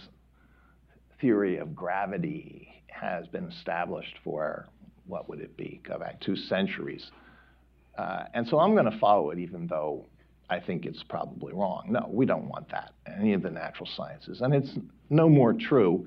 theory 1.21 1.59
of 1.59 1.75
gravity 1.75 2.83
has 2.89 3.27
been 3.29 3.45
established 3.45 4.17
for, 4.25 4.67
what 5.07 5.29
would 5.29 5.41
it 5.41 5.57
be, 5.57 5.81
go 5.87 5.99
back 5.99 6.21
two 6.21 6.37
centuries. 6.37 7.11
Uh, 7.97 8.25
and 8.35 8.47
so 8.49 8.59
I'm 8.59 8.73
going 8.73 8.91
to 8.91 8.99
follow 8.99 9.31
it 9.31 9.39
even 9.39 9.67
though 9.69 10.07
I 10.51 10.61
think 10.61 10.85
it's 10.85 11.03
probably 11.05 11.53
wrong. 11.53 11.87
No, 11.89 12.09
we 12.11 12.27
don't 12.27 12.49
want 12.49 12.71
that 12.71 12.93
any 13.19 13.33
of 13.33 13.43
the 13.43 13.51
natural 13.51 13.89
sciences. 13.97 14.41
And 14.41 14.53
it's 14.53 14.71
no 15.11 15.29
more 15.29 15.53
true 15.53 16.07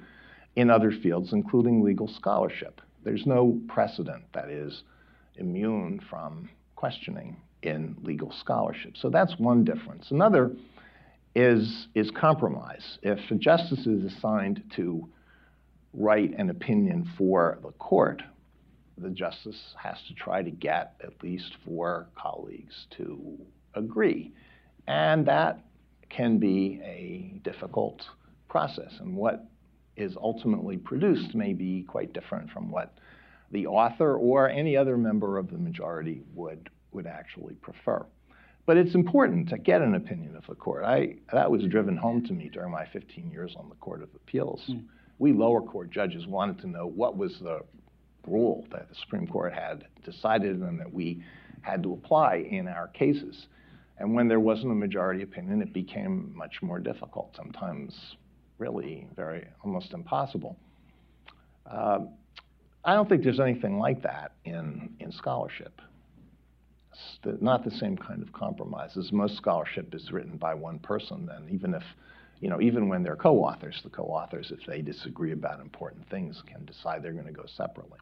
in 0.55 0.69
other 0.69 0.91
fields, 0.91 1.33
including 1.33 1.83
legal 1.83 2.07
scholarship. 2.07 2.81
There's 3.07 3.25
no 3.25 3.57
precedent 3.69 4.25
that 4.33 4.49
is 4.49 4.83
immune 5.37 6.01
from 6.09 6.49
questioning 6.75 7.37
in 7.63 7.95
legal 8.01 8.33
scholarship. 8.33 8.97
So 8.97 9.09
that's 9.09 9.33
one 9.39 9.63
difference. 9.63 10.11
Another 10.11 10.51
is, 11.33 11.87
is 11.95 12.11
compromise. 12.11 12.99
If 13.03 13.31
a 13.31 13.35
justice 13.35 13.87
is 13.87 14.03
assigned 14.03 14.61
to 14.75 15.07
write 15.93 16.37
an 16.37 16.49
opinion 16.49 17.09
for 17.17 17.59
the 17.63 17.71
court, 17.71 18.23
the 18.97 19.09
justice 19.09 19.73
has 19.81 19.95
to 20.09 20.13
try 20.13 20.43
to 20.43 20.51
get 20.51 20.95
at 21.01 21.23
least 21.23 21.55
four 21.63 22.09
colleagues 22.13 22.87
to 22.97 23.37
agree. 23.73 24.33
And 24.85 25.25
that 25.27 25.63
can 26.09 26.39
be 26.39 26.81
a 26.83 27.39
difficult 27.45 28.03
process. 28.49 28.91
And 28.99 29.15
what 29.15 29.45
is 29.97 30.15
ultimately 30.21 30.77
produced 30.77 31.35
may 31.35 31.53
be 31.53 31.83
quite 31.83 32.13
different 32.13 32.49
from 32.51 32.71
what 32.71 32.97
the 33.51 33.65
author 33.65 34.15
or 34.15 34.49
any 34.49 34.77
other 34.77 34.97
member 34.97 35.37
of 35.37 35.49
the 35.49 35.57
majority 35.57 36.21
would, 36.33 36.69
would 36.91 37.07
actually 37.07 37.55
prefer. 37.55 38.05
But 38.65 38.77
it's 38.77 38.95
important 38.95 39.47
to 39.49 39.57
get 39.57 39.81
an 39.81 39.95
opinion 39.95 40.35
of 40.35 40.45
the 40.47 40.55
court. 40.55 40.83
I, 40.83 41.15
that 41.31 41.49
was 41.49 41.63
driven 41.63 41.95
home 41.95 42.25
to 42.25 42.33
me 42.33 42.49
during 42.49 42.71
my 42.71 42.85
15 42.91 43.31
years 43.31 43.55
on 43.57 43.69
the 43.69 43.75
Court 43.75 44.03
of 44.03 44.09
Appeals. 44.13 44.61
Mm. 44.69 44.83
We 45.19 45.31
lower 45.31 45.61
court 45.61 45.89
judges 45.89 46.27
wanted 46.27 46.59
to 46.59 46.67
know 46.67 46.85
what 46.85 47.17
was 47.17 47.39
the 47.41 47.61
rule 48.27 48.67
that 48.71 48.89
the 48.89 48.95
Supreme 48.95 49.25
Court 49.25 49.53
had 49.53 49.85
decided 50.03 50.59
and 50.59 50.79
that 50.79 50.93
we 50.93 51.23
had 51.61 51.81
to 51.83 51.93
apply 51.93 52.45
in 52.49 52.67
our 52.67 52.89
cases. 52.89 53.47
And 53.99 54.13
when 54.13 54.27
there 54.27 54.41
wasn't 54.41 54.73
a 54.73 54.75
majority 54.75 55.23
opinion, 55.23 55.61
it 55.61 55.73
became 55.73 56.31
much 56.35 56.61
more 56.61 56.79
difficult, 56.79 57.33
sometimes 57.35 58.17
really 58.57 59.07
very 59.15 59.47
almost 59.63 59.93
impossible. 59.93 60.57
Uh, 61.69 61.99
I 62.83 62.93
don't 62.93 63.09
think 63.09 63.23
there's 63.23 63.39
anything 63.39 63.79
like 63.79 64.01
that 64.03 64.33
in, 64.45 64.95
in 64.99 65.11
scholarship. 65.11 65.81
Not 67.23 67.63
the 67.63 67.71
same 67.71 67.97
kind 67.97 68.23
of 68.23 68.31
compromises. 68.31 69.11
Most 69.11 69.35
scholarship 69.37 69.93
is 69.93 70.11
written 70.11 70.37
by 70.37 70.53
one 70.53 70.79
person, 70.79 71.29
and 71.35 71.49
even 71.49 71.73
if, 71.73 71.83
you 72.39 72.49
know, 72.49 72.61
even 72.61 72.87
when 72.87 73.03
they're 73.03 73.15
co-authors, 73.15 73.81
the 73.83 73.89
co-authors, 73.89 74.51
if 74.51 74.65
they 74.65 74.81
disagree 74.81 75.33
about 75.33 75.59
important 75.59 76.09
things, 76.09 76.41
can 76.47 76.65
decide 76.65 77.03
they're 77.03 77.11
going 77.13 77.25
to 77.25 77.31
go 77.31 77.45
separately. 77.45 77.99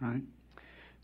Right. 0.00 0.22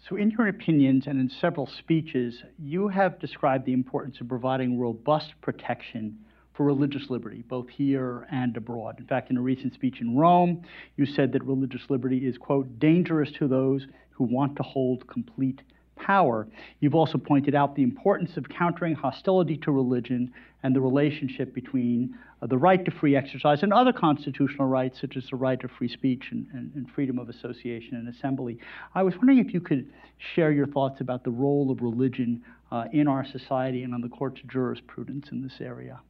So, 0.08 0.16
in 0.16 0.30
your 0.30 0.46
opinions 0.46 1.06
and 1.06 1.20
in 1.20 1.28
several 1.28 1.66
speeches, 1.66 2.42
you 2.58 2.88
have 2.88 3.18
described 3.18 3.66
the 3.66 3.72
importance 3.72 4.20
of 4.20 4.28
providing 4.28 4.78
robust 4.78 5.32
protection 5.42 6.18
for 6.58 6.64
religious 6.64 7.08
liberty, 7.08 7.44
both 7.48 7.68
here 7.68 8.26
and 8.32 8.56
abroad. 8.56 8.96
In 8.98 9.06
fact, 9.06 9.30
in 9.30 9.36
a 9.36 9.40
recent 9.40 9.74
speech 9.74 10.00
in 10.00 10.16
Rome, 10.16 10.62
you 10.96 11.06
said 11.06 11.30
that 11.32 11.44
religious 11.44 11.82
liberty 11.88 12.26
is, 12.26 12.36
quote, 12.36 12.80
dangerous 12.80 13.30
to 13.38 13.46
those 13.46 13.86
who 14.10 14.24
want 14.24 14.56
to 14.56 14.64
hold 14.64 15.06
complete 15.06 15.62
power. 15.94 16.48
You've 16.80 16.96
also 16.96 17.16
pointed 17.16 17.54
out 17.54 17.76
the 17.76 17.84
importance 17.84 18.36
of 18.36 18.48
countering 18.48 18.96
hostility 18.96 19.56
to 19.58 19.70
religion 19.70 20.32
and 20.64 20.74
the 20.74 20.80
relationship 20.80 21.54
between 21.54 22.18
uh, 22.42 22.48
the 22.48 22.58
right 22.58 22.84
to 22.84 22.90
free 22.90 23.14
exercise 23.14 23.62
and 23.62 23.72
other 23.72 23.92
constitutional 23.92 24.66
rights, 24.66 25.00
such 25.00 25.16
as 25.16 25.28
the 25.30 25.36
right 25.36 25.60
to 25.60 25.68
free 25.68 25.88
speech 25.88 26.24
and, 26.32 26.48
and, 26.52 26.72
and, 26.74 26.90
freedom 26.90 27.20
of 27.20 27.28
association 27.28 27.94
and 27.94 28.08
assembly. 28.08 28.58
I 28.96 29.04
was 29.04 29.14
wondering 29.14 29.38
if 29.38 29.54
you 29.54 29.60
could 29.60 29.92
share 30.34 30.50
your 30.50 30.66
thoughts 30.66 31.00
about 31.00 31.22
the 31.22 31.30
role 31.30 31.70
of 31.70 31.82
religion 31.82 32.42
uh, 32.72 32.86
in 32.92 33.06
our 33.06 33.24
society 33.24 33.84
and 33.84 33.94
on 33.94 34.00
the 34.00 34.08
court's 34.08 34.40
jurisprudence 34.48 35.28
in 35.30 35.40
this 35.40 35.60
area. 35.60 36.00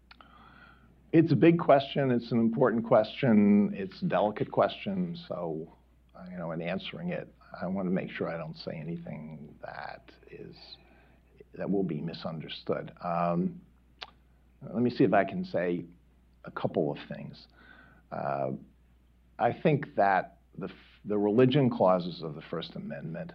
It's 1.10 1.32
a 1.32 1.36
big 1.36 1.58
question. 1.58 2.10
It's 2.10 2.32
an 2.32 2.38
important 2.38 2.84
question. 2.84 3.72
It's 3.74 4.02
a 4.02 4.04
delicate 4.04 4.50
question. 4.50 5.16
So, 5.26 5.66
you 6.30 6.36
know, 6.36 6.52
in 6.52 6.60
answering 6.60 7.08
it, 7.10 7.32
I 7.60 7.66
want 7.66 7.88
to 7.88 7.92
make 7.92 8.10
sure 8.10 8.28
I 8.28 8.36
don't 8.36 8.56
say 8.58 8.72
anything 8.78 9.48
that 9.62 10.02
is 10.30 10.54
that 11.54 11.68
will 11.68 11.82
be 11.82 12.00
misunderstood. 12.00 12.92
Um, 13.02 13.58
let 14.62 14.82
me 14.82 14.90
see 14.90 15.04
if 15.04 15.14
I 15.14 15.24
can 15.24 15.44
say 15.46 15.84
a 16.44 16.50
couple 16.50 16.92
of 16.92 16.98
things. 17.08 17.46
Uh, 18.12 18.50
I 19.38 19.52
think 19.52 19.94
that 19.96 20.38
the, 20.58 20.68
the 21.06 21.16
religion 21.16 21.70
clauses 21.70 22.22
of 22.22 22.34
the 22.34 22.42
First 22.42 22.74
Amendment 22.76 23.32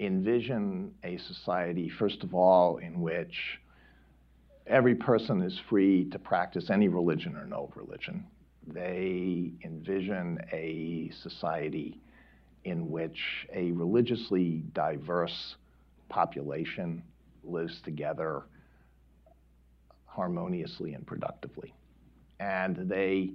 envision 0.00 0.94
a 1.04 1.18
society, 1.18 1.90
first 1.98 2.22
of 2.24 2.34
all, 2.34 2.78
in 2.78 3.00
which 3.00 3.60
every 4.66 4.94
person 4.94 5.42
is 5.42 5.58
free 5.68 6.08
to 6.10 6.18
practice 6.18 6.70
any 6.70 6.88
religion 6.88 7.36
or 7.36 7.46
no 7.46 7.70
religion. 7.74 8.26
They 8.66 9.52
envision 9.64 10.38
a 10.52 11.10
society 11.22 12.00
in 12.64 12.90
which 12.90 13.46
a 13.52 13.72
religiously 13.72 14.62
diverse 14.72 15.56
population 16.08 17.02
lives 17.42 17.80
together 17.82 18.44
harmoniously 20.06 20.94
and 20.94 21.06
productively. 21.06 21.74
And 22.38 22.88
they 22.88 23.30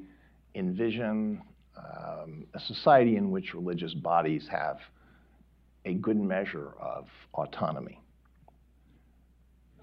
envision 0.56 1.42
um, 1.76 2.46
a 2.54 2.60
society 2.60 3.18
in 3.18 3.32
which 3.32 3.54
religious 3.54 3.94
bodies 3.94 4.48
have 4.50 4.78
a 5.86 5.94
good 5.94 6.18
measure 6.18 6.74
of 6.80 7.08
autonomy. 7.34 8.00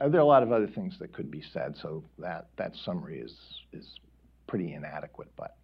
Uh, 0.05 0.09
there 0.09 0.21
are 0.21 0.25
a 0.25 0.27
lot 0.27 0.43
of 0.43 0.53
other 0.53 0.67
things 0.67 0.99
that 0.99 1.13
could 1.13 1.31
be 1.31 1.43
said, 1.53 1.75
so 1.81 2.05
that, 2.19 2.49
that 2.57 2.73
summary 2.85 3.21
is, 3.21 3.35
is 3.73 3.87
pretty 4.47 4.75
inadequate, 4.75 5.29
but 5.37 5.57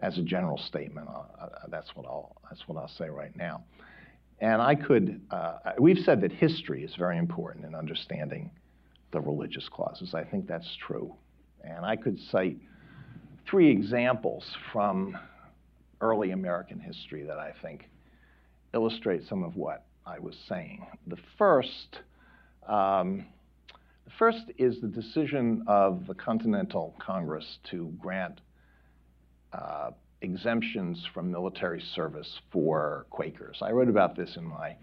as 0.00 0.18
a 0.18 0.22
general 0.22 0.58
statement. 0.58 1.08
Uh, 1.08 1.22
uh, 1.40 1.48
that's 1.68 1.94
what 1.94 2.04
I'll 2.06 2.36
that's 2.50 2.66
what 2.66 2.76
I'll 2.76 2.90
say 2.98 3.08
right 3.08 3.34
now. 3.36 3.62
And 4.40 4.60
I 4.60 4.74
could 4.74 5.20
uh, 5.30 5.58
we've 5.78 5.98
said 6.04 6.20
that 6.22 6.32
history 6.32 6.82
is 6.82 6.94
very 6.96 7.18
important 7.18 7.64
in 7.64 7.74
understanding 7.74 8.50
the 9.12 9.20
religious 9.20 9.68
clauses. 9.68 10.12
I 10.14 10.24
think 10.24 10.48
that's 10.48 10.76
true, 10.84 11.14
and 11.62 11.84
I 11.84 11.94
could 11.94 12.18
cite 12.30 12.58
three 13.48 13.70
examples 13.70 14.44
from 14.72 15.16
early 16.00 16.32
American 16.32 16.80
history 16.80 17.22
that 17.24 17.38
I 17.38 17.52
think 17.62 17.88
illustrate 18.74 19.22
some 19.28 19.44
of 19.44 19.54
what 19.56 19.84
I 20.04 20.18
was 20.18 20.34
saying. 20.48 20.84
The 21.06 21.18
first. 21.38 22.00
Um, 22.68 23.26
first 24.18 24.44
is 24.58 24.80
the 24.80 24.88
decision 24.88 25.64
of 25.66 26.06
the 26.06 26.14
Continental 26.14 26.94
Congress 26.98 27.58
to 27.70 27.92
grant 27.98 28.40
uh, 29.52 29.90
exemptions 30.22 31.04
from 31.12 31.30
military 31.30 31.80
service 31.94 32.40
for 32.50 33.06
Quakers. 33.10 33.58
I 33.60 33.72
wrote 33.72 33.88
about 33.88 34.16
this 34.16 34.36
in 34.36 34.44
my 34.44 34.76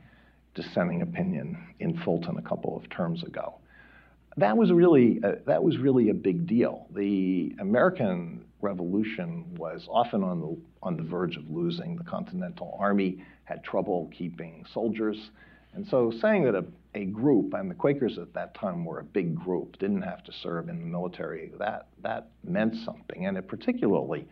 dissenting 0.56 1.02
opinion 1.02 1.58
in 1.80 1.98
Fulton 2.04 2.38
a 2.38 2.42
couple 2.42 2.76
of 2.76 2.90
terms 2.90 3.24
ago. 3.24 3.56
That 4.38 4.58
was 4.58 4.72
really 4.72 5.20
a, 5.24 5.38
that 5.46 5.64
was 5.64 5.78
really 5.78 6.10
a 6.10 6.14
big 6.14 6.48
deal. 6.48 6.88
The 6.96 7.56
American 7.60 8.46
Revolution 8.62 9.46
was 9.58 9.88
often 9.90 10.24
on 10.24 10.42
the 10.42 10.58
on 10.84 10.98
the 10.98 11.04
verge 11.04 11.36
of 11.38 11.50
losing. 11.50 11.96
The 11.96 12.04
Continental 12.04 12.78
Army 12.80 13.24
had 13.46 13.64
trouble 13.64 14.10
keeping 14.16 14.66
soldiers, 14.74 15.32
and 15.74 15.88
so 15.88 16.12
saying 16.22 16.44
that 16.44 16.56
a, 16.56 16.66
a 16.96 17.06
group, 17.06 17.54
and 17.54 17.70
the 17.70 17.76
Quakers 17.76 18.18
at 18.18 18.34
that 18.34 18.56
time 18.56 18.84
were 18.84 19.00
a 19.00 19.04
big 19.04 19.36
group, 19.36 19.78
didn't 19.78 20.02
have 20.02 20.24
to 20.24 20.32
serve 20.32 20.70
in 20.70 20.80
the 20.80 20.86
military, 20.86 21.52
that 21.60 21.88
that 22.02 22.30
meant 22.44 22.76
something, 22.76 23.26
and 23.26 23.38
it 23.38 23.48
particularly 23.48 24.28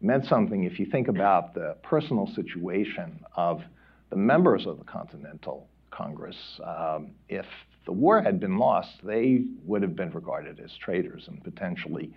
meant 0.00 0.26
something 0.26 0.64
if 0.64 0.78
you 0.78 0.86
think 0.86 1.08
about 1.08 1.54
the 1.54 1.76
personal 1.82 2.26
situation 2.26 3.18
of 3.34 3.62
the 4.10 4.16
members 4.16 4.66
of 4.66 4.78
the 4.78 4.84
Continental 4.84 5.68
Congress. 5.90 6.60
Um, 6.62 7.12
if 7.28 7.46
the 7.86 7.92
war 7.92 8.20
had 8.20 8.38
been 8.40 8.58
lost, 8.58 8.98
they 9.02 9.44
would 9.64 9.82
have 9.82 9.96
been 9.96 10.10
regarded 10.10 10.60
as 10.60 10.72
traitors 10.76 11.28
and 11.28 11.42
potentially 11.42 12.12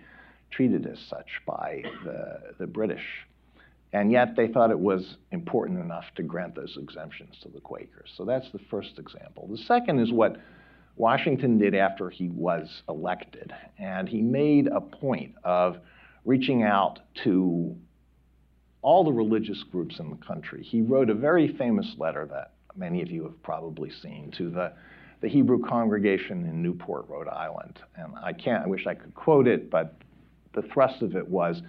treated 0.50 0.86
as 0.86 0.98
such 0.98 1.40
by 1.46 1.82
the, 2.04 2.54
the 2.58 2.66
British. 2.66 3.04
And 3.92 4.12
yet 4.12 4.36
they 4.36 4.46
thought 4.46 4.70
it 4.70 4.78
was 4.78 5.16
important 5.32 5.80
enough 5.80 6.04
to 6.16 6.22
grant 6.22 6.54
those 6.54 6.76
exemptions 6.80 7.36
to 7.42 7.48
the 7.48 7.60
Quakers. 7.60 8.10
So 8.16 8.24
that's 8.24 8.50
the 8.52 8.60
first 8.70 8.98
example. 8.98 9.48
The 9.50 9.58
second 9.58 9.98
is 9.98 10.12
what 10.12 10.36
Washington 10.96 11.58
did 11.58 11.74
after 11.74 12.08
he 12.08 12.28
was 12.28 12.82
elected. 12.88 13.52
And 13.78 14.08
he 14.08 14.22
made 14.22 14.68
a 14.68 14.80
point 14.80 15.34
of 15.42 15.78
reaching 16.24 16.62
out 16.62 17.00
to 17.24 17.74
all 18.82 19.04
the 19.04 19.12
religious 19.12 19.62
groups 19.64 19.98
in 19.98 20.10
the 20.10 20.16
country. 20.16 20.62
He 20.62 20.82
wrote 20.82 21.10
a 21.10 21.14
very 21.14 21.48
famous 21.56 21.94
letter 21.98 22.26
that 22.26 22.52
many 22.76 23.02
of 23.02 23.10
you 23.10 23.24
have 23.24 23.42
probably 23.42 23.90
seen 23.90 24.32
to 24.38 24.50
the, 24.50 24.72
the 25.20 25.28
Hebrew 25.28 25.62
congregation 25.66 26.44
in 26.44 26.62
Newport, 26.62 27.08
Rhode 27.08 27.28
Island. 27.28 27.80
And 27.96 28.12
I 28.22 28.32
can't, 28.32 28.64
I 28.64 28.68
wish 28.68 28.86
I 28.86 28.94
could 28.94 29.14
quote 29.14 29.48
it, 29.48 29.70
but 29.70 29.96
the 30.54 30.62
thrust 30.62 31.02
of 31.02 31.16
it 31.16 31.26
was 31.26 31.62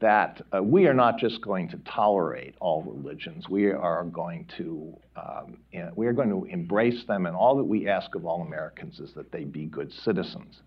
that 0.00 0.40
uh, 0.54 0.62
we 0.62 0.86
are 0.86 0.94
not 0.94 1.18
just 1.18 1.42
going 1.42 1.68
to 1.68 1.76
tolerate 1.78 2.54
all 2.60 2.82
religions. 2.82 3.48
We 3.48 3.70
are 3.70 4.04
going 4.04 4.46
to 4.56 4.96
um, 5.16 5.58
we 5.94 6.06
are 6.06 6.12
going 6.12 6.30
to 6.30 6.44
embrace 6.46 7.04
them, 7.06 7.26
and 7.26 7.36
all 7.36 7.56
that 7.56 7.64
we 7.64 7.88
ask 7.88 8.14
of 8.14 8.24
all 8.24 8.42
Americans 8.42 8.98
is 8.98 9.12
that 9.14 9.30
they 9.30 9.44
be 9.44 9.66
good 9.66 9.92
citizens. 9.92 10.60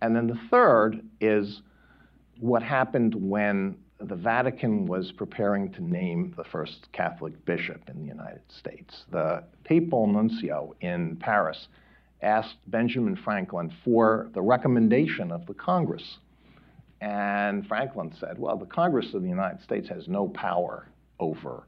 And 0.00 0.16
then 0.16 0.26
the 0.26 0.40
third 0.50 1.02
is 1.20 1.60
what 2.38 2.62
happened 2.62 3.14
when 3.14 3.76
the 4.00 4.16
Vatican 4.16 4.86
was 4.86 5.12
preparing 5.12 5.70
to 5.72 5.84
name 5.84 6.32
the 6.36 6.44
first 6.44 6.88
Catholic 6.92 7.44
bishop 7.44 7.82
in 7.88 8.00
the 8.00 8.06
United 8.06 8.40
States. 8.48 9.04
The 9.10 9.44
papal 9.64 10.06
nuncio 10.06 10.74
in 10.80 11.16
Paris 11.16 11.68
asked 12.22 12.56
Benjamin 12.66 13.16
Franklin 13.16 13.72
for 13.84 14.30
the 14.32 14.40
recommendation 14.40 15.30
of 15.30 15.44
the 15.46 15.54
Congress. 15.54 16.18
And 17.00 17.66
Franklin 17.66 18.12
said, 18.18 18.38
Well, 18.38 18.56
the 18.56 18.66
Congress 18.66 19.14
of 19.14 19.22
the 19.22 19.28
United 19.28 19.62
States 19.62 19.88
has 19.88 20.08
no 20.08 20.28
power 20.28 20.88
over 21.18 21.66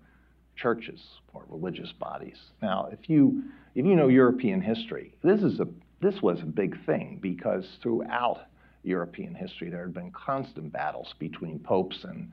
churches 0.56 1.00
or 1.32 1.44
religious 1.48 1.92
bodies. 1.92 2.36
Now, 2.60 2.88
if 2.92 3.08
you, 3.08 3.42
if 3.74 3.86
you 3.86 3.96
know 3.96 4.08
European 4.08 4.60
history, 4.60 5.14
this, 5.22 5.42
is 5.42 5.60
a, 5.60 5.68
this 6.00 6.20
was 6.20 6.40
a 6.42 6.46
big 6.46 6.84
thing 6.84 7.18
because 7.22 7.64
throughout 7.82 8.40
European 8.82 9.34
history, 9.34 9.70
there 9.70 9.82
had 9.82 9.94
been 9.94 10.10
constant 10.10 10.72
battles 10.72 11.14
between 11.18 11.58
popes 11.60 12.04
and, 12.04 12.30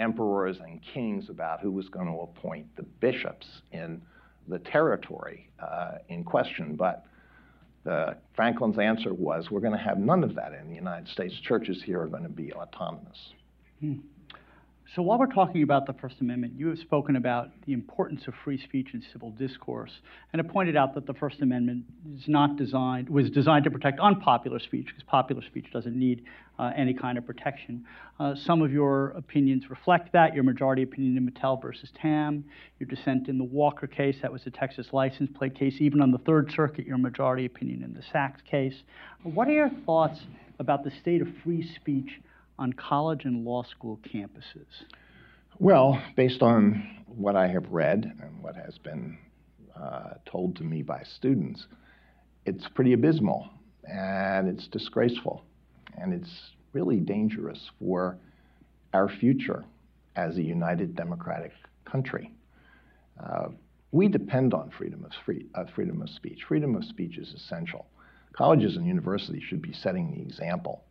emperors 0.00 0.58
and 0.60 0.80
kings 0.82 1.28
about 1.28 1.60
who 1.60 1.70
was 1.70 1.88
going 1.88 2.06
to 2.06 2.20
appoint 2.20 2.66
the 2.76 2.82
bishops 2.82 3.46
in 3.72 4.00
the 4.48 4.58
territory 4.58 5.48
uh, 5.60 5.92
in 6.08 6.24
question. 6.24 6.74
But 6.74 7.04
Franklin's 8.34 8.78
answer 8.78 9.14
was, 9.14 9.50
we're 9.50 9.60
going 9.60 9.76
to 9.76 9.78
have 9.78 9.98
none 9.98 10.22
of 10.22 10.34
that 10.34 10.52
in 10.52 10.68
the 10.68 10.74
United 10.74 11.08
States. 11.08 11.34
Churches 11.42 11.82
here 11.84 12.00
are 12.00 12.08
going 12.08 12.22
to 12.22 12.28
be 12.28 12.52
autonomous. 12.52 13.32
Hmm. 13.80 13.98
So 14.96 15.02
while 15.02 15.20
we're 15.20 15.26
talking 15.26 15.62
about 15.62 15.86
the 15.86 15.92
First 15.92 16.16
Amendment, 16.20 16.54
you 16.56 16.66
have 16.66 16.78
spoken 16.80 17.14
about 17.14 17.50
the 17.64 17.72
importance 17.72 18.22
of 18.26 18.34
free 18.42 18.60
speech 18.60 18.88
and 18.92 19.04
civil 19.12 19.30
discourse, 19.30 19.92
and 20.32 20.42
have 20.42 20.50
pointed 20.50 20.76
out 20.76 20.94
that 20.94 21.06
the 21.06 21.14
First 21.14 21.40
Amendment 21.42 21.84
is 22.18 22.24
not 22.26 22.56
designed 22.56 23.08
was 23.08 23.30
designed 23.30 23.62
to 23.64 23.70
protect 23.70 24.00
unpopular 24.00 24.58
speech 24.58 24.86
because 24.86 25.04
popular 25.04 25.42
speech 25.42 25.66
doesn't 25.72 25.96
need 25.96 26.24
uh, 26.58 26.72
any 26.76 26.92
kind 26.92 27.18
of 27.18 27.24
protection. 27.24 27.84
Uh, 28.18 28.34
some 28.34 28.62
of 28.62 28.72
your 28.72 29.10
opinions 29.10 29.70
reflect 29.70 30.12
that. 30.12 30.34
Your 30.34 30.42
majority 30.42 30.82
opinion 30.82 31.16
in 31.16 31.24
Matal 31.24 31.56
versus 31.58 31.90
Tam, 32.02 32.44
your 32.80 32.88
dissent 32.88 33.28
in 33.28 33.38
the 33.38 33.44
Walker 33.44 33.86
case, 33.86 34.16
that 34.22 34.32
was 34.32 34.42
a 34.46 34.50
Texas 34.50 34.88
license 34.92 35.30
plate 35.36 35.54
case. 35.56 35.76
Even 35.78 36.00
on 36.00 36.10
the 36.10 36.18
Third 36.18 36.50
Circuit, 36.50 36.84
your 36.84 36.98
majority 36.98 37.46
opinion 37.46 37.84
in 37.84 37.94
the 37.94 38.02
Saxe 38.10 38.40
case. 38.42 38.82
What 39.22 39.46
are 39.46 39.52
your 39.52 39.70
thoughts 39.86 40.18
about 40.58 40.82
the 40.82 40.90
state 41.00 41.22
of 41.22 41.28
free 41.44 41.72
speech? 41.76 42.20
On 42.60 42.74
college 42.74 43.24
and 43.24 43.44
law 43.44 43.64
school 43.64 43.98
campuses? 44.14 44.84
Well, 45.58 46.00
based 46.14 46.42
on 46.42 47.04
what 47.06 47.34
I 47.34 47.48
have 47.48 47.66
read 47.70 48.12
and 48.22 48.42
what 48.42 48.54
has 48.54 48.78
been 48.78 49.18
uh, 49.74 50.14
told 50.26 50.56
to 50.56 50.62
me 50.62 50.82
by 50.82 51.02
students, 51.16 51.66
it's 52.44 52.68
pretty 52.74 52.92
abysmal 52.92 53.48
and 53.84 54.46
it's 54.46 54.68
disgraceful 54.68 55.42
and 55.98 56.12
it's 56.12 56.30
really 56.72 56.98
dangerous 56.98 57.70
for 57.78 58.18
our 58.92 59.08
future 59.08 59.64
as 60.16 60.36
a 60.36 60.42
united 60.42 60.94
democratic 60.94 61.52
country. 61.84 62.32
Uh, 63.18 63.48
we 63.92 64.06
depend 64.06 64.54
on 64.54 64.70
freedom 64.70 65.04
of, 65.04 65.10
free, 65.24 65.46
uh, 65.54 65.64
freedom 65.74 66.00
of 66.02 66.10
speech. 66.10 66.40
Freedom 66.46 66.76
of 66.76 66.84
speech 66.84 67.18
is 67.18 67.32
essential. 67.34 67.86
Colleges 68.32 68.76
and 68.76 68.86
universities 68.86 69.42
should 69.42 69.62
be 69.62 69.72
setting 69.72 70.12
the 70.14 70.20
example 70.20 70.84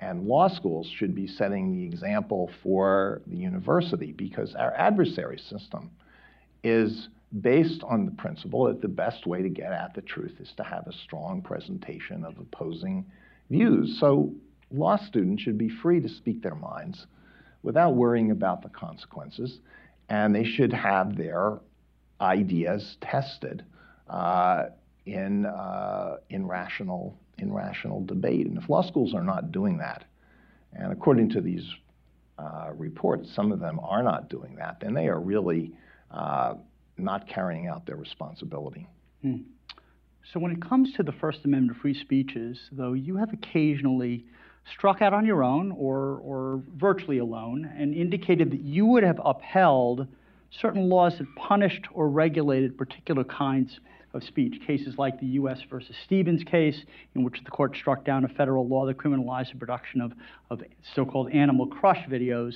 and 0.00 0.26
law 0.26 0.48
schools 0.48 0.90
should 0.96 1.14
be 1.14 1.26
setting 1.26 1.72
the 1.72 1.84
example 1.84 2.50
for 2.62 3.20
the 3.26 3.36
university 3.36 4.12
because 4.12 4.54
our 4.54 4.72
adversary 4.74 5.38
system 5.38 5.90
is 6.64 7.08
based 7.42 7.82
on 7.84 8.06
the 8.06 8.10
principle 8.12 8.64
that 8.64 8.80
the 8.80 8.88
best 8.88 9.26
way 9.26 9.42
to 9.42 9.48
get 9.48 9.72
at 9.72 9.94
the 9.94 10.00
truth 10.02 10.34
is 10.40 10.52
to 10.56 10.64
have 10.64 10.86
a 10.86 10.92
strong 10.92 11.40
presentation 11.42 12.24
of 12.24 12.38
opposing 12.38 13.04
views. 13.50 13.98
So 14.00 14.32
law 14.70 14.96
students 14.96 15.42
should 15.42 15.58
be 15.58 15.68
free 15.68 16.00
to 16.00 16.08
speak 16.08 16.42
their 16.42 16.54
minds 16.54 17.06
without 17.62 17.94
worrying 17.94 18.30
about 18.30 18.62
the 18.62 18.68
consequences, 18.70 19.60
and 20.08 20.34
they 20.34 20.44
should 20.44 20.72
have 20.72 21.16
their 21.16 21.58
ideas 22.20 22.96
tested 23.00 23.64
uh, 24.08 24.64
in, 25.06 25.46
uh, 25.46 26.16
in 26.30 26.46
rational 26.46 27.16
in 27.40 27.52
rational 27.52 28.04
debate. 28.04 28.46
And 28.46 28.58
if 28.58 28.68
law 28.68 28.82
schools 28.82 29.14
are 29.14 29.24
not 29.24 29.52
doing 29.52 29.78
that, 29.78 30.04
and 30.72 30.92
according 30.92 31.30
to 31.30 31.40
these 31.40 31.64
uh, 32.38 32.70
reports, 32.74 33.28
some 33.34 33.52
of 33.52 33.60
them 33.60 33.80
are 33.80 34.02
not 34.02 34.28
doing 34.28 34.56
that, 34.56 34.78
then 34.80 34.94
they 34.94 35.08
are 35.08 35.20
really 35.20 35.72
uh, 36.10 36.54
not 36.96 37.28
carrying 37.28 37.66
out 37.66 37.86
their 37.86 37.96
responsibility. 37.96 38.86
Hmm. 39.22 39.38
So, 40.32 40.38
when 40.38 40.52
it 40.52 40.62
comes 40.62 40.92
to 40.96 41.02
the 41.02 41.12
First 41.12 41.40
Amendment 41.44 41.78
free 41.80 41.94
speeches, 41.94 42.58
though, 42.72 42.92
you 42.92 43.16
have 43.16 43.32
occasionally 43.32 44.24
struck 44.72 45.02
out 45.02 45.12
on 45.12 45.26
your 45.26 45.42
own 45.42 45.72
or, 45.72 46.20
or 46.22 46.62
virtually 46.76 47.18
alone 47.18 47.70
and 47.76 47.94
indicated 47.94 48.50
that 48.50 48.60
you 48.60 48.86
would 48.86 49.02
have 49.02 49.20
upheld 49.24 50.06
certain 50.60 50.88
laws 50.88 51.14
that 51.18 51.26
punished 51.36 51.86
or 51.92 52.08
regulated 52.08 52.76
particular 52.76 53.24
kinds 53.24 53.80
of 54.12 54.24
speech. 54.24 54.60
Cases 54.66 54.96
like 54.98 55.20
the 55.20 55.26
U.S. 55.26 55.60
versus 55.70 55.94
Stevens 56.04 56.42
case, 56.44 56.84
in 57.14 57.22
which 57.22 57.40
the 57.44 57.50
court 57.50 57.76
struck 57.76 58.04
down 58.04 58.24
a 58.24 58.28
federal 58.28 58.66
law 58.66 58.86
that 58.86 58.96
criminalized 58.96 59.52
the 59.52 59.58
production 59.58 60.00
of, 60.00 60.12
of 60.50 60.62
so-called 60.94 61.30
animal 61.30 61.66
crush 61.66 62.04
videos. 62.08 62.54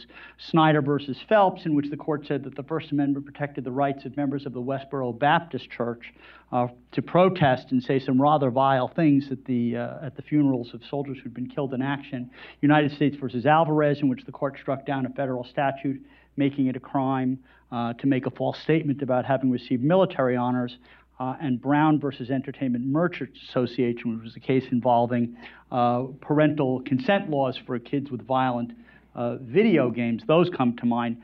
Snyder 0.51 0.83
versus 0.83 1.17
Phelps, 1.29 1.65
in 1.65 1.75
which 1.75 1.91
the 1.91 1.97
court 1.97 2.27
said 2.27 2.45
that 2.45 2.57
the 2.57 2.63
First 2.63 2.91
Amendment 2.93 3.25
protected 3.25 3.65
the 3.65 3.73
rights 3.73 4.05
of 4.05 4.17
members 4.17 4.47
of 4.47 4.53
the 4.53 4.63
Westboro 4.63 5.17
Baptist 5.17 5.71
Church 5.71 6.13
uh, 6.53 6.69
to 6.93 7.03
protest 7.03 7.67
and 7.71 7.83
say 7.83 7.99
some 7.99 8.21
rather 8.21 8.51
vile 8.51 8.89
things 8.89 9.29
at 9.31 9.45
the 9.45 9.77
uh, 9.77 10.07
at 10.07 10.17
the 10.17 10.23
funerals 10.23 10.73
of 10.75 10.81
soldiers 10.89 11.19
who'd 11.23 11.35
been 11.35 11.49
killed 11.49 11.75
in 11.75 11.83
action. 11.83 12.31
United 12.61 12.93
States 12.93 13.17
versus 13.21 13.47
Alvarez, 13.47 14.01
in 14.01 14.09
which 14.09 14.25
the 14.25 14.33
court 14.33 14.57
struck 14.61 14.87
down 14.87 15.07
a 15.07 15.11
federal 15.11 15.45
statute 15.45 16.01
making 16.37 16.67
it 16.67 16.77
a 16.77 16.81
crime 16.81 17.39
uh, 17.73 17.93
to 17.95 18.07
make 18.07 18.27
a 18.27 18.31
false 18.31 18.59
statement 18.63 19.03
about 19.03 19.25
having 19.25 19.51
received 19.51 19.83
military 19.83 20.37
honors 20.37 20.77
uh, 21.25 21.37
and 21.41 21.61
Brown 21.61 21.99
versus 21.99 22.31
Entertainment 22.31 22.85
Merchants 22.85 23.39
Association, 23.49 24.15
which 24.15 24.25
was 24.25 24.37
a 24.37 24.41
case 24.41 24.65
involving 24.71 25.37
uh, 25.73 26.05
parental 26.21 26.83
consent 26.83 27.31
laws 27.31 27.59
for 27.67 27.79
kids 27.79 28.11
with 28.11 28.27
violent 28.27 28.73
uh, 29.15 29.37
video 29.37 29.91
games. 29.91 30.23
Those 30.27 30.51
come 30.51 30.77
to 30.77 30.87
mind. 30.87 31.17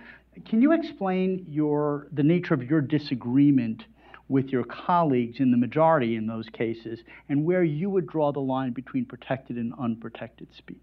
Can 0.49 0.63
you 0.63 0.73
explain 0.73 1.45
your, 1.49 2.07
the 2.13 2.23
nature 2.23 2.55
of 2.55 2.63
your 2.63 2.81
disagreement 2.81 3.85
with 4.29 4.49
your 4.49 4.65
colleagues 4.65 5.39
in 5.39 5.51
the 5.51 5.57
majority 5.59 6.17
in 6.17 6.27
those 6.27 6.49
cases 6.51 7.01
and 7.29 7.45
where 7.45 7.65
you 7.65 7.91
would 7.91 8.07
draw 8.07 8.33
the 8.33 8.41
line 8.41 8.73
between 8.73 9.05
protected 9.05 9.57
and 9.57 9.75
unprotected 9.79 10.49
speech? 10.57 10.79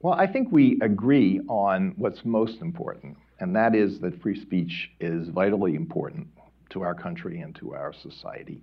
Well, 0.00 0.14
I 0.14 0.26
think 0.26 0.48
we 0.50 0.78
agree 0.82 1.40
on 1.48 1.94
what's 1.96 2.24
most 2.24 2.60
important, 2.60 3.16
and 3.38 3.56
that 3.56 3.74
is 3.74 4.00
that 4.00 4.20
free 4.20 4.38
speech 4.38 4.90
is 5.00 5.28
vitally 5.28 5.74
important 5.74 6.26
to 6.72 6.82
our 6.82 6.94
country 6.94 7.40
and 7.40 7.54
to 7.56 7.74
our 7.74 7.92
society. 8.02 8.62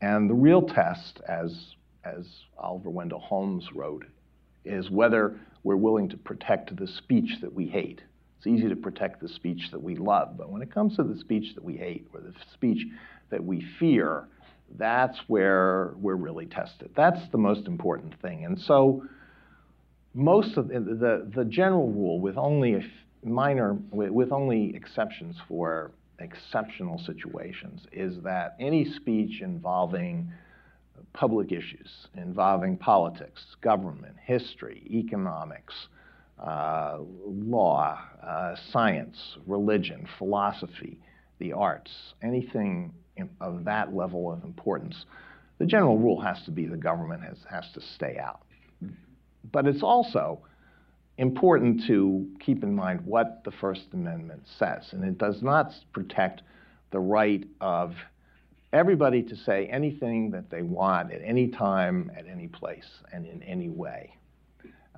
And 0.00 0.28
the 0.28 0.34
real 0.34 0.62
test, 0.62 1.20
as, 1.28 1.74
as 2.04 2.26
Oliver 2.58 2.90
Wendell 2.90 3.20
Holmes 3.20 3.68
wrote, 3.74 4.04
is 4.64 4.90
whether 4.90 5.38
we're 5.62 5.76
willing 5.76 6.08
to 6.10 6.16
protect 6.16 6.76
the 6.76 6.86
speech 6.86 7.40
that 7.40 7.52
we 7.52 7.66
hate. 7.66 8.02
It's 8.38 8.46
easy 8.46 8.68
to 8.68 8.76
protect 8.76 9.20
the 9.20 9.28
speech 9.28 9.70
that 9.72 9.82
we 9.82 9.96
love, 9.96 10.36
but 10.36 10.50
when 10.50 10.60
it 10.60 10.72
comes 10.72 10.96
to 10.96 11.02
the 11.02 11.18
speech 11.18 11.54
that 11.54 11.64
we 11.64 11.76
hate 11.76 12.06
or 12.12 12.20
the 12.20 12.34
speech 12.52 12.86
that 13.30 13.42
we 13.42 13.64
fear, 13.78 14.28
that's 14.78 15.18
where 15.26 15.94
we're 15.96 16.16
really 16.16 16.46
tested. 16.46 16.90
That's 16.96 17.20
the 17.30 17.38
most 17.38 17.66
important 17.66 18.20
thing. 18.20 18.44
And 18.44 18.60
so, 18.60 19.04
most 20.12 20.56
of 20.56 20.68
the, 20.68 20.80
the, 20.80 21.30
the 21.34 21.44
general 21.44 21.90
rule, 21.90 22.20
with 22.20 22.36
only 22.36 22.84
minor, 23.22 23.76
with 23.90 24.30
only 24.30 24.74
exceptions 24.76 25.36
for 25.48 25.90
exceptional 26.18 26.98
situations 26.98 27.82
is 27.92 28.16
that 28.22 28.56
any 28.60 28.84
speech 28.84 29.40
involving 29.40 30.32
public 31.12 31.52
issues, 31.52 32.08
involving 32.16 32.76
politics, 32.76 33.44
government, 33.60 34.14
history, 34.24 34.82
economics, 34.90 35.74
uh, 36.38 36.98
law, 37.26 37.98
uh, 38.22 38.54
science, 38.72 39.16
religion, 39.46 40.06
philosophy, 40.18 40.98
the 41.38 41.52
arts, 41.52 41.90
anything 42.22 42.92
of 43.40 43.64
that 43.64 43.94
level 43.94 44.32
of 44.32 44.42
importance, 44.44 45.06
the 45.58 45.66
general 45.66 45.98
rule 45.98 46.20
has 46.20 46.42
to 46.44 46.50
be 46.50 46.66
the 46.66 46.76
government 46.76 47.22
has, 47.22 47.38
has 47.48 47.64
to 47.72 47.80
stay 47.94 48.18
out. 48.18 48.40
But 49.52 49.66
it's 49.66 49.82
also 49.82 50.40
important 51.18 51.86
to 51.86 52.28
keep 52.40 52.62
in 52.62 52.74
mind 52.74 53.00
what 53.04 53.42
the 53.44 53.52
First 53.52 53.86
Amendment 53.92 54.42
says, 54.58 54.92
and 54.92 55.04
it 55.04 55.18
does 55.18 55.42
not 55.42 55.72
protect 55.92 56.42
the 56.90 56.98
right 56.98 57.44
of 57.60 57.94
everybody 58.72 59.22
to 59.22 59.36
say 59.36 59.66
anything 59.66 60.30
that 60.32 60.50
they 60.50 60.62
want 60.62 61.12
at 61.12 61.20
any 61.24 61.48
time, 61.48 62.10
at 62.16 62.26
any 62.26 62.48
place, 62.48 62.88
and 63.12 63.26
in 63.26 63.42
any 63.44 63.68
way. 63.68 64.16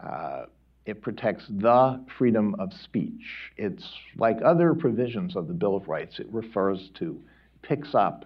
Uh, 0.02 0.46
it 0.86 1.02
protects 1.02 1.44
the 1.48 2.00
freedom 2.16 2.54
of 2.58 2.72
speech. 2.72 3.50
It's 3.56 3.84
like 4.16 4.38
other 4.42 4.74
provisions 4.74 5.36
of 5.36 5.48
the 5.48 5.54
Bill 5.54 5.76
of 5.76 5.88
Rights, 5.88 6.20
it 6.20 6.28
refers 6.30 6.90
to, 6.94 7.20
picks 7.62 7.94
up 7.94 8.24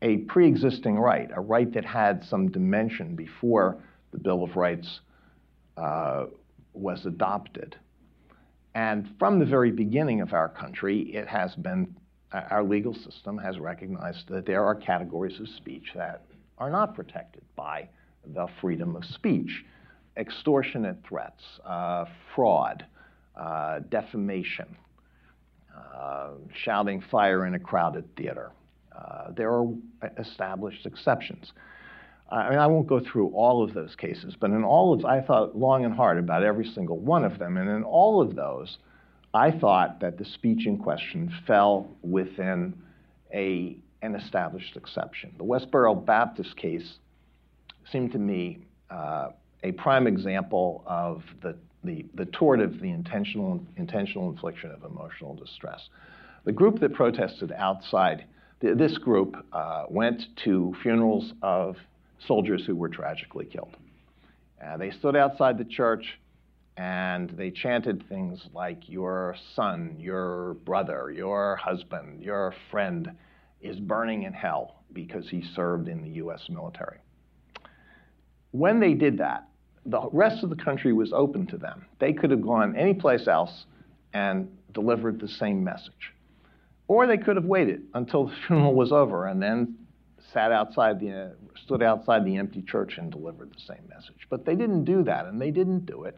a 0.00 0.18
pre 0.18 0.46
existing 0.46 0.98
right, 0.98 1.30
a 1.34 1.40
right 1.40 1.72
that 1.74 1.84
had 1.84 2.24
some 2.24 2.50
dimension 2.50 3.16
before 3.16 3.78
the 4.12 4.18
Bill 4.18 4.44
of 4.44 4.56
Rights 4.56 5.00
uh, 5.76 6.26
was 6.74 7.06
adopted. 7.06 7.76
And 8.74 9.08
from 9.18 9.38
the 9.38 9.46
very 9.46 9.70
beginning 9.70 10.20
of 10.20 10.32
our 10.32 10.48
country, 10.48 11.14
it 11.14 11.28
has 11.28 11.54
been, 11.54 11.94
our 12.32 12.64
legal 12.64 12.94
system 12.94 13.38
has 13.38 13.58
recognized 13.58 14.28
that 14.28 14.46
there 14.46 14.64
are 14.64 14.74
categories 14.74 15.38
of 15.40 15.48
speech 15.48 15.92
that 15.94 16.24
are 16.58 16.70
not 16.70 16.94
protected 16.94 17.42
by 17.56 17.88
the 18.34 18.46
freedom 18.60 18.96
of 18.96 19.04
speech 19.04 19.64
extortionate 20.16 20.96
threats, 21.06 21.42
uh, 21.64 22.04
fraud, 22.34 22.86
uh, 23.36 23.80
defamation, 23.88 24.76
uh, 25.76 26.30
shouting 26.54 27.02
fire 27.10 27.46
in 27.46 27.54
a 27.54 27.58
crowded 27.58 28.04
theater. 28.16 28.52
Uh, 28.96 29.32
there 29.32 29.52
are 29.52 29.66
established 30.18 30.86
exceptions. 30.86 31.52
I 32.30 32.50
mean, 32.50 32.58
I 32.58 32.66
won't 32.66 32.86
go 32.86 33.00
through 33.00 33.28
all 33.28 33.62
of 33.62 33.74
those 33.74 33.94
cases, 33.94 34.34
but 34.38 34.50
in 34.50 34.64
all 34.64 34.92
of, 34.92 35.04
I 35.04 35.20
thought 35.20 35.56
long 35.56 35.84
and 35.84 35.94
hard 35.94 36.18
about 36.18 36.42
every 36.42 36.66
single 36.66 36.98
one 36.98 37.24
of 37.24 37.38
them, 37.38 37.56
and 37.56 37.68
in 37.68 37.84
all 37.84 38.20
of 38.20 38.34
those, 38.34 38.78
I 39.34 39.50
thought 39.50 40.00
that 40.00 40.18
the 40.18 40.24
speech 40.24 40.66
in 40.66 40.78
question 40.78 41.32
fell 41.46 41.88
within 42.02 42.74
a, 43.32 43.76
an 44.02 44.14
established 44.14 44.76
exception. 44.76 45.34
The 45.38 45.44
Westboro 45.44 46.04
Baptist 46.04 46.56
case 46.56 46.98
seemed 47.90 48.12
to 48.12 48.18
me 48.18 48.58
uh, 48.90 49.30
a 49.62 49.72
prime 49.72 50.06
example 50.06 50.82
of 50.86 51.22
the, 51.42 51.56
the, 51.82 52.06
the 52.14 52.26
tort 52.26 52.60
of 52.60 52.80
the 52.80 52.90
intentional, 52.90 53.60
intentional 53.76 54.30
infliction 54.30 54.70
of 54.70 54.84
emotional 54.84 55.34
distress. 55.34 55.88
The 56.44 56.52
group 56.52 56.80
that 56.80 56.94
protested 56.94 57.52
outside, 57.52 58.24
this 58.60 58.98
group 58.98 59.36
uh, 59.52 59.84
went 59.88 60.22
to 60.44 60.74
funerals 60.82 61.32
of 61.42 61.76
soldiers 62.26 62.64
who 62.66 62.74
were 62.74 62.88
tragically 62.88 63.46
killed. 63.46 63.76
Uh, 64.64 64.76
they 64.76 64.90
stood 64.90 65.16
outside 65.16 65.58
the 65.58 65.64
church 65.64 66.18
and 66.76 67.30
they 67.30 67.50
chanted 67.50 68.08
things 68.08 68.48
like, 68.52 68.88
Your 68.88 69.36
son, 69.54 69.96
your 69.98 70.54
brother, 70.64 71.10
your 71.10 71.56
husband, 71.56 72.22
your 72.22 72.54
friend 72.70 73.12
is 73.60 73.78
burning 73.78 74.24
in 74.24 74.32
hell 74.32 74.82
because 74.92 75.28
he 75.28 75.42
served 75.54 75.88
in 75.88 76.02
the 76.02 76.10
US 76.10 76.48
military. 76.48 76.98
When 78.50 78.80
they 78.80 78.94
did 78.94 79.18
that, 79.18 79.48
the 79.86 80.08
rest 80.12 80.42
of 80.42 80.50
the 80.50 80.56
country 80.56 80.92
was 80.92 81.12
open 81.12 81.46
to 81.48 81.58
them. 81.58 81.86
They 81.98 82.12
could 82.12 82.30
have 82.30 82.42
gone 82.42 82.76
anyplace 82.76 83.28
else 83.28 83.66
and 84.12 84.48
delivered 84.72 85.20
the 85.20 85.28
same 85.28 85.62
message. 85.62 86.12
Or 86.88 87.06
they 87.06 87.18
could 87.18 87.36
have 87.36 87.44
waited 87.44 87.82
until 87.94 88.26
the 88.26 88.34
funeral 88.46 88.74
was 88.74 88.92
over 88.92 89.26
and 89.26 89.42
then 89.42 89.76
sat 90.34 90.52
outside 90.52 91.00
the, 91.00 91.12
uh, 91.12 91.28
stood 91.64 91.82
outside 91.82 92.24
the 92.26 92.36
empty 92.36 92.60
church 92.62 92.98
and 92.98 93.10
delivered 93.10 93.50
the 93.50 93.60
same 93.60 93.88
message. 93.88 94.26
But 94.28 94.44
they 94.44 94.54
didn't 94.54 94.84
do 94.84 95.02
that, 95.04 95.26
and 95.26 95.40
they 95.40 95.50
didn't 95.50 95.86
do 95.86 96.04
it. 96.04 96.16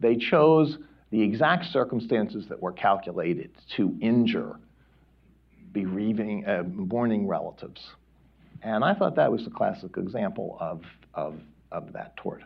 They 0.00 0.16
chose 0.16 0.78
the 1.10 1.22
exact 1.22 1.66
circumstances 1.66 2.46
that 2.48 2.60
were 2.60 2.72
calculated 2.72 3.50
to 3.76 3.96
injure 4.00 4.56
bereaving, 5.72 6.46
uh, 6.46 6.64
mourning 6.64 7.26
relatives. 7.26 7.80
And 8.62 8.84
I 8.84 8.94
thought 8.94 9.14
that 9.16 9.30
was 9.30 9.46
a 9.46 9.50
classic 9.50 9.96
example 9.96 10.56
of, 10.60 10.82
of, 11.14 11.38
of 11.70 11.92
that 11.92 12.16
tort. 12.16 12.42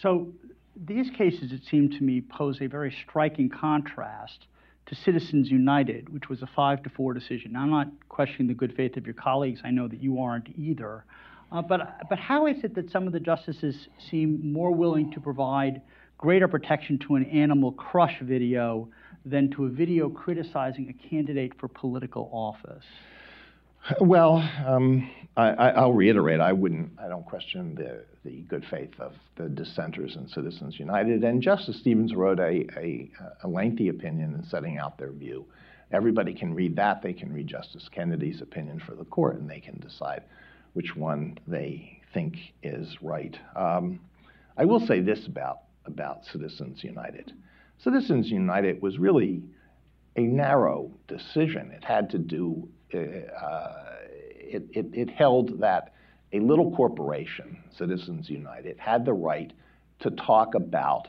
So 0.00 0.28
these 0.74 1.10
cases, 1.10 1.52
it 1.52 1.62
seemed 1.70 1.92
to 1.92 2.02
me, 2.02 2.20
pose 2.20 2.60
a 2.60 2.66
very 2.66 2.94
striking 3.06 3.48
contrast 3.48 4.46
to 4.86 4.94
Citizens 4.94 5.50
United, 5.50 6.12
which 6.12 6.28
was 6.28 6.42
a 6.42 6.46
five 6.46 6.82
to 6.82 6.90
four 6.90 7.14
decision. 7.14 7.52
Now, 7.52 7.62
I'm 7.62 7.70
not 7.70 7.88
questioning 8.08 8.48
the 8.48 8.54
good 8.54 8.74
faith 8.74 8.96
of 8.96 9.06
your 9.06 9.14
colleagues. 9.14 9.60
I 9.64 9.70
know 9.70 9.88
that 9.88 10.02
you 10.02 10.20
aren't 10.20 10.48
either. 10.58 11.04
Uh, 11.50 11.62
but, 11.62 12.00
but 12.08 12.18
how 12.18 12.46
is 12.46 12.64
it 12.64 12.74
that 12.74 12.90
some 12.90 13.06
of 13.06 13.12
the 13.12 13.20
justices 13.20 13.88
seem 14.10 14.52
more 14.52 14.72
willing 14.72 15.10
to 15.12 15.20
provide 15.20 15.82
greater 16.18 16.48
protection 16.48 16.98
to 16.98 17.16
an 17.16 17.24
animal 17.26 17.72
crush 17.72 18.20
video 18.22 18.88
than 19.24 19.50
to 19.50 19.66
a 19.66 19.68
video 19.68 20.08
criticizing 20.08 20.88
a 20.88 21.08
candidate 21.08 21.52
for 21.58 21.68
political 21.68 22.30
office? 22.32 22.84
Well, 24.00 24.48
um, 24.66 25.10
I, 25.36 25.80
will 25.84 25.94
reiterate. 25.94 26.40
I 26.40 26.52
wouldn't. 26.52 26.92
I 26.98 27.08
don't 27.08 27.24
question 27.24 27.74
the 27.74 28.04
the 28.24 28.42
good 28.42 28.64
faith 28.70 28.92
of 29.00 29.14
the 29.36 29.48
dissenters 29.48 30.14
in 30.14 30.28
Citizens 30.28 30.78
United. 30.78 31.24
And 31.24 31.42
Justice 31.42 31.80
Stevens 31.80 32.14
wrote 32.14 32.38
a, 32.38 32.64
a, 32.78 33.10
a 33.42 33.48
lengthy 33.48 33.88
opinion 33.88 34.34
in 34.34 34.44
setting 34.44 34.78
out 34.78 34.96
their 34.98 35.10
view. 35.10 35.44
Everybody 35.90 36.32
can 36.32 36.54
read 36.54 36.76
that. 36.76 37.02
They 37.02 37.12
can 37.12 37.32
read 37.32 37.48
Justice 37.48 37.88
Kennedy's 37.90 38.40
opinion 38.40 38.80
for 38.86 38.94
the 38.94 39.04
court, 39.04 39.36
and 39.36 39.50
they 39.50 39.58
can 39.58 39.78
decide 39.80 40.22
which 40.74 40.94
one 40.94 41.38
they 41.48 42.00
think 42.14 42.36
is 42.62 42.96
right. 43.02 43.36
Um, 43.56 43.98
I 44.56 44.64
will 44.64 44.80
say 44.86 45.00
this 45.00 45.26
about 45.26 45.60
about 45.86 46.24
Citizens 46.26 46.84
United. 46.84 47.32
Citizens 47.78 48.30
United 48.30 48.80
was 48.80 48.98
really 48.98 49.42
a 50.14 50.22
narrow 50.22 50.90
decision. 51.08 51.72
It 51.72 51.84
had 51.84 52.10
to 52.10 52.18
do 52.18 52.68
it, 52.94 54.62
it, 54.72 54.86
it 54.92 55.10
held 55.10 55.60
that 55.60 55.92
a 56.32 56.40
little 56.40 56.74
corporation, 56.74 57.58
Citizens 57.76 58.28
United, 58.30 58.78
had 58.78 59.04
the 59.04 59.12
right 59.12 59.52
to 60.00 60.10
talk 60.10 60.54
about 60.54 61.08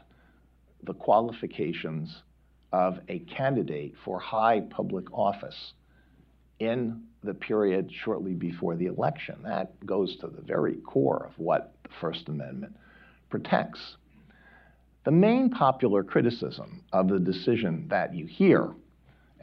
the 0.83 0.93
qualifications 0.93 2.23
of 2.71 2.99
a 3.07 3.19
candidate 3.19 3.93
for 4.03 4.19
high 4.19 4.59
public 4.59 5.05
office 5.13 5.73
in 6.59 7.03
the 7.23 7.33
period 7.33 7.89
shortly 8.03 8.33
before 8.33 8.75
the 8.75 8.87
election. 8.87 9.35
That 9.43 9.85
goes 9.85 10.17
to 10.17 10.27
the 10.27 10.41
very 10.41 10.75
core 10.75 11.25
of 11.29 11.37
what 11.37 11.73
the 11.83 11.89
First 12.01 12.27
Amendment 12.27 12.75
protects. 13.29 13.97
The 15.05 15.11
main 15.11 15.49
popular 15.49 16.03
criticism 16.03 16.83
of 16.91 17.07
the 17.07 17.19
decision 17.19 17.87
that 17.89 18.13
you 18.13 18.25
hear 18.25 18.63
uh, 18.65 18.73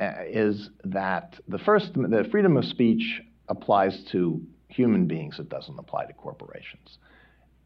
is 0.01 0.71
that 0.85 1.39
the 1.49 1.59
first, 1.59 1.93
the 1.95 2.27
freedom 2.31 2.57
of 2.57 2.65
speech 2.65 3.21
applies 3.49 4.03
to 4.13 4.41
human 4.69 5.07
beings, 5.07 5.39
it 5.39 5.49
doesn't 5.49 5.79
apply 5.79 6.07
to 6.07 6.13
corporations. 6.13 6.99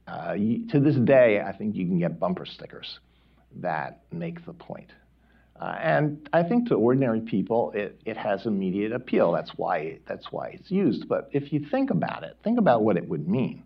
Uh, 0.06 0.34
you, 0.36 0.66
to 0.68 0.80
this 0.80 0.96
day, 0.96 1.40
I 1.40 1.52
think 1.56 1.74
you 1.76 1.86
can 1.86 1.98
get 1.98 2.18
bumper 2.18 2.44
stickers 2.44 2.98
that 3.56 4.02
make 4.12 4.44
the 4.44 4.52
point. 4.52 4.90
Uh, 5.60 5.76
and 5.80 6.28
I 6.32 6.42
think 6.42 6.68
to 6.68 6.74
ordinary 6.74 7.20
people, 7.20 7.70
it, 7.74 8.00
it 8.04 8.16
has 8.16 8.44
immediate 8.44 8.92
appeal. 8.92 9.30
That's 9.30 9.52
why, 9.56 10.00
that's 10.06 10.32
why 10.32 10.48
it's 10.48 10.70
used. 10.70 11.08
But 11.08 11.30
if 11.32 11.52
you 11.52 11.64
think 11.70 11.90
about 11.90 12.24
it, 12.24 12.36
think 12.42 12.58
about 12.58 12.82
what 12.82 12.96
it 12.96 13.08
would 13.08 13.28
mean. 13.28 13.62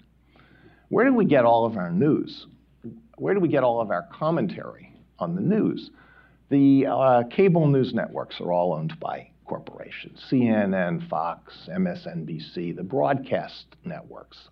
Where 0.90 1.06
do 1.06 1.14
we 1.14 1.24
get 1.24 1.44
all 1.44 1.64
of 1.64 1.76
our 1.76 1.90
news? 1.90 2.46
Where 3.16 3.34
do 3.34 3.40
we 3.40 3.48
get 3.48 3.64
all 3.64 3.80
of 3.80 3.90
our 3.90 4.06
commentary 4.12 4.92
on 5.18 5.34
the 5.34 5.40
news? 5.40 5.90
The 6.50 6.86
uh, 6.86 7.22
cable 7.24 7.66
news 7.66 7.92
networks 7.92 8.40
are 8.40 8.52
all 8.52 8.72
owned 8.72 8.98
by 8.98 9.30
corporations 9.44 10.24
CNN, 10.30 11.06
Fox, 11.08 11.68
MSNBC, 11.70 12.74
the 12.74 12.82
broadcast 12.82 13.66
networks 13.84 14.48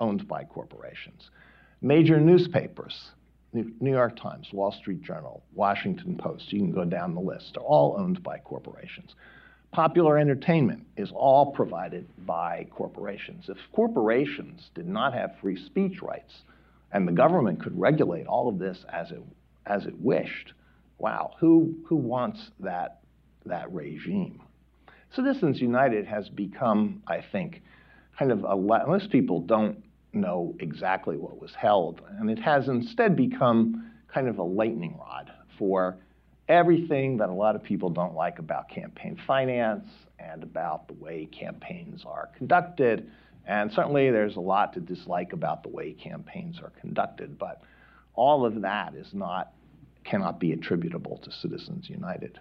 owned 0.00 0.26
by 0.26 0.42
corporations. 0.42 1.30
Major 1.80 2.18
newspapers, 2.18 3.12
New 3.52 3.92
York 3.92 4.16
Times, 4.16 4.48
Wall 4.52 4.72
Street 4.72 5.02
Journal, 5.02 5.44
Washington 5.54 6.16
Post, 6.16 6.52
you 6.52 6.58
can 6.58 6.72
go 6.72 6.84
down 6.84 7.14
the 7.14 7.20
list, 7.20 7.56
are 7.56 7.62
all 7.62 7.96
owned 7.96 8.24
by 8.24 8.38
corporations. 8.38 9.14
Popular 9.70 10.18
entertainment 10.18 10.84
is 10.96 11.12
all 11.14 11.52
provided 11.52 12.08
by 12.26 12.66
corporations. 12.70 13.48
If 13.48 13.58
corporations 13.72 14.70
did 14.74 14.88
not 14.88 15.14
have 15.14 15.38
free 15.40 15.56
speech 15.56 16.02
rights 16.02 16.42
and 16.90 17.06
the 17.06 17.12
government 17.12 17.62
could 17.62 17.78
regulate 17.78 18.26
all 18.26 18.48
of 18.48 18.58
this 18.58 18.84
as 18.92 19.12
it, 19.12 19.22
as 19.66 19.86
it 19.86 19.94
wished, 20.00 20.52
wow, 20.98 21.34
who, 21.38 21.74
who 21.86 21.96
wants 21.96 22.50
that, 22.60 23.00
that 23.44 23.72
regime? 23.72 24.40
Citizens 25.14 25.60
United 25.60 26.06
has 26.06 26.28
become, 26.28 27.02
I 27.06 27.22
think, 27.32 27.62
kind 28.18 28.32
of 28.32 28.44
a, 28.44 28.56
most 28.56 29.10
people 29.10 29.40
don't 29.40 29.82
know 30.12 30.54
exactly 30.60 31.16
what 31.16 31.40
was 31.40 31.54
held, 31.54 32.00
and 32.18 32.30
it 32.30 32.38
has 32.38 32.68
instead 32.68 33.16
become 33.16 33.90
kind 34.12 34.28
of 34.28 34.38
a 34.38 34.42
lightning 34.42 34.96
rod 34.98 35.30
for 35.58 35.96
everything 36.48 37.16
that 37.18 37.28
a 37.28 37.32
lot 37.32 37.56
of 37.56 37.62
people 37.62 37.90
don't 37.90 38.14
like 38.14 38.38
about 38.38 38.68
campaign 38.68 39.18
finance 39.26 39.86
and 40.18 40.42
about 40.42 40.86
the 40.86 40.94
way 40.94 41.26
campaigns 41.26 42.04
are 42.06 42.30
conducted. 42.36 43.10
And 43.46 43.72
certainly 43.72 44.10
there's 44.10 44.36
a 44.36 44.40
lot 44.40 44.72
to 44.74 44.80
dislike 44.80 45.32
about 45.32 45.62
the 45.62 45.68
way 45.68 45.92
campaigns 45.92 46.58
are 46.60 46.72
conducted, 46.80 47.38
but 47.38 47.62
all 48.14 48.46
of 48.46 48.62
that 48.62 48.94
is 48.94 49.12
not 49.12 49.52
cannot 50.08 50.40
be 50.40 50.52
attributable 50.52 51.18
to 51.18 51.32
Citizens 51.32 51.88
United. 51.90 52.38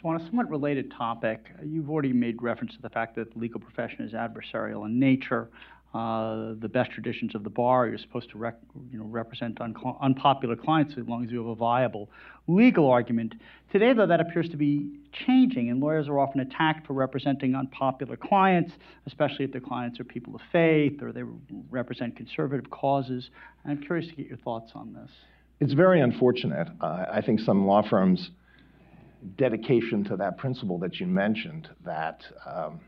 So, 0.00 0.08
on 0.08 0.20
a 0.20 0.26
somewhat 0.26 0.50
related 0.50 0.92
topic, 0.92 1.46
you've 1.64 1.90
already 1.90 2.12
made 2.12 2.42
reference 2.42 2.74
to 2.76 2.82
the 2.82 2.90
fact 2.90 3.16
that 3.16 3.32
the 3.32 3.38
legal 3.38 3.60
profession 3.60 4.04
is 4.04 4.12
adversarial 4.12 4.84
in 4.86 4.98
nature. 4.98 5.48
Uh, 5.94 6.52
the 6.60 6.68
best 6.68 6.90
traditions 6.90 7.34
of 7.34 7.42
the 7.42 7.48
bar, 7.48 7.86
you're 7.86 7.96
supposed 7.96 8.28
to 8.28 8.36
rec- 8.36 8.60
you 8.90 8.98
know, 8.98 9.06
represent 9.06 9.58
un- 9.62 9.74
unpopular 10.02 10.54
clients 10.54 10.92
as 10.98 11.08
long 11.08 11.24
as 11.24 11.30
you 11.30 11.38
have 11.38 11.46
a 11.46 11.54
viable 11.54 12.10
legal 12.48 12.90
argument. 12.90 13.34
Today, 13.72 13.94
though, 13.94 14.06
that 14.06 14.20
appears 14.20 14.50
to 14.50 14.58
be 14.58 14.90
changing, 15.26 15.70
and 15.70 15.80
lawyers 15.80 16.08
are 16.08 16.18
often 16.18 16.40
attacked 16.40 16.86
for 16.86 16.92
representing 16.92 17.54
unpopular 17.54 18.16
clients, 18.18 18.72
especially 19.06 19.46
if 19.46 19.52
their 19.52 19.60
clients 19.62 19.98
are 19.98 20.04
people 20.04 20.34
of 20.34 20.42
faith 20.52 21.02
or 21.02 21.12
they 21.12 21.22
represent 21.70 22.14
conservative 22.14 22.68
causes. 22.68 23.30
I'm 23.64 23.80
curious 23.80 24.08
to 24.08 24.14
get 24.14 24.26
your 24.26 24.38
thoughts 24.38 24.72
on 24.74 24.92
this. 24.92 25.10
It's 25.58 25.72
very 25.72 26.02
unfortunate. 26.02 26.68
Uh, 26.82 27.06
I 27.10 27.22
think 27.22 27.40
some 27.40 27.66
law 27.66 27.82
firms' 27.88 28.30
dedication 29.36 30.04
to 30.04 30.16
that 30.18 30.36
principle 30.36 30.78
that 30.80 31.00
you 31.00 31.06
mentioned, 31.06 31.68
that 31.84 32.22
um, 32.44 32.80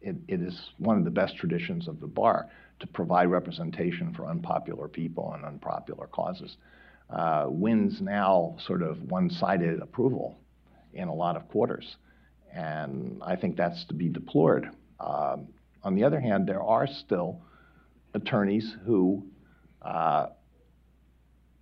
it, 0.00 0.16
it 0.26 0.42
is 0.42 0.70
one 0.78 0.98
of 0.98 1.04
the 1.04 1.10
best 1.10 1.36
traditions 1.36 1.86
of 1.86 2.00
the 2.00 2.08
bar 2.08 2.48
to 2.80 2.86
provide 2.88 3.26
representation 3.30 4.12
for 4.12 4.26
unpopular 4.26 4.88
people 4.88 5.32
and 5.34 5.44
unpopular 5.44 6.08
causes, 6.08 6.56
uh, 7.10 7.46
wins 7.48 8.00
now 8.00 8.56
sort 8.66 8.82
of 8.82 9.00
one 9.02 9.30
sided 9.30 9.80
approval 9.80 10.36
in 10.94 11.06
a 11.06 11.14
lot 11.14 11.36
of 11.36 11.46
quarters. 11.48 11.96
And 12.52 13.22
I 13.24 13.36
think 13.36 13.56
that's 13.56 13.84
to 13.84 13.94
be 13.94 14.08
deplored. 14.08 14.68
Um, 14.98 15.46
on 15.84 15.94
the 15.94 16.02
other 16.02 16.18
hand, 16.18 16.48
there 16.48 16.62
are 16.62 16.88
still 16.88 17.40
attorneys 18.14 18.74
who 18.84 19.22
uh, 19.80 20.26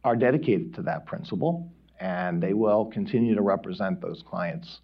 are 0.04 0.14
dedicated 0.14 0.74
to 0.74 0.82
that 0.82 1.06
principle, 1.06 1.72
and 1.98 2.42
they 2.42 2.52
will 2.52 2.84
continue 2.86 3.34
to 3.34 3.42
represent 3.42 4.00
those 4.00 4.22
clients, 4.28 4.80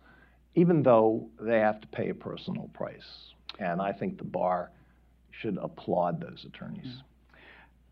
even 0.55 0.83
though 0.83 1.29
they 1.39 1.59
have 1.59 1.81
to 1.81 1.87
pay 1.89 2.09
a 2.09 2.15
personal 2.15 2.71
price. 2.73 3.35
And 3.59 3.81
I 3.81 3.93
think 3.93 4.17
the 4.17 4.25
bar 4.25 4.71
should 5.31 5.59
applaud 5.61 6.21
those 6.21 6.47
attorneys. 6.49 7.03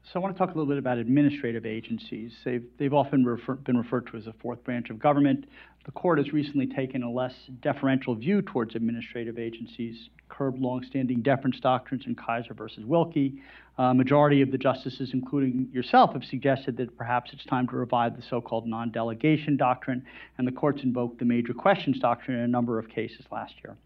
So 0.04 0.18
I 0.18 0.22
want 0.22 0.34
to 0.34 0.38
talk 0.38 0.54
a 0.54 0.58
little 0.58 0.70
bit 0.70 0.78
about 0.78 0.96
administrative 0.96 1.66
agencies. 1.66 2.32
They've, 2.42 2.64
they've 2.78 2.94
often 2.94 3.26
refer, 3.26 3.56
been 3.56 3.76
referred 3.76 4.06
to 4.06 4.16
as 4.16 4.26
a 4.26 4.32
fourth 4.40 4.64
branch 4.64 4.88
of 4.88 4.98
government. 4.98 5.44
The 5.84 5.92
court 5.92 6.16
has 6.16 6.32
recently 6.32 6.66
taken 6.66 7.02
a 7.02 7.10
less 7.10 7.34
deferential 7.60 8.14
view 8.14 8.40
towards 8.40 8.74
administrative 8.74 9.38
agencies, 9.38 10.08
curbed 10.30 10.60
longstanding 10.60 11.20
deference 11.20 11.60
doctrines 11.60 12.04
in 12.06 12.16
Kisor 12.16 12.56
versus 12.56 12.86
Wilkie. 12.86 13.42
A 13.80 13.94
majority 13.94 14.42
of 14.42 14.50
the 14.50 14.58
justices, 14.58 15.10
including 15.12 15.68
yourself, 15.72 16.12
have 16.12 16.24
suggested 16.24 16.76
that 16.78 16.96
perhaps 16.96 17.32
it's 17.32 17.44
time 17.44 17.68
to 17.68 17.76
revive 17.76 18.16
the 18.16 18.22
so-called 18.28 18.66
non-delegation 18.66 19.56
doctrine, 19.56 20.04
and 20.36 20.48
the 20.48 20.52
courts 20.52 20.82
invoked 20.82 21.20
the 21.20 21.24
major 21.24 21.54
questions 21.54 22.00
doctrine 22.00 22.38
in 22.38 22.42
a 22.42 22.48
number 22.48 22.80
of 22.80 22.88
cases 22.88 23.24
last 23.30 23.54
year. 23.62 23.76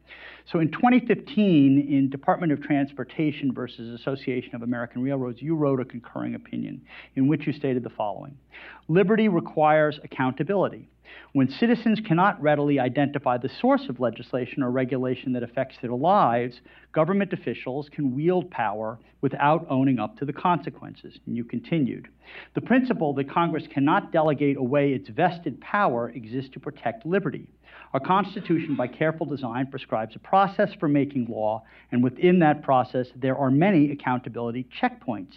So 0.51 0.61
in 0.61 0.71
2015, 0.71 1.87
in 1.91 2.09
Department 2.09 2.53
of 2.53 2.63
Transportation 2.63 3.53
versus 3.53 4.01
Association 4.01 4.55
of 4.55 4.63
American 4.63 5.03
Railroads, 5.03 5.43
you 5.43 5.55
wrote 5.55 5.79
a 5.79 5.85
concurring 5.85 6.37
opinion 6.37 6.81
in 7.17 7.29
which 7.29 7.47
you 7.47 7.53
stated 7.53 7.83
the 7.83 7.91
following 7.91 8.35
Liberty 8.89 9.29
requires 9.29 10.01
accountability. 10.03 10.89
When 11.33 11.49
citizens 11.49 12.01
cannot 12.01 12.41
readily 12.43 12.79
identify 12.79 13.39
the 13.39 13.49
source 13.49 13.89
of 13.89 14.01
legislation 14.01 14.63
or 14.63 14.71
regulation 14.71 15.33
that 15.33 15.43
affects 15.43 15.77
their 15.81 15.93
lives, 15.93 16.61
government 16.93 17.33
officials 17.33 17.89
can 17.89 18.15
wield 18.15 18.51
power 18.51 18.99
without 19.21 19.67
owning 19.71 19.99
up 19.99 20.17
to 20.19 20.25
the 20.25 20.33
consequences. 20.33 21.19
And 21.27 21.37
you 21.37 21.45
continued. 21.45 22.09
The 22.55 22.61
principle 22.61 23.15
that 23.15 23.31
Congress 23.31 23.67
cannot 23.73 24.13
delegate 24.13 24.57
away 24.57 24.93
its 24.93 25.09
vested 25.09 25.61
power 25.61 26.11
exists 26.11 26.51
to 26.53 26.61
protect 26.61 27.07
liberty. 27.07 27.47
Our 27.95 28.01
Constitution, 28.01 28.75
by 28.75 28.89
careful 28.89 29.27
design, 29.27 29.69
prescribes 29.69 30.17
a 30.17 30.19
process 30.19 30.71
for 30.79 30.89
making 30.89 31.27
law, 31.27 31.63
and 31.91 32.03
within 32.03 32.39
that 32.41 32.63
process, 32.63 33.09
there 33.17 33.37
are 33.37 33.51
many 33.51 33.91
accountability 33.91 34.67
checkpoints. 34.81 35.37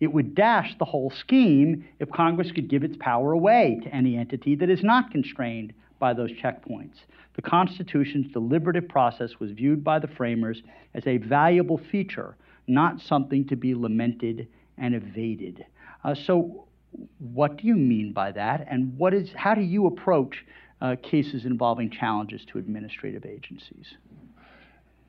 It 0.00 0.12
would 0.12 0.34
dash 0.34 0.76
the 0.78 0.86
whole 0.86 1.10
scheme 1.10 1.84
if 1.98 2.10
Congress 2.10 2.52
could 2.52 2.68
give 2.68 2.82
its 2.82 2.96
power 2.98 3.32
away 3.32 3.80
to 3.84 3.94
any 3.94 4.16
entity 4.16 4.54
that 4.56 4.70
is 4.70 4.82
not 4.82 5.10
constrained 5.10 5.74
by 5.98 6.14
those 6.14 6.32
checkpoints. 6.32 7.04
The 7.36 7.42
Constitution's 7.42 8.32
deliberative 8.32 8.88
process 8.88 9.38
was 9.38 9.52
viewed 9.52 9.84
by 9.84 9.98
the 9.98 10.08
framers 10.08 10.62
as 10.94 11.06
a 11.06 11.18
valuable 11.18 11.78
feature, 11.78 12.36
not 12.66 13.00
something 13.00 13.46
to 13.48 13.56
be 13.56 13.74
lamented 13.74 14.48
and 14.78 14.94
evaded. 14.94 15.66
Uh, 16.02 16.14
so, 16.14 16.66
what 17.18 17.58
do 17.58 17.66
you 17.66 17.76
mean 17.76 18.12
by 18.12 18.32
that, 18.32 18.66
and 18.68 18.96
what 18.98 19.14
is, 19.14 19.30
how 19.34 19.54
do 19.54 19.60
you 19.60 19.86
approach 19.86 20.44
uh, 20.80 20.96
cases 21.02 21.44
involving 21.44 21.90
challenges 21.90 22.44
to 22.46 22.58
administrative 22.58 23.24
agencies? 23.24 23.94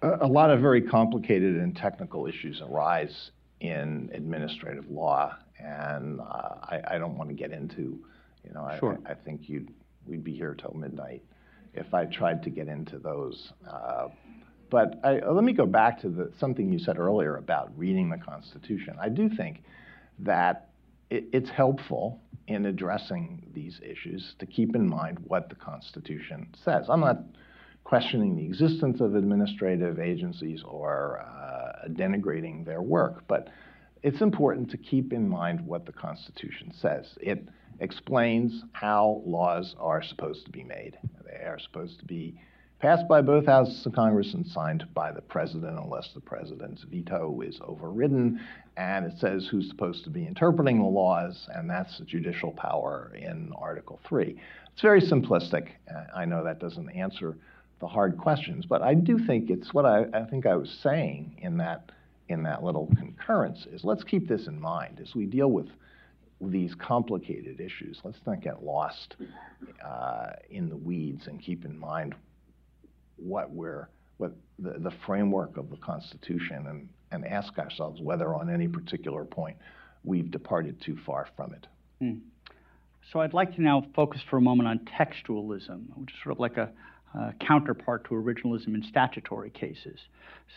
A, 0.02 0.26
a 0.26 0.28
lot 0.28 0.52
of 0.52 0.60
very 0.60 0.82
complicated 0.82 1.56
and 1.56 1.76
technical 1.76 2.28
issues 2.28 2.62
arise 2.62 3.32
in 3.62 4.09
administrative 4.14 4.89
law, 4.89 5.36
and 5.59 6.20
uh, 6.20 6.24
I, 6.64 6.82
I, 6.95 6.97
don't 6.97 7.16
want 7.16 7.30
to 7.30 7.36
get 7.36 7.51
into, 7.51 7.99
you 8.43 8.51
know, 8.53 8.68
sure. 8.80 8.99
I, 9.05 9.12
I, 9.12 9.14
think 9.14 9.47
you'd 9.47 9.72
we'd 10.07 10.24
be 10.24 10.34
here 10.34 10.55
till 10.55 10.74
midnight 10.74 11.22
if 11.76 11.93
I 11.93 12.05
tried 12.05 12.41
to 12.43 12.49
get 12.49 12.68
into 12.68 12.97
those. 12.97 13.53
Uh, 13.70 14.07
but 14.72 14.99
I, 15.03 15.20
uh, 15.20 15.32
let 15.32 15.43
me 15.43 15.53
go 15.53 15.68
back 15.68 16.01
to 16.01 16.09
the, 16.09 16.32
something 16.39 16.74
you 16.74 16.80
said 16.80 16.97
earlier 16.97 17.38
about 17.38 17.72
reading 17.78 18.09
the 18.09 18.18
Constitution. 18.18 18.95
I 18.99 19.09
do 19.09 19.30
think 19.30 19.64
that 20.20 20.70
it, 21.12 21.26
it's 21.32 21.49
helpful 21.49 22.20
in 22.47 22.66
addressing 22.66 23.45
these 23.53 23.80
issues 23.88 24.34
to 24.39 24.47
keep 24.47 24.76
in 24.76 24.89
mind 24.89 25.20
what 25.28 25.49
the 25.49 25.55
Constitution 25.55 26.47
says. 26.66 26.88
I'm 26.89 27.01
not 27.01 27.20
questioning 27.84 28.36
the 28.36 28.43
existence 28.43 29.01
of 29.01 29.14
administrative 29.14 29.99
agencies 29.99 30.64
or 30.66 31.24
uh, 31.24 31.61
denigrating 31.89 32.65
their 32.65 32.82
work, 32.82 33.23
but 33.27 33.49
it's 34.03 34.21
important 34.21 34.69
to 34.71 34.77
keep 34.77 35.13
in 35.13 35.27
mind 35.27 35.65
what 35.65 35.86
the 35.86 35.91
Constitution 35.91 36.71
says. 36.73 37.17
It 37.21 37.47
explains 37.79 38.63
how 38.71 39.21
laws 39.25 39.75
are 39.79 40.01
supposed 40.01 40.45
to 40.45 40.51
be 40.51 40.63
made. 40.63 40.97
They 41.25 41.45
are 41.45 41.59
supposed 41.59 41.99
to 41.99 42.05
be 42.05 42.39
passed 42.79 43.07
by 43.07 43.21
both 43.21 43.45
houses 43.45 43.86
of 43.86 43.93
Congress 43.93 44.34
and 44.34 44.45
signed 44.45 44.88
by 44.95 45.11
the 45.11 45.21
president 45.21 45.77
unless 45.77 46.09
the 46.13 46.19
president's 46.19 46.84
veto 46.84 47.41
is 47.41 47.59
overridden. 47.63 48.39
And 48.75 49.05
it 49.05 49.19
says 49.19 49.47
who's 49.47 49.69
supposed 49.69 50.03
to 50.05 50.09
be 50.09 50.25
interpreting 50.25 50.79
the 50.79 50.86
laws, 50.86 51.47
and 51.53 51.69
that's 51.69 51.99
the 51.99 52.05
judicial 52.05 52.51
power 52.51 53.11
in 53.15 53.51
Article 53.55 53.99
3. 54.07 54.36
It's 54.73 54.82
very 54.82 55.01
simplistic. 55.01 55.69
I 56.15 56.25
know 56.25 56.43
that 56.43 56.59
doesn't 56.59 56.89
answer 56.89 57.38
the 57.82 57.88
hard 57.88 58.17
questions. 58.17 58.65
But 58.65 58.82
I 58.82 58.93
do 58.93 59.19
think 59.19 59.49
it's 59.49 59.73
what 59.73 59.86
I, 59.86 60.05
I 60.13 60.23
think 60.23 60.45
I 60.45 60.55
was 60.55 60.69
saying 60.82 61.39
in 61.41 61.57
that 61.57 61.91
in 62.29 62.43
that 62.43 62.63
little 62.63 62.88
concurrence 62.97 63.65
is 63.69 63.84
let's 63.84 64.05
keep 64.05 64.29
this 64.29 64.47
in 64.47 64.57
mind 64.61 65.01
as 65.01 65.13
we 65.13 65.25
deal 65.25 65.51
with 65.51 65.67
these 66.39 66.73
complicated 66.75 67.59
issues. 67.59 67.99
Let's 68.03 68.19
not 68.25 68.41
get 68.41 68.63
lost 68.63 69.15
uh, 69.86 70.27
in 70.49 70.69
the 70.69 70.77
weeds 70.77 71.27
and 71.27 71.41
keep 71.41 71.65
in 71.65 71.77
mind 71.77 72.15
what 73.17 73.51
we're 73.51 73.89
what 74.17 74.32
the, 74.59 74.75
the 74.79 74.91
framework 75.05 75.57
of 75.57 75.69
the 75.69 75.77
Constitution 75.77 76.67
and, 76.67 76.88
and 77.11 77.25
ask 77.25 77.57
ourselves 77.57 77.99
whether 77.99 78.34
on 78.34 78.49
any 78.49 78.67
particular 78.67 79.25
point 79.25 79.57
we've 80.03 80.32
departed 80.32 80.79
too 80.82 80.97
far 81.05 81.27
from 81.36 81.53
it. 81.53 81.67
Mm. 82.01 82.21
So 83.11 83.19
I'd 83.19 83.34
like 83.34 83.55
to 83.55 83.61
now 83.61 83.86
focus 83.95 84.21
for 84.29 84.38
a 84.38 84.41
moment 84.41 84.69
on 84.69 84.79
textualism, 84.79 85.86
which 85.95 86.11
is 86.11 86.19
sort 86.23 86.34
of 86.34 86.39
like 86.39 86.57
a, 86.57 86.71
uh, 87.18 87.32
counterpart 87.39 88.05
to 88.05 88.12
originalism 88.12 88.74
in 88.76 88.84
statutory 88.84 89.49
cases. 89.49 89.99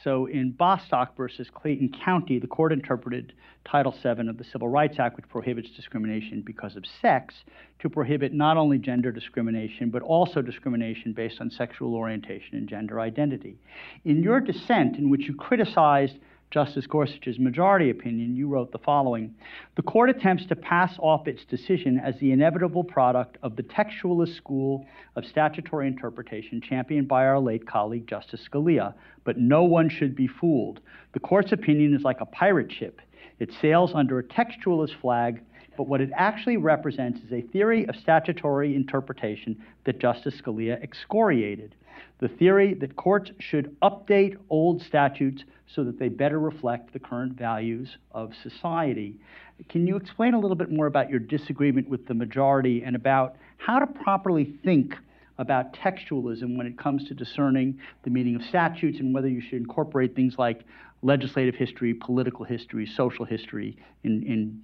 So 0.03 0.27
in 0.27 0.53
Bostock 0.53 1.17
versus 1.17 1.49
Clayton 1.53 1.95
County, 2.05 2.39
the 2.39 2.47
court 2.47 2.73
interpreted 2.73 3.33
Title 3.65 3.93
VII 3.93 4.29
of 4.29 4.39
the 4.39 4.45
Civil 4.45 4.69
Rights 4.69 4.99
Act, 4.99 5.17
which 5.17 5.29
prohibits 5.29 5.71
discrimination 5.71 6.43
because 6.43 6.77
of 6.77 6.85
sex, 7.01 7.35
to 7.81 7.89
prohibit 7.89 8.33
not 8.33 8.57
only 8.57 8.79
gender 8.79 9.11
discrimination, 9.11 9.91
but 9.91 10.03
also 10.03 10.43
discrimination 10.43 11.13
based 11.13 11.41
on 11.41 11.51
sexual 11.51 11.95
orientation 11.95 12.57
and 12.57 12.69
gender 12.69 13.01
identity. 13.01 13.57
In 14.05 14.23
your 14.23 14.41
dissent, 14.41 14.97
in 14.97 15.11
which 15.11 15.23
you 15.23 15.35
criticized 15.35 16.19
Justice 16.55 16.87
Gorsuch's 16.87 17.41
majority 17.41 17.91
opinion, 17.91 18.37
you 18.37 18.47
wrote 18.47 18.71
the 18.71 18.79
following. 18.79 19.35
The 19.75 19.83
court 19.83 20.09
attempts 20.09 20.47
to 20.47 20.55
pass 20.55 20.97
off 21.01 21.27
its 21.27 21.45
decision 21.45 21.99
as 21.99 22.17
the 22.21 22.31
inevitable 22.31 22.85
product 22.85 23.39
of 23.43 23.57
the 23.57 23.65
textualist 23.65 24.37
school 24.37 24.87
of 25.17 25.27
statutory 25.27 25.89
interpretation 25.89 26.61
championed 26.61 27.09
by 27.09 27.27
our 27.27 27.41
late 27.41 27.67
colleague 27.67 28.07
Justice 28.07 28.47
Scalia, 28.49 28.95
but 29.25 29.37
no 29.37 29.65
one 29.65 29.89
should 29.89 30.15
be 30.15 30.29
fooled. 30.29 30.79
The 31.13 31.19
court's 31.19 31.51
opinion 31.51 31.93
is 31.93 32.03
like 32.03 32.21
a 32.21 32.27
pirate 32.27 32.71
ship, 32.71 33.01
it 33.41 33.53
sails 33.61 33.91
under 33.93 34.21
a 34.21 34.23
textualist 34.23 34.95
flag 35.01 35.43
but 35.77 35.89
what 35.89 36.01
it 36.01 36.11
actually 36.15 36.57
represents 36.57 37.21
is 37.21 37.33
a 37.33 37.41
theory 37.41 37.87
of 37.89 37.97
statutory 37.97 38.75
interpretation 38.75 39.63
that 39.85 39.99
Justice 39.99 40.41
Scalia 40.41 40.83
excoriated. 40.83 41.75
The 42.21 42.29
theory 42.29 42.75
that 42.75 42.97
courts 42.97 43.31
should 43.39 43.77
update 43.81 44.37
old 44.51 44.83
statutes 44.83 45.45
so 45.67 45.85
that 45.85 45.99
they 45.99 46.09
better 46.09 46.39
reflect 46.39 46.93
the 46.93 46.99
current 46.99 47.35
values 47.35 47.97
of 48.13 48.33
society. 48.43 49.17
Can 49.69 49.87
you 49.87 49.97
explain 49.97 50.35
a 50.35 50.39
little 50.39 50.57
bit 50.57 50.71
more 50.71 50.87
about 50.87 51.11
your 51.11 51.21
disagreement 51.21 51.89
with 51.89 52.07
the 52.07 52.15
majority 52.15 52.83
and 52.85 52.97
about 52.97 53.37
how 53.59 53.79
to 53.79 53.87
properly 53.87 54.57
think 54.65 54.97
about 55.39 55.73
textualism 55.73 56.57
when 56.57 56.67
it 56.67 56.79
comes 56.79 57.07
to 57.09 57.15
discerning 57.15 57.79
the 58.05 58.11
meaning 58.11 58.37
of 58.37 58.43
statutes 58.43 59.01
and 59.01 59.13
whether 59.13 59.29
you 59.29 59.41
should 59.41 59.59
incorporate 59.59 60.15
things 60.15 60.37
like 60.39 60.65
legislative 61.03 61.55
history, 61.55 61.93
political 61.93 62.45
history, 62.45 62.87
social 62.87 63.25
history 63.25 63.77
in, 64.05 64.23
in 64.23 64.63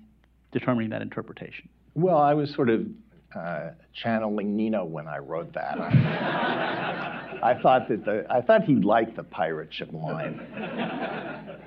determining 0.52 0.90
that 0.90 1.02
interpretation? 1.02 1.68
Well, 1.94 2.18
I 2.18 2.34
was 2.34 2.52
sort 2.54 2.70
of 2.70 2.86
uh, 3.34 3.70
channeling 3.92 4.56
Nino 4.56 4.84
when 4.84 5.06
I 5.06 5.18
wrote 5.18 5.52
that. 5.54 5.78
I, 7.42 7.58
thought 7.62 7.88
that 7.88 8.04
the 8.04 8.26
I 8.28 8.40
thought 8.40 8.64
he'd 8.64 8.84
like 8.84 9.16
the 9.16 9.22
pirate 9.22 9.72
ship 9.72 9.92
line. 9.92 10.40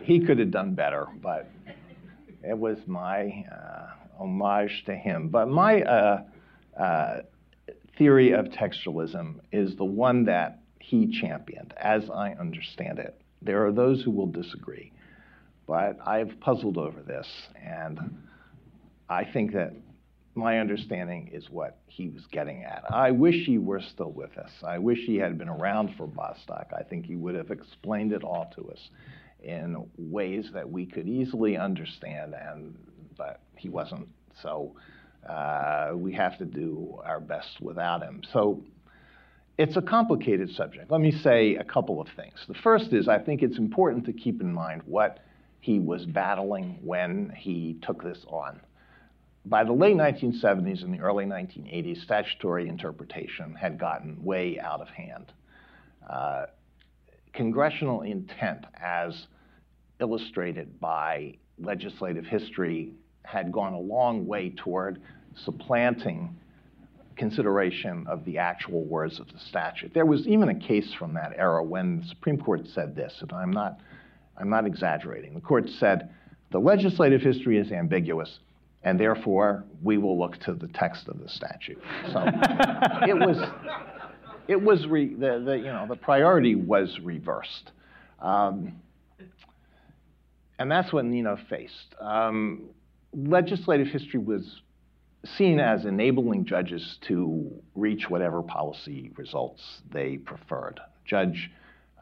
he 0.03 0.19
could 0.19 0.39
have 0.39 0.51
done 0.51 0.75
better, 0.75 1.07
but 1.21 1.49
it 2.43 2.57
was 2.57 2.77
my 2.85 3.45
uh, 3.51 3.87
homage 4.19 4.83
to 4.85 4.95
him. 4.95 5.29
But 5.29 5.47
my 5.47 5.81
uh, 5.83 6.23
uh 6.79 7.17
theory 7.97 8.31
of 8.33 8.47
textualism 8.47 9.35
is 9.51 9.75
the 9.75 9.85
one 9.85 10.25
that 10.25 10.59
he 10.79 11.07
championed, 11.21 11.73
as 11.77 12.09
I 12.09 12.31
understand 12.31 12.99
it. 12.99 13.21
There 13.41 13.65
are 13.65 13.71
those 13.71 14.01
who 14.01 14.11
will 14.11 14.27
disagree, 14.27 14.91
but 15.67 15.97
I've 16.05 16.39
puzzled 16.39 16.77
over 16.77 17.01
this 17.01 17.27
and. 17.63 17.99
I 19.09 19.25
think 19.25 19.53
that 19.53 19.73
my 20.35 20.59
understanding 20.59 21.29
is 21.31 21.49
what 21.49 21.77
he 21.85 22.09
was 22.09 22.25
getting 22.31 22.63
at. 22.63 22.85
I 22.89 23.11
wish 23.11 23.45
he 23.45 23.59
were 23.59 23.81
still 23.81 24.11
with 24.11 24.37
us. 24.37 24.51
I 24.63 24.79
wish 24.79 24.99
he 25.05 25.17
had 25.17 25.37
been 25.37 25.49
around 25.49 25.95
for 25.95 26.07
Bostock. 26.07 26.71
I 26.75 26.81
think 26.83 27.05
he 27.05 27.15
would 27.15 27.35
have 27.35 27.51
explained 27.51 28.13
it 28.13 28.23
all 28.23 28.51
to 28.55 28.71
us 28.71 28.89
in 29.43 29.87
ways 29.97 30.49
that 30.53 30.69
we 30.69 30.85
could 30.85 31.07
easily 31.07 31.57
understand, 31.57 32.33
and 32.33 32.75
but 33.17 33.41
he 33.57 33.69
wasn't. 33.69 34.07
So 34.41 34.75
uh, 35.29 35.91
we 35.93 36.13
have 36.13 36.37
to 36.39 36.45
do 36.45 36.99
our 37.05 37.19
best 37.19 37.61
without 37.61 38.01
him. 38.01 38.23
So 38.31 38.63
it's 39.57 39.77
a 39.77 39.81
complicated 39.81 40.49
subject. 40.51 40.89
Let 40.89 41.01
me 41.01 41.11
say 41.11 41.55
a 41.55 41.63
couple 41.63 42.01
of 42.01 42.07
things. 42.15 42.43
The 42.47 42.55
first 42.55 42.91
is 42.91 43.07
I 43.07 43.19
think 43.19 43.43
it's 43.43 43.57
important 43.59 44.05
to 44.05 44.13
keep 44.13 44.41
in 44.41 44.51
mind 44.51 44.81
what 44.85 45.19
he 45.59 45.79
was 45.79 46.05
battling 46.05 46.79
when 46.81 47.31
he 47.37 47.77
took 47.83 48.03
this 48.03 48.25
on. 48.27 48.59
By 49.45 49.65
the 49.65 49.73
late 49.73 49.97
1970s 49.97 50.83
and 50.83 50.93
the 50.93 50.99
early 50.99 51.25
1980s, 51.25 52.01
statutory 52.01 52.69
interpretation 52.69 53.55
had 53.55 53.77
gotten 53.77 54.23
way 54.23 54.57
out 54.59 54.79
of 54.79 54.87
hand. 54.89 55.33
Uh, 56.09 56.45
congressional 57.33 58.01
intent, 58.03 58.65
as 58.81 59.27
illustrated 59.99 60.79
by 60.79 61.35
legislative 61.59 62.25
history, 62.25 62.93
had 63.23 63.51
gone 63.51 63.73
a 63.73 63.79
long 63.79 64.25
way 64.25 64.49
toward 64.49 65.01
supplanting 65.35 66.35
consideration 67.17 68.05
of 68.07 68.23
the 68.25 68.37
actual 68.37 68.83
words 68.85 69.19
of 69.19 69.27
the 69.27 69.39
statute. 69.39 69.93
There 69.93 70.05
was 70.05 70.25
even 70.27 70.49
a 70.49 70.55
case 70.55 70.93
from 70.93 71.13
that 71.15 71.33
era 71.37 71.63
when 71.63 71.99
the 71.99 72.07
Supreme 72.07 72.37
Court 72.37 72.61
said 72.73 72.95
this, 72.95 73.13
and 73.21 73.31
I'm 73.33 73.51
not, 73.51 73.79
I'm 74.37 74.49
not 74.49 74.65
exaggerating. 74.65 75.33
The 75.33 75.41
court 75.41 75.69
said 75.69 76.09
the 76.51 76.59
legislative 76.59 77.21
history 77.21 77.57
is 77.57 77.71
ambiguous, 77.71 78.39
and 78.83 78.99
therefore 78.99 79.63
we 79.81 79.97
will 79.97 80.19
look 80.19 80.37
to 80.39 80.53
the 80.53 80.67
text 80.67 81.07
of 81.07 81.19
the 81.19 81.29
statute. 81.29 81.81
So 82.11 82.19
it 83.07 83.15
was, 83.15 83.37
it 84.47 84.61
was 84.61 84.85
re, 84.87 85.13
the, 85.13 85.41
the, 85.45 85.57
you 85.57 85.65
know, 85.65 85.85
the 85.87 85.95
priority 85.95 86.55
was 86.55 86.99
reversed. 87.01 87.71
Um, 88.19 88.79
and 90.59 90.69
that's 90.69 90.93
what 90.93 91.05
Nino 91.05 91.37
faced. 91.49 91.95
Um, 91.99 92.69
legislative 93.13 93.87
history 93.87 94.19
was 94.19 94.61
seen 95.37 95.59
as 95.59 95.85
enabling 95.85 96.45
judges 96.45 96.97
to 97.07 97.49
reach 97.75 98.09
whatever 98.09 98.41
policy 98.41 99.11
results 99.15 99.61
they 99.91 100.17
preferred. 100.17 100.79
Judge 101.05 101.49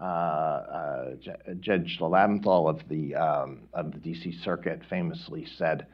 uh, 0.02 0.04
uh, 0.04 1.10
Judge 1.60 2.00
Leventhal 2.02 2.68
of 2.68 2.82
the 2.90 3.14
um, 3.14 3.60
of 3.74 3.92
the 3.92 4.00
D.C. 4.00 4.36
Circuit 4.44 4.82
famously 4.90 5.46
said 5.58 5.86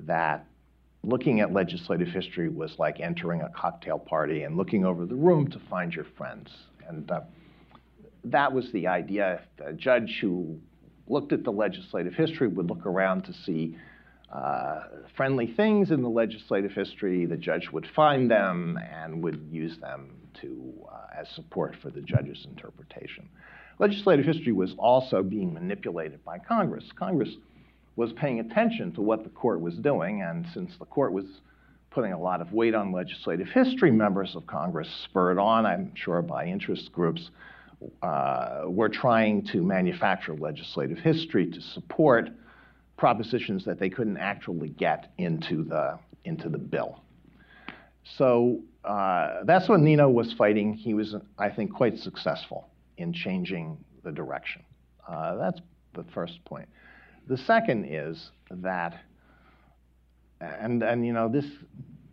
that 0.00 0.46
looking 1.02 1.40
at 1.40 1.52
legislative 1.52 2.08
history 2.08 2.48
was 2.48 2.74
like 2.78 3.00
entering 3.00 3.42
a 3.42 3.48
cocktail 3.50 3.98
party 3.98 4.42
and 4.42 4.56
looking 4.56 4.84
over 4.84 5.06
the 5.06 5.14
room 5.14 5.48
to 5.50 5.60
find 5.70 5.92
your 5.94 6.06
friends. 6.16 6.50
And 6.88 7.10
uh, 7.10 7.20
that 8.24 8.52
was 8.52 8.70
the 8.72 8.88
idea. 8.88 9.40
A 9.64 9.72
judge 9.72 10.18
who 10.20 10.58
looked 11.06 11.32
at 11.32 11.44
the 11.44 11.52
legislative 11.52 12.14
history 12.14 12.48
would 12.48 12.68
look 12.68 12.84
around 12.84 13.22
to 13.22 13.32
see 13.32 13.76
uh, 14.32 14.80
friendly 15.16 15.46
things 15.46 15.92
in 15.92 16.02
the 16.02 16.08
legislative 16.08 16.72
history. 16.72 17.26
The 17.26 17.36
judge 17.36 17.70
would 17.72 17.86
find 17.94 18.28
them 18.28 18.78
and 18.92 19.22
would 19.22 19.48
use 19.50 19.78
them 19.78 20.10
to 20.40 20.72
uh, 20.90 21.20
as 21.20 21.28
support 21.30 21.76
for 21.80 21.90
the 21.90 22.00
judge's 22.00 22.44
interpretation. 22.50 23.28
Legislative 23.78 24.24
history 24.24 24.52
was 24.52 24.74
also 24.78 25.22
being 25.22 25.54
manipulated 25.54 26.24
by 26.24 26.38
Congress. 26.38 26.84
Congress 26.98 27.30
was 27.96 28.12
paying 28.12 28.40
attention 28.40 28.92
to 28.92 29.00
what 29.00 29.24
the 29.24 29.30
court 29.30 29.60
was 29.60 29.74
doing, 29.76 30.22
and 30.22 30.46
since 30.52 30.72
the 30.78 30.84
court 30.84 31.12
was 31.12 31.24
putting 31.90 32.12
a 32.12 32.20
lot 32.20 32.42
of 32.42 32.52
weight 32.52 32.74
on 32.74 32.92
legislative 32.92 33.48
history, 33.48 33.90
members 33.90 34.36
of 34.36 34.46
Congress, 34.46 34.88
spurred 35.04 35.38
on, 35.38 35.64
I'm 35.64 35.92
sure, 35.94 36.20
by 36.20 36.44
interest 36.44 36.92
groups, 36.92 37.30
uh, 38.02 38.64
were 38.66 38.90
trying 38.90 39.46
to 39.46 39.62
manufacture 39.62 40.34
legislative 40.34 40.98
history 40.98 41.50
to 41.50 41.60
support 41.60 42.28
propositions 42.98 43.64
that 43.64 43.78
they 43.78 43.88
couldn't 43.88 44.18
actually 44.18 44.68
get 44.70 45.10
into 45.16 45.64
the, 45.64 45.98
into 46.24 46.48
the 46.48 46.58
bill. 46.58 47.00
So 48.18 48.60
uh, 48.84 49.44
that's 49.44 49.68
what 49.68 49.80
Nino 49.80 50.08
was 50.08 50.32
fighting. 50.34 50.74
He 50.74 50.94
was, 50.94 51.14
I 51.38 51.50
think, 51.50 51.72
quite 51.72 51.98
successful 51.98 52.68
in 52.98 53.12
changing 53.12 53.76
the 54.04 54.12
direction. 54.12 54.62
Uh, 55.08 55.36
that's 55.36 55.60
the 55.94 56.04
first 56.14 56.44
point. 56.44 56.68
The 57.26 57.36
second 57.38 57.86
is 57.86 58.30
that, 58.50 59.00
and, 60.40 60.82
and 60.82 61.04
you 61.04 61.12
know, 61.12 61.28
this, 61.28 61.46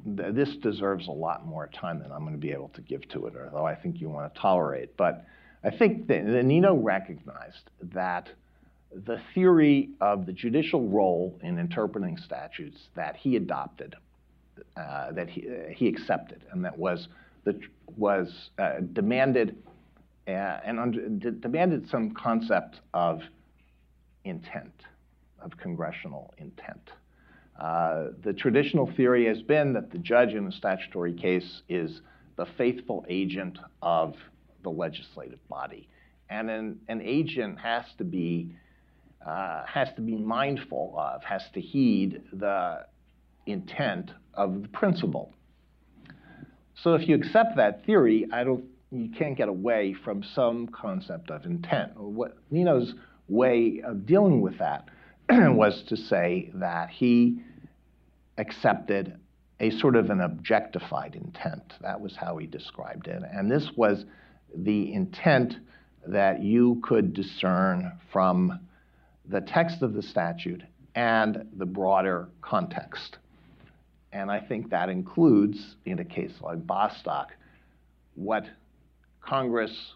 this 0.05 0.55
deserves 0.57 1.07
a 1.07 1.11
lot 1.11 1.45
more 1.45 1.67
time 1.67 1.99
than 1.99 2.11
I'm 2.11 2.21
going 2.21 2.33
to 2.33 2.39
be 2.39 2.51
able 2.51 2.69
to 2.69 2.81
give 2.81 3.07
to 3.09 3.27
it, 3.27 3.33
although 3.37 3.65
I 3.65 3.75
think 3.75 4.01
you 4.01 4.09
want 4.09 4.33
to 4.33 4.39
tolerate. 4.39 4.97
But 4.97 5.25
I 5.63 5.69
think 5.69 6.07
that 6.07 6.23
Nino 6.23 6.75
recognized 6.75 7.69
that 7.93 8.29
the 8.91 9.21
theory 9.33 9.89
of 10.01 10.25
the 10.25 10.33
judicial 10.33 10.87
role 10.87 11.39
in 11.41 11.59
interpreting 11.59 12.17
statutes 12.17 12.89
that 12.95 13.15
he 13.15 13.35
adopted, 13.35 13.95
uh, 14.77 15.11
that 15.11 15.29
he, 15.29 15.47
uh, 15.47 15.69
he 15.69 15.87
accepted, 15.87 16.43
and 16.51 16.65
that 16.65 16.77
was, 16.77 17.07
the, 17.43 17.59
was 17.97 18.49
uh, 18.57 18.79
demanded 18.93 19.57
uh, 20.27 20.31
and 20.31 20.79
under, 20.79 21.09
demanded 21.09 21.87
some 21.89 22.11
concept 22.13 22.79
of 22.93 23.21
intent 24.23 24.71
of 25.43 25.57
congressional 25.57 26.33
intent. 26.37 26.91
Uh, 27.59 28.07
the 28.23 28.33
traditional 28.33 28.91
theory 28.95 29.25
has 29.25 29.41
been 29.41 29.73
that 29.73 29.91
the 29.91 29.97
judge 29.97 30.33
in 30.33 30.47
a 30.47 30.51
statutory 30.51 31.13
case 31.13 31.61
is 31.69 32.01
the 32.35 32.45
faithful 32.57 33.05
agent 33.09 33.59
of 33.81 34.15
the 34.63 34.69
legislative 34.69 35.39
body. 35.49 35.87
And 36.29 36.49
an, 36.49 36.79
an 36.87 37.01
agent 37.01 37.59
has 37.59 37.85
to 37.99 38.03
be 38.03 38.55
uh, 39.25 39.63
has 39.65 39.87
to 39.95 40.01
be 40.01 40.15
mindful 40.15 40.95
of, 40.97 41.23
has 41.23 41.43
to 41.53 41.61
heed 41.61 42.21
the 42.33 42.85
intent 43.45 44.11
of 44.33 44.61
the 44.61 44.67
principal. 44.67 45.33
So 46.75 46.95
if 46.95 47.07
you 47.07 47.15
accept 47.15 47.55
that 47.55 47.85
theory, 47.85 48.27
I 48.33 48.43
don't, 48.43 48.65
you 48.91 49.09
can't 49.17 49.37
get 49.37 49.47
away 49.47 49.95
from 50.03 50.23
some 50.35 50.67
concept 50.67 51.29
of 51.29 51.45
intent. 51.45 51.97
What 51.97 52.37
Nino's 52.51 52.93
way 53.29 53.81
of 53.85 54.05
dealing 54.05 54.41
with 54.41 54.57
that 54.59 54.89
was 55.29 55.83
to 55.83 55.97
say 55.97 56.51
that 56.55 56.89
he 56.89 57.39
accepted 58.37 59.19
a 59.59 59.69
sort 59.71 59.95
of 59.95 60.09
an 60.09 60.21
objectified 60.21 61.15
intent. 61.15 61.73
That 61.81 62.01
was 62.01 62.15
how 62.15 62.37
he 62.37 62.47
described 62.47 63.07
it. 63.07 63.23
And 63.31 63.49
this 63.49 63.71
was 63.75 64.05
the 64.55 64.93
intent 64.93 65.55
that 66.07 66.43
you 66.43 66.81
could 66.83 67.13
discern 67.13 67.93
from 68.11 68.59
the 69.27 69.41
text 69.41 69.81
of 69.81 69.93
the 69.93 70.01
statute 70.01 70.63
and 70.95 71.47
the 71.55 71.65
broader 71.65 72.29
context. 72.41 73.17
And 74.11 74.29
I 74.29 74.39
think 74.39 74.69
that 74.69 74.89
includes, 74.89 75.75
in 75.85 75.99
a 75.99 76.05
case 76.05 76.33
like 76.41 76.67
Bostock, 76.67 77.31
what 78.15 78.45
Congress 79.21 79.93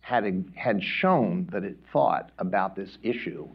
had, 0.00 0.44
had 0.56 0.82
shown 0.82 1.48
that 1.52 1.64
it 1.64 1.78
thought 1.92 2.32
about 2.38 2.74
this 2.74 2.98
issue 3.02 3.48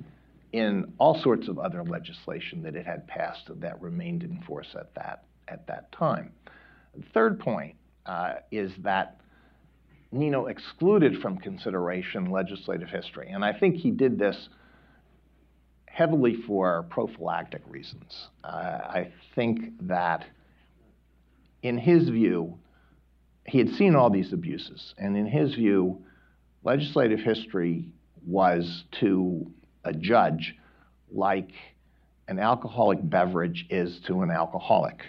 in 0.55 0.93
all 0.99 1.21
sorts 1.21 1.49
of 1.49 1.59
other 1.59 1.83
legislation 1.83 2.63
that 2.63 2.77
it 2.77 2.85
had 2.85 3.05
passed 3.07 3.49
that 3.59 3.81
remained 3.81 4.23
in 4.23 4.41
force 4.47 4.73
at 4.79 4.95
that, 4.95 5.25
at 5.49 5.67
that 5.67 5.91
time. 5.91 6.31
The 6.95 7.03
third 7.13 7.41
point 7.41 7.75
uh, 8.05 8.35
is 8.53 8.71
that 8.77 9.19
Nino 10.13 10.45
excluded 10.45 11.21
from 11.21 11.39
consideration 11.39 12.31
legislative 12.31 12.87
history. 12.87 13.31
And 13.31 13.43
I 13.43 13.51
think 13.51 13.75
he 13.75 13.91
did 13.91 14.17
this 14.17 14.47
heavily 15.87 16.37
for 16.47 16.83
prophylactic 16.89 17.61
reasons. 17.67 18.29
Uh, 18.41 18.47
I 18.47 19.11
think 19.35 19.59
that 19.89 20.23
in 21.63 21.77
his 21.77 22.07
view, 22.07 22.57
he 23.45 23.57
had 23.57 23.71
seen 23.71 23.93
all 23.93 24.09
these 24.09 24.31
abuses. 24.31 24.93
And 24.97 25.17
in 25.17 25.25
his 25.25 25.53
view, 25.53 26.01
legislative 26.63 27.19
history 27.19 27.89
was 28.25 28.85
to 29.01 29.51
a 29.85 29.93
judge 29.93 30.55
like 31.11 31.51
an 32.27 32.39
alcoholic 32.39 32.99
beverage 33.01 33.65
is 33.69 33.99
to 34.07 34.21
an 34.21 34.31
alcoholic. 34.31 35.03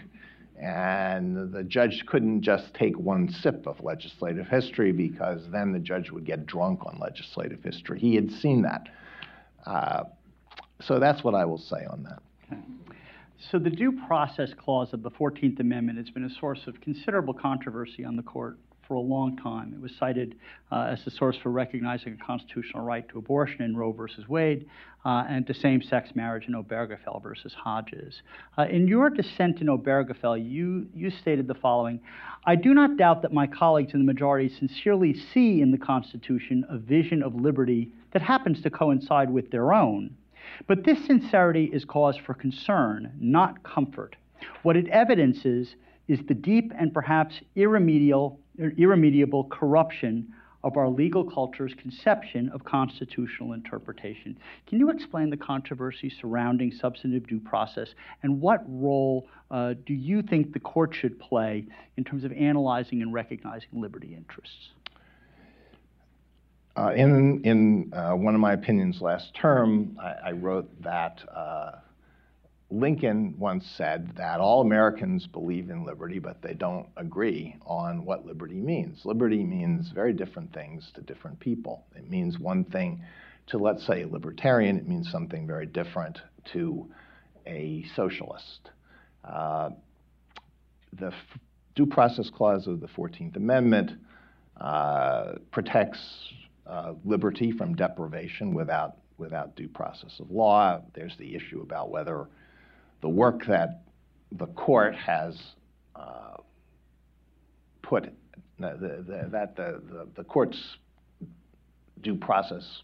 And 0.61 1.53
the 1.53 1.63
judge 1.63 2.05
couldn't 2.07 2.43
just 2.43 2.73
take 2.75 2.99
one 2.99 3.31
sip 3.31 3.67
of 3.67 3.83
legislative 3.83 4.47
history 4.47 4.93
because 4.93 5.43
then 5.51 5.73
the 5.73 5.79
judge 5.79 6.11
would 6.11 6.25
get 6.25 6.47
drunk 6.47 6.87
on 6.87 6.99
legislative 6.99 7.63
history. 7.63 7.99
He 7.99 8.15
had 8.15 8.31
seen 8.31 8.63
that. 8.63 8.89
Uh, 9.67 10.05
so 10.81 10.99
that's 10.99 11.25
what 11.25 11.35
I 11.35 11.45
will 11.45 11.59
say 11.59 11.85
on 11.91 12.05
that. 12.05 12.23
Okay. 12.51 12.63
So 13.51 13.59
the 13.59 13.71
due 13.71 13.93
process 14.07 14.55
clause 14.55 14.95
of 14.95 15.03
the 15.03 15.11
14th 15.11 15.61
Amendment 15.61 15.99
has 15.99 16.09
been 16.09 16.25
a 16.25 16.31
source 16.31 16.67
of 16.67 16.81
considerable 16.81 17.35
controversy 17.35 18.05
on 18.05 18.17
the 18.17 18.23
court 18.23 18.59
for 18.87 18.95
a 18.95 19.01
long 19.01 19.37
time. 19.37 19.73
It 19.75 19.81
was 19.81 19.93
cited 19.99 20.37
uh, 20.71 20.89
as 20.93 21.05
the 21.05 21.11
source 21.11 21.37
for 21.43 21.51
recognizing 21.51 22.13
a 22.21 22.25
constitutional 22.25 22.83
right 22.83 23.09
to 23.09 23.19
abortion 23.19 23.63
in 23.63 23.77
Roe 23.77 23.93
versus 23.93 24.29
Wade 24.29 24.67
uh, 25.05 25.25
and 25.29 25.47
to 25.47 25.55
same 25.55 25.83
sex 25.83 26.11
marriage 26.15 26.47
in 26.49 26.55
Obergefell 26.55 27.23
versus 27.23 27.55
Hodges. 27.55 28.23
Uh, 28.57 28.67
in 28.71 28.89
your 28.89 29.11
dissent 29.11 29.61
in 29.61 29.69
Obergefell, 29.69 30.37
you, 30.37 30.87
you 30.95 31.11
stated 31.11 31.47
the 31.47 31.55
following 31.55 32.01
I 32.45 32.55
do 32.55 32.75
not 32.75 32.97
doubt 32.97 33.23
that 33.23 33.33
my 33.33 33.47
colleagues 33.47 33.93
in 33.93 34.01
the 34.01 34.13
majority 34.13 34.49
sincerely 34.49 35.15
see 35.15 35.61
in 35.61 35.73
the 35.73 35.79
Constitution 35.79 36.65
a 36.69 36.79
vision 36.79 37.23
of 37.23 37.35
liberty 37.35 37.91
that 38.13 38.23
happens 38.23 38.63
to 38.63 38.71
coincide 38.71 39.31
with 39.31 39.51
their 39.51 39.73
own. 39.73 40.17
But 40.69 40.85
this 40.85 41.05
sincerity 41.07 41.65
is 41.73 41.85
cause 41.85 42.17
for 42.17 42.35
concern, 42.35 43.13
not 43.19 43.63
comfort. 43.65 44.15
What 44.63 44.77
it 44.77 44.89
evidences 44.89 45.75
is 46.09 46.21
the 46.29 46.35
deep 46.35 46.73
and 46.79 46.93
perhaps 46.93 47.41
irremediable, 47.57 48.39
irremediable 48.59 49.45
corruption 49.45 50.33
of 50.65 50.77
our 50.77 50.89
legal 50.89 51.23
culture's 51.23 51.73
conception 51.75 52.49
of 52.49 52.65
constitutional 52.65 53.53
interpretation. 53.53 54.37
Can 54.67 54.81
you 54.81 54.91
explain 54.91 55.31
the 55.31 55.37
controversy 55.37 56.11
surrounding 56.21 56.73
substantive 56.73 57.27
due 57.29 57.39
process 57.39 57.89
and 58.25 58.41
what 58.41 58.65
role 58.67 59.29
uh, 59.51 59.75
do 59.87 59.95
you 59.95 60.23
think 60.23 60.53
the 60.53 60.59
court 60.59 60.93
should 60.93 61.21
play 61.21 61.67
in 61.97 62.03
terms 62.03 62.25
of 62.25 62.33
analyzing 62.33 63.01
and 63.01 63.13
recognizing 63.13 63.69
liberty 63.75 64.17
interests? 64.17 64.71
Uh, 66.77 66.93
in 66.95 67.41
in 67.45 67.93
uh, 67.95 68.13
one 68.13 68.35
of 68.35 68.41
my 68.41 68.53
opinions 68.53 69.01
last 69.01 69.35
term, 69.35 69.97
I, 70.03 70.31
I 70.31 70.33
wrote 70.33 70.69
that 70.83 71.21
uh, 71.35 71.73
Lincoln 72.71 73.35
once 73.39 73.65
said 73.77 74.13
that 74.17 74.41
all 74.41 74.61
Americans 74.61 75.27
believe 75.27 75.71
in 75.71 75.85
liberty, 75.85 76.19
but 76.19 76.43
they 76.43 76.55
don't 76.55 76.89
agree 76.97 77.57
on 77.65 78.05
what 78.05 78.27
liberty 78.27 78.57
means. 78.61 79.05
Liberty 79.05 79.45
means 79.45 79.91
very 79.91 80.13
different 80.13 80.53
things 80.53 80.91
to 80.95 81.01
different 81.01 81.39
people. 81.39 81.85
It 81.95 82.11
means 82.11 82.39
one 82.41 82.65
thing 82.65 83.05
to, 83.49 83.59
let's 83.59 83.87
say, 83.87 84.03
a 84.03 84.09
libertarian, 84.09 84.77
it 84.77 84.89
means 84.89 85.11
something 85.11 85.47
very 85.47 85.67
different 85.67 86.19
to 86.53 86.91
a 87.47 87.85
socialist. 87.95 88.71
Uh, 89.25 89.71
the 90.93 91.09
F- 91.09 91.39
Due 91.77 91.87
Process 91.87 92.31
Clause 92.31 92.67
of 92.67 92.81
the 92.81 92.89
14th 92.89 93.37
Amendment 93.37 93.93
uh, 94.61 95.35
protects 95.53 96.01
uh, 96.67 96.95
liberty 97.05 97.53
from 97.53 97.77
deprivation 97.77 98.55
without, 98.55 98.97
without 99.19 99.55
due 99.55 99.69
process 99.69 100.19
of 100.19 100.31
law. 100.33 100.81
There's 100.95 101.17
the 101.17 101.37
issue 101.37 101.61
about 101.61 101.91
whether 101.91 102.27
the 103.07 103.11
work 103.11 103.47
that 103.47 103.83
the 104.33 104.47
court 104.47 104.93
has 104.97 105.41
uh, 105.95 106.39
put, 107.83 108.13
the, 108.59 109.05
the, 109.07 109.29
that 109.31 109.55
the, 109.55 109.81
the, 109.89 110.09
the, 110.17 110.25
court's 110.25 110.61
due 112.03 112.17
process 112.17 112.83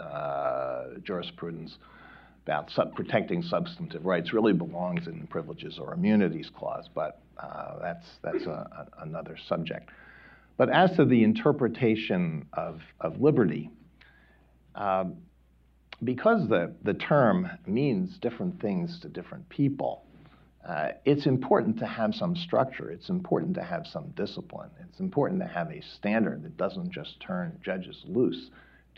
uh, 0.00 0.88
jurisprudence 1.02 1.78
about 2.44 2.70
sub- 2.72 2.94
protecting 2.94 3.40
substantive 3.42 4.04
rights 4.04 4.34
really 4.34 4.52
belongs 4.52 5.06
in 5.06 5.18
the 5.18 5.26
privileges 5.28 5.78
or 5.78 5.94
immunities 5.94 6.50
clause, 6.54 6.86
but 6.94 7.22
uh, 7.38 7.78
that's, 7.80 8.06
that's 8.22 8.44
a, 8.44 8.50
a, 8.50 9.02
another 9.02 9.38
subject. 9.48 9.88
But 10.58 10.68
as 10.68 10.94
to 10.96 11.06
the 11.06 11.24
interpretation 11.24 12.44
of, 12.52 12.82
of 13.00 13.18
liberty, 13.18 13.70
um, 14.74 15.16
because 16.04 16.48
the, 16.48 16.72
the 16.82 16.94
term 16.94 17.48
means 17.66 18.18
different 18.18 18.60
things 18.60 18.98
to 19.00 19.08
different 19.08 19.48
people, 19.48 20.04
uh, 20.66 20.88
it's 21.04 21.26
important 21.26 21.78
to 21.78 21.86
have 21.86 22.14
some 22.14 22.34
structure. 22.34 22.90
It's 22.90 23.08
important 23.08 23.54
to 23.54 23.62
have 23.62 23.86
some 23.86 24.08
discipline. 24.16 24.70
It's 24.88 25.00
important 25.00 25.40
to 25.40 25.46
have 25.46 25.70
a 25.70 25.80
standard 25.96 26.42
that 26.42 26.56
doesn't 26.56 26.90
just 26.90 27.20
turn 27.20 27.58
judges 27.64 28.02
loose 28.06 28.50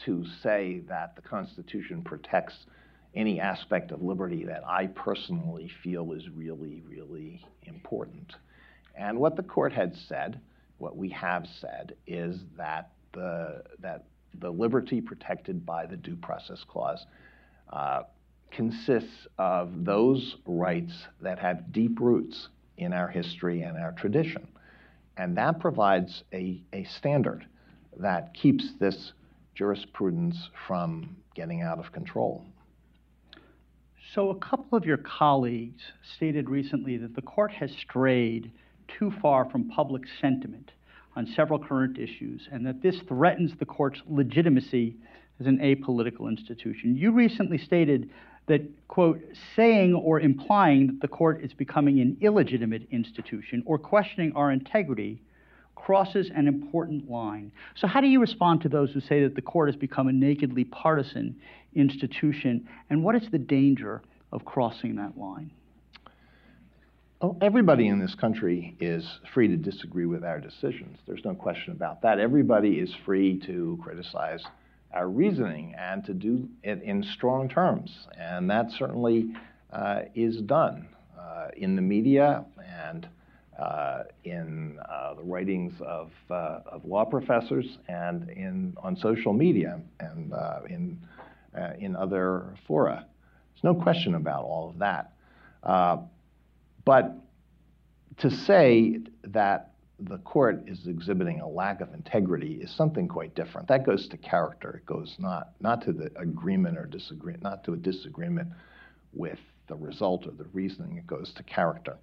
to 0.04 0.24
say 0.42 0.80
that 0.88 1.14
the 1.14 1.22
Constitution 1.22 2.02
protects 2.02 2.54
any 3.14 3.40
aspect 3.40 3.90
of 3.90 4.02
liberty 4.02 4.44
that 4.44 4.62
I 4.66 4.86
personally 4.86 5.70
feel 5.82 6.12
is 6.12 6.28
really, 6.34 6.82
really 6.88 7.44
important. 7.64 8.34
And 8.94 9.18
what 9.18 9.36
the 9.36 9.42
court 9.42 9.72
had 9.72 9.94
said, 10.08 10.40
what 10.78 10.96
we 10.96 11.10
have 11.10 11.46
said, 11.60 11.94
is 12.06 12.38
that 12.56 12.90
the, 13.12 13.62
that 13.80 14.04
the 14.34 14.50
liberty 14.50 15.00
protected 15.00 15.64
by 15.64 15.86
the 15.86 15.96
Due 15.96 16.16
Process 16.16 16.64
Clause 16.68 17.06
uh, 17.72 18.02
consists 18.50 19.26
of 19.38 19.84
those 19.84 20.36
rights 20.46 20.92
that 21.20 21.38
have 21.38 21.72
deep 21.72 22.00
roots 22.00 22.48
in 22.76 22.92
our 22.92 23.08
history 23.08 23.62
and 23.62 23.76
our 23.76 23.92
tradition. 23.92 24.48
And 25.16 25.36
that 25.36 25.58
provides 25.58 26.22
a, 26.32 26.62
a 26.72 26.84
standard 26.84 27.46
that 27.98 28.32
keeps 28.34 28.72
this 28.78 29.12
jurisprudence 29.54 30.50
from 30.66 31.16
getting 31.34 31.62
out 31.62 31.78
of 31.78 31.92
control. 31.92 32.44
So, 34.14 34.30
a 34.30 34.36
couple 34.36 34.78
of 34.78 34.86
your 34.86 34.96
colleagues 34.96 35.82
stated 36.16 36.48
recently 36.48 36.96
that 36.96 37.14
the 37.14 37.22
court 37.22 37.52
has 37.52 37.70
strayed 37.72 38.52
too 38.86 39.12
far 39.20 39.50
from 39.50 39.68
public 39.68 40.04
sentiment 40.20 40.70
on 41.18 41.26
several 41.34 41.58
current 41.58 41.98
issues, 41.98 42.48
and 42.52 42.64
that 42.64 42.80
this 42.80 43.00
threatens 43.08 43.50
the 43.58 43.64
court's 43.64 44.00
legitimacy 44.08 44.96
as 45.40 45.46
an 45.46 45.58
apolitical 45.58 46.28
institution. 46.28 46.96
You 46.96 47.10
recently 47.10 47.58
stated 47.58 48.08
that, 48.46 48.62
quote, 48.86 49.20
saying 49.56 49.94
or 49.94 50.20
implying 50.20 50.86
that 50.86 51.00
the 51.00 51.08
court 51.08 51.42
is 51.42 51.52
becoming 51.52 51.98
an 51.98 52.16
illegitimate 52.20 52.86
institution 52.92 53.64
or 53.66 53.78
questioning 53.78 54.32
our 54.36 54.52
integrity 54.52 55.20
crosses 55.74 56.30
an 56.32 56.46
important 56.46 57.10
line. 57.10 57.50
So, 57.74 57.88
how 57.88 58.00
do 58.00 58.06
you 58.06 58.20
respond 58.20 58.60
to 58.62 58.68
those 58.68 58.92
who 58.92 59.00
say 59.00 59.24
that 59.24 59.34
the 59.34 59.42
court 59.42 59.68
has 59.68 59.76
become 59.76 60.06
a 60.06 60.12
nakedly 60.12 60.64
partisan 60.64 61.34
institution, 61.74 62.68
and 62.90 63.02
what 63.02 63.16
is 63.16 63.28
the 63.32 63.38
danger 63.38 64.02
of 64.30 64.44
crossing 64.44 64.94
that 64.96 65.18
line? 65.18 65.50
Oh, 67.20 67.36
everybody 67.40 67.88
in 67.88 67.98
this 67.98 68.14
country 68.14 68.76
is 68.78 69.04
free 69.34 69.48
to 69.48 69.56
disagree 69.56 70.06
with 70.06 70.22
our 70.22 70.38
decisions. 70.38 70.98
There's 71.04 71.24
no 71.24 71.34
question 71.34 71.72
about 71.72 72.00
that. 72.02 72.20
Everybody 72.20 72.78
is 72.78 72.94
free 73.04 73.40
to 73.44 73.76
criticize 73.82 74.44
our 74.92 75.08
reasoning 75.08 75.74
and 75.76 76.04
to 76.04 76.14
do 76.14 76.48
it 76.62 76.80
in 76.84 77.02
strong 77.02 77.48
terms. 77.48 78.06
And 78.16 78.48
that 78.50 78.70
certainly 78.70 79.34
uh, 79.72 80.02
is 80.14 80.40
done 80.42 80.86
uh, 81.18 81.48
in 81.56 81.74
the 81.74 81.82
media 81.82 82.44
and 82.86 83.08
uh, 83.58 84.04
in 84.22 84.78
uh, 84.88 85.14
the 85.14 85.24
writings 85.24 85.72
of, 85.80 86.12
uh, 86.30 86.60
of 86.66 86.84
law 86.84 87.04
professors 87.04 87.78
and 87.88 88.30
in, 88.30 88.76
on 88.80 88.96
social 88.96 89.32
media 89.32 89.80
and 89.98 90.32
uh, 90.32 90.60
in, 90.70 90.96
in 91.80 91.96
other 91.96 92.54
fora. 92.68 93.04
There's 93.54 93.64
no 93.64 93.74
question 93.74 94.14
about 94.14 94.44
all 94.44 94.70
of 94.70 94.78
that. 94.78 95.10
But 96.88 97.16
to 98.16 98.30
say 98.30 99.00
that 99.24 99.72
the 100.00 100.16
court 100.16 100.66
is 100.66 100.86
exhibiting 100.86 101.40
a 101.40 101.46
lack 101.46 101.82
of 101.82 101.92
integrity 101.92 102.54
is 102.62 102.70
something 102.70 103.06
quite 103.06 103.34
different. 103.34 103.68
That 103.68 103.84
goes 103.84 104.08
to 104.08 104.16
character. 104.16 104.76
It 104.76 104.86
goes 104.86 105.14
not 105.18 105.50
not 105.60 105.82
to 105.82 105.92
the 105.92 106.10
agreement 106.16 106.78
or 106.78 106.86
disagreement, 106.86 107.42
not 107.42 107.62
to 107.64 107.74
a 107.74 107.76
disagreement 107.76 108.48
with 109.12 109.38
the 109.66 109.74
result 109.74 110.26
or 110.26 110.30
the 110.30 110.46
reasoning. 110.54 110.96
It 110.96 111.06
goes 111.06 111.30
to 111.34 111.42
character. 111.42 111.98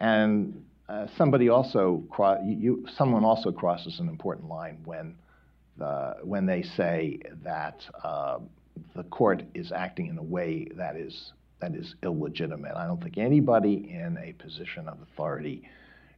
And 0.00 0.64
uh, 0.88 1.08
somebody 1.18 1.50
also 1.50 2.02
cro- 2.10 2.42
you, 2.42 2.86
someone 2.96 3.22
also 3.22 3.52
crosses 3.52 4.00
an 4.00 4.08
important 4.08 4.48
line 4.48 4.78
when 4.86 5.14
the 5.76 6.16
when 6.22 6.46
they 6.46 6.62
say 6.62 7.18
that 7.44 7.84
uh, 8.02 8.38
the 8.94 9.04
court 9.04 9.42
is 9.52 9.72
acting 9.72 10.06
in 10.06 10.16
a 10.16 10.22
way 10.22 10.68
that 10.74 10.96
is 10.96 11.32
that 11.60 11.74
is 11.74 11.94
illegitimate. 12.02 12.76
I 12.76 12.86
don't 12.86 13.02
think 13.02 13.18
anybody 13.18 13.88
in 13.90 14.18
a 14.22 14.32
position 14.32 14.88
of 14.88 14.98
authority 15.02 15.68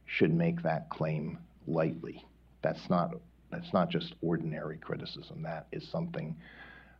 should 0.05 0.33
make 0.33 0.61
that 0.63 0.89
claim 0.89 1.37
lightly. 1.67 2.25
That's 2.61 2.89
not 2.89 3.11
that's 3.51 3.73
not 3.73 3.89
just 3.89 4.13
ordinary 4.21 4.77
criticism. 4.77 5.41
That 5.41 5.67
is 5.71 5.87
something 5.91 6.35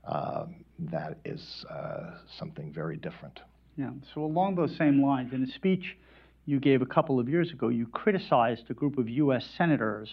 uh, 0.07 0.45
that 0.79 1.17
is 1.25 1.65
uh, 1.69 2.11
something 2.37 2.71
very 2.73 2.97
different. 2.97 3.39
Yeah. 3.77 3.91
So 4.13 4.23
along 4.23 4.55
those 4.55 4.75
same 4.77 5.01
lines, 5.01 5.33
in 5.33 5.43
a 5.43 5.47
speech 5.47 5.97
you 6.45 6.59
gave 6.59 6.81
a 6.81 6.85
couple 6.85 7.19
of 7.19 7.29
years 7.29 7.51
ago, 7.51 7.67
you 7.67 7.85
criticized 7.87 8.63
a 8.69 8.73
group 8.73 8.97
of 8.97 9.07
U.S. 9.07 9.45
senators 9.57 10.09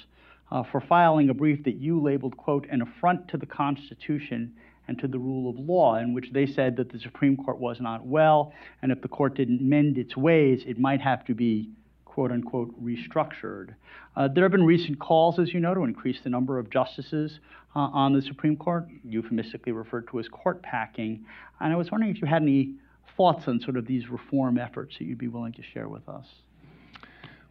uh, 0.51 0.63
for 0.71 0.81
filing 0.81 1.31
a 1.31 1.35
brief 1.35 1.65
that 1.65 1.77
you 1.77 2.01
labeled 2.01 2.37
"quote 2.37 2.67
an 2.71 2.83
affront 2.83 3.29
to 3.29 3.37
the 3.37 3.47
Constitution." 3.47 4.53
And 4.89 4.99
to 4.99 5.09
the 5.09 5.19
rule 5.19 5.51
of 5.51 5.59
law, 5.59 5.97
in 5.97 6.15
which 6.15 6.31
they 6.33 6.47
said 6.47 6.77
that 6.77 6.91
the 6.91 6.99
Supreme 6.99 7.37
Court 7.37 7.59
was 7.59 7.81
not 7.81 8.07
well, 8.07 8.53
and 8.83 8.93
if 8.93 9.01
the 9.03 9.09
court 9.09 9.35
didn't 9.35 9.61
mend 9.61 9.99
its 9.99 10.17
ways, 10.17 10.63
it 10.67 10.79
might 10.79 11.01
have 11.01 11.25
to 11.27 11.35
be 11.35 11.71
quote 12.05 12.33
unquote 12.33 12.73
restructured. 12.83 13.75
Uh, 14.17 14.29
there 14.29 14.45
have 14.45 14.53
been 14.53 14.65
recent 14.65 14.99
calls, 14.99 15.39
as 15.39 15.53
you 15.53 15.61
know, 15.61 15.75
to 15.75 15.85
increase 15.85 16.19
the 16.25 16.31
number 16.31 16.59
of 16.59 16.71
justices 16.71 17.41
uh, 17.75 17.81
on 17.81 18.15
the 18.15 18.23
Supreme 18.23 18.57
Court, 18.57 18.87
euphemistically 19.05 19.73
referred 19.73 20.09
to 20.09 20.19
as 20.19 20.27
court 20.29 20.63
packing. 20.63 21.27
And 21.61 21.73
I 21.73 21.77
was 21.77 21.91
wondering 21.91 22.15
if 22.15 22.23
you 22.23 22.27
had 22.27 22.43
any 22.43 22.77
thoughts 23.17 23.47
on 23.47 23.61
sort 23.61 23.77
of 23.77 23.87
these 23.87 24.09
reform 24.09 24.59
efforts 24.59 24.97
that 24.99 25.05
you'd 25.05 25.19
be 25.19 25.29
willing 25.29 25.53
to 25.55 25.63
share 25.63 25.89
with 25.89 26.09
us. 26.09 26.27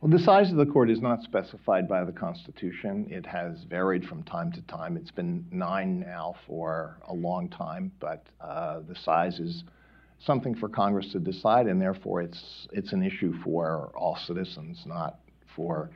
Well, 0.02 0.12
the 0.12 0.24
size 0.24 0.52
of 0.52 0.58
the 0.58 0.66
court 0.66 0.92
is 0.92 1.02
not 1.02 1.24
specified 1.24 1.88
by 1.88 2.04
the 2.04 2.12
Constitution. 2.12 3.08
It 3.10 3.26
has 3.26 3.64
varied 3.64 4.06
from 4.06 4.24
time 4.24 4.52
to 4.52 4.62
time. 4.64 4.98
It's 4.98 5.10
been 5.10 5.46
nine 5.52 6.02
now 6.02 6.36
for 6.46 6.98
a 7.08 7.14
long 7.14 7.50
time, 7.50 7.92
but 8.00 8.28
uh, 8.42 8.82
the 8.88 8.96
size 8.96 9.40
is 9.40 9.64
something 10.20 10.54
for 10.54 10.68
Congress 10.68 11.12
to 11.14 11.20
decide, 11.20 11.68
and 11.68 11.82
therefore 11.82 12.22
it's 12.22 12.68
it's 12.74 12.92
an 12.92 13.04
issue 13.04 13.34
for 13.44 13.92
all 13.96 14.18
citizens, 14.28 14.84
not 14.86 15.20
for 15.56 15.90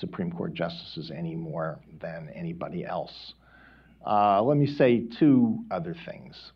Supreme 0.00 0.32
Court 0.32 0.52
justices 0.52 1.12
any 1.16 1.36
more 1.36 1.78
than 2.00 2.28
anybody 2.34 2.84
else. 2.84 3.34
Uh, 4.04 4.42
let 4.42 4.56
me 4.56 4.66
say 4.66 5.04
two 5.18 5.60
other 5.70 5.94
things. 6.06 6.52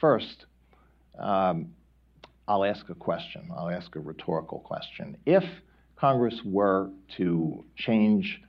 First, 0.00 0.46
um, 1.18 1.74
I'll 2.46 2.64
ask 2.64 2.88
a 2.88 2.94
question. 2.94 3.50
I'll 3.54 3.70
ask 3.70 3.96
a 3.96 4.00
rhetorical 4.00 4.60
question. 4.60 5.16
If 5.26 5.44
Congress 5.98 6.40
were 6.44 6.90
to 7.16 7.64
change 7.76 8.40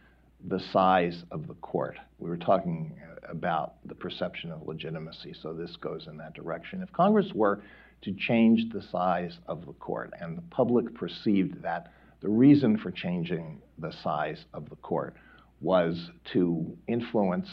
the 0.48 0.60
size 0.72 1.24
of 1.32 1.48
the 1.48 1.56
court, 1.56 1.98
we 2.20 2.30
were 2.30 2.38
talking 2.38 2.96
about 3.28 3.76
the 3.86 3.96
perception 3.96 4.52
of 4.52 4.66
legitimacy, 4.68 5.34
so 5.42 5.54
this 5.54 5.76
goes 5.78 6.08
in 6.08 6.18
that 6.18 6.34
direction. 6.34 6.82
If 6.82 6.92
Congress 6.94 7.32
were 7.34 7.62
to 8.02 8.14
change 8.14 8.72
the 8.72 8.82
size 8.82 9.38
of 9.48 9.66
the 9.66 9.74
court 9.74 10.14
and 10.20 10.38
the 10.38 10.42
public 10.44 10.94
perceived 10.96 11.62
that 11.64 11.92
the 12.22 12.30
reason 12.30 12.78
for 12.78 12.92
changing 12.92 13.62
the 13.78 13.92
size 14.04 14.46
of 14.54 14.70
the 14.70 14.76
court 14.78 15.16
was 15.62 16.12
to 16.34 16.78
influence 16.88 17.48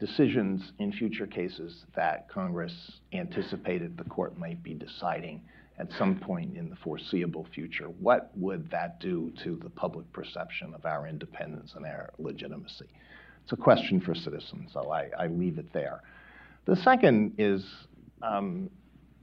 decisions 0.00 0.72
in 0.78 0.92
future 0.92 1.26
cases 1.26 1.84
that 1.94 2.28
Congress 2.28 3.00
anticipated 3.12 3.96
the 3.96 4.04
court 4.04 4.38
might 4.38 4.62
be 4.62 4.74
deciding 4.74 5.40
at 5.78 5.88
some 5.98 6.18
point 6.18 6.56
in 6.56 6.70
the 6.70 6.76
foreseeable 6.76 7.46
future. 7.54 7.86
What 7.86 8.30
would 8.36 8.70
that 8.70 8.98
do 9.00 9.32
to 9.44 9.56
the 9.62 9.70
public 9.70 10.10
perception 10.12 10.72
of 10.74 10.86
our 10.86 11.06
independence 11.06 11.72
and 11.74 11.84
our 11.84 12.10
legitimacy? 12.18 12.88
It's 13.42 13.52
a 13.52 13.56
question 13.56 14.00
for 14.00 14.14
citizens, 14.14 14.70
so 14.72 14.90
I, 14.90 15.10
I 15.18 15.26
leave 15.26 15.58
it 15.58 15.72
there. 15.72 16.02
The 16.64 16.76
second 16.76 17.34
is 17.38 17.64
um, 18.22 18.70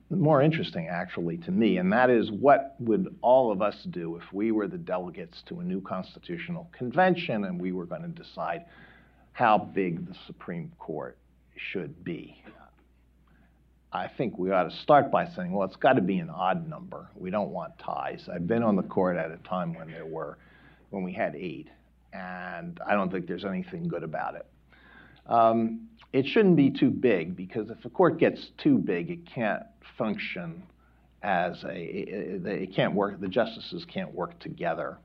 more 0.10 0.42
interesting, 0.42 0.88
actually, 0.88 1.38
to 1.38 1.52
me, 1.52 1.78
and 1.78 1.92
that 1.92 2.10
is 2.10 2.32
what 2.32 2.76
would 2.80 3.16
all 3.22 3.52
of 3.52 3.62
us 3.62 3.76
do 3.90 4.16
if 4.16 4.24
we 4.32 4.52
were 4.52 4.68
the 4.68 4.78
delegates 4.78 5.42
to 5.48 5.60
a 5.60 5.64
new 5.64 5.82
constitutional 5.82 6.70
convention 6.72 7.46
and 7.46 7.60
we 7.60 7.72
were 7.72 7.86
going 7.86 8.04
to 8.04 8.08
decide 8.08 8.66
how 9.34 9.58
big 9.58 10.08
the 10.08 10.16
Supreme 10.28 10.72
Court 10.78 11.18
should 11.58 12.04
be? 12.04 12.42
I 13.94 14.08
think 14.08 14.40
we 14.40 14.50
ought 14.52 14.64
to 14.64 14.76
start 14.78 15.12
by 15.12 15.28
saying, 15.28 15.52
well, 15.52 15.68
it's 15.68 15.76
got 15.76 15.94
to 15.94 16.02
be 16.02 16.18
an 16.18 16.32
odd 16.32 16.68
number. 16.68 17.10
We 17.16 17.30
don't 17.30 17.52
want 17.52 17.78
ties. 17.78 18.28
I've 18.34 18.48
been 18.48 18.64
on 18.64 18.76
the 18.76 18.84
court 18.84 19.18
at 19.18 19.30
a 19.30 19.38
time 19.48 19.76
when 19.76 19.92
there 19.92 20.06
were, 20.06 20.40
when 20.90 21.04
we 21.04 21.14
had 21.14 21.36
eight, 21.36 21.70
and 22.12 22.80
I 22.88 22.96
don't 22.96 23.12
think 23.12 23.28
there's 23.28 23.46
anything 23.46 23.88
good 23.88 24.02
about 24.02 24.34
it. 24.36 24.48
Um, 25.28 25.90
it 26.12 26.26
shouldn't 26.26 26.56
be 26.56 26.72
too 26.72 26.90
big 26.90 27.36
because 27.36 27.70
if 27.70 27.86
a 27.86 27.90
court 27.90 28.18
gets 28.18 28.50
too 28.58 28.80
big, 28.80 29.12
it 29.12 29.28
can't 29.28 29.64
function 29.96 30.64
as 31.22 31.64
a, 31.64 31.76
it, 31.76 32.46
it 32.46 32.76
can't 32.76 32.96
work, 32.96 33.22
the 33.22 33.28
justices 33.28 33.86
can't 33.86 34.14
work 34.14 34.40
together. 34.40 34.98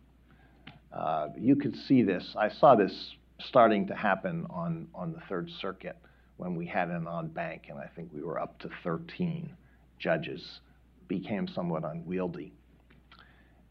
Uh, 0.92 1.28
you 1.36 1.56
could 1.56 1.76
see 1.86 2.02
this, 2.02 2.34
I 2.38 2.48
saw 2.48 2.74
this 2.74 3.14
starting 3.38 3.86
to 3.88 3.94
happen 3.94 4.46
on, 4.48 4.88
on 4.94 5.12
the 5.12 5.20
Third 5.28 5.50
Circuit 5.60 5.96
when 6.38 6.54
we 6.54 6.64
had 6.66 6.88
an 6.88 7.06
en 7.06 7.28
banc, 7.28 7.66
and 7.68 7.78
I 7.78 7.88
think 7.94 8.10
we 8.14 8.22
were 8.22 8.40
up 8.40 8.58
to 8.60 8.70
13 8.82 9.50
judges, 9.98 10.60
became 11.08 11.46
somewhat 11.48 11.84
unwieldy. 11.84 12.52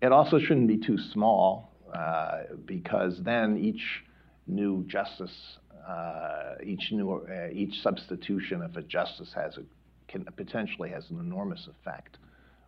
It 0.02 0.12
also 0.12 0.38
shouldn't 0.38 0.68
be 0.68 0.78
too 0.78 0.98
small 0.98 1.72
uh, 1.94 2.44
because 2.66 3.24
then 3.24 3.58
each 3.58 4.04
new 4.46 4.84
justice, 4.86 5.58
uh, 5.88 6.56
each 6.64 6.92
new, 6.92 7.12
uh, 7.14 7.50
each 7.52 7.82
substitution 7.82 8.62
of 8.62 8.76
a 8.78 8.82
justice 8.82 9.32
has 9.34 9.58
a, 9.58 9.64
can, 10.08 10.26
potentially 10.36 10.90
has 10.90 11.10
an 11.10 11.20
enormous 11.20 11.68
effect 11.68 12.18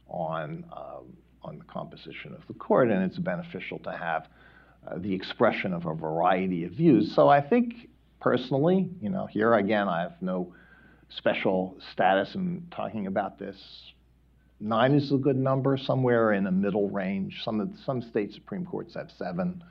on 0.08 0.66
um, 0.76 1.14
on 1.42 1.58
the 1.58 1.64
composition 1.66 2.34
of 2.34 2.42
the 2.48 2.54
court, 2.54 2.90
and 2.90 3.04
it's 3.04 3.18
beneficial 3.18 3.80
to 3.80 3.92
have 3.92 4.28
uh, 4.88 4.98
the 4.98 5.14
expression 5.14 5.74
of 5.74 5.86
a 5.86 5.94
variety 5.94 6.66
of 6.66 6.72
views. 6.72 7.14
So 7.16 7.30
I 7.30 7.42
think 7.42 7.90
personally, 8.20 8.90
you 9.02 9.10
know, 9.10 9.26
here 9.26 9.54
again, 9.54 9.88
I 9.88 10.02
have 10.02 10.22
no 10.22 10.54
special 11.10 11.78
status 11.94 12.36
in 12.36 12.68
talking 12.72 13.08
about 13.08 13.40
this. 13.40 13.58
Nine 14.60 14.94
is 14.94 15.12
a 15.12 15.18
good 15.18 15.38
number, 15.38 15.78
somewhere 15.78 16.34
in 16.34 16.48
a 16.48 16.52
middle 16.52 16.90
range. 16.90 17.42
Some 17.44 17.78
some 17.86 18.02
state 18.02 18.34
supreme 18.34 18.66
courts 18.66 18.96
have 18.96 19.10
seven. 19.18 19.64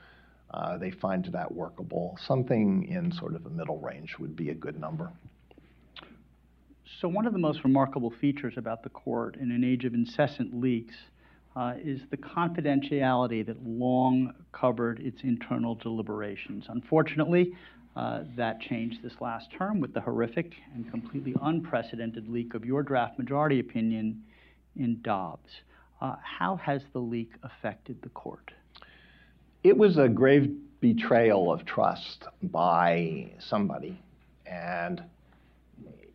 Uh, 0.51 0.77
they 0.79 0.89
find 0.89 1.25
that 1.25 1.51
workable. 1.51 2.17
Something 2.27 2.87
in 2.89 3.11
sort 3.11 3.35
of 3.35 3.45
a 3.45 3.49
middle 3.49 3.79
range 3.79 4.15
would 4.19 4.35
be 4.35 4.49
a 4.49 4.55
good 4.55 4.79
number. 4.79 5.11
So 6.99 7.07
one 7.07 7.27
of 7.27 7.33
the 7.33 7.39
most 7.39 7.63
remarkable 7.63 8.11
features 8.19 8.55
about 8.57 8.81
the 8.81 8.89
court 8.89 9.37
in 9.37 9.51
an 9.51 9.63
age 9.63 9.85
of 9.85 9.93
incessant 9.93 10.59
leaks 10.59 10.95
uh, 11.55 11.75
is 11.83 12.01
the 12.09 12.17
confidentiality 12.17 13.45
that 13.45 13.63
long 13.63 14.33
covered 14.51 14.99
its 14.99 15.21
internal 15.23 15.75
deliberations. 15.75 16.65
Unfortunately, 16.67 17.53
uh, 17.99 18.23
that 18.37 18.61
changed 18.61 19.03
this 19.03 19.19
last 19.19 19.51
term 19.51 19.81
with 19.81 19.93
the 19.93 19.99
horrific 19.99 20.53
and 20.73 20.89
completely 20.89 21.35
unprecedented 21.41 22.29
leak 22.29 22.53
of 22.53 22.63
your 22.63 22.81
draft 22.81 23.19
majority 23.19 23.59
opinion 23.59 24.23
in 24.77 25.01
Dobbs. 25.01 25.49
Uh, 25.99 26.15
how 26.23 26.55
has 26.55 26.81
the 26.93 26.99
leak 26.99 27.31
affected 27.43 28.01
the 28.01 28.07
court? 28.09 28.51
It 29.65 29.77
was 29.77 29.97
a 29.97 30.07
grave 30.07 30.49
betrayal 30.79 31.51
of 31.51 31.65
trust 31.65 32.23
by 32.41 33.31
somebody, 33.37 34.01
and 34.45 35.03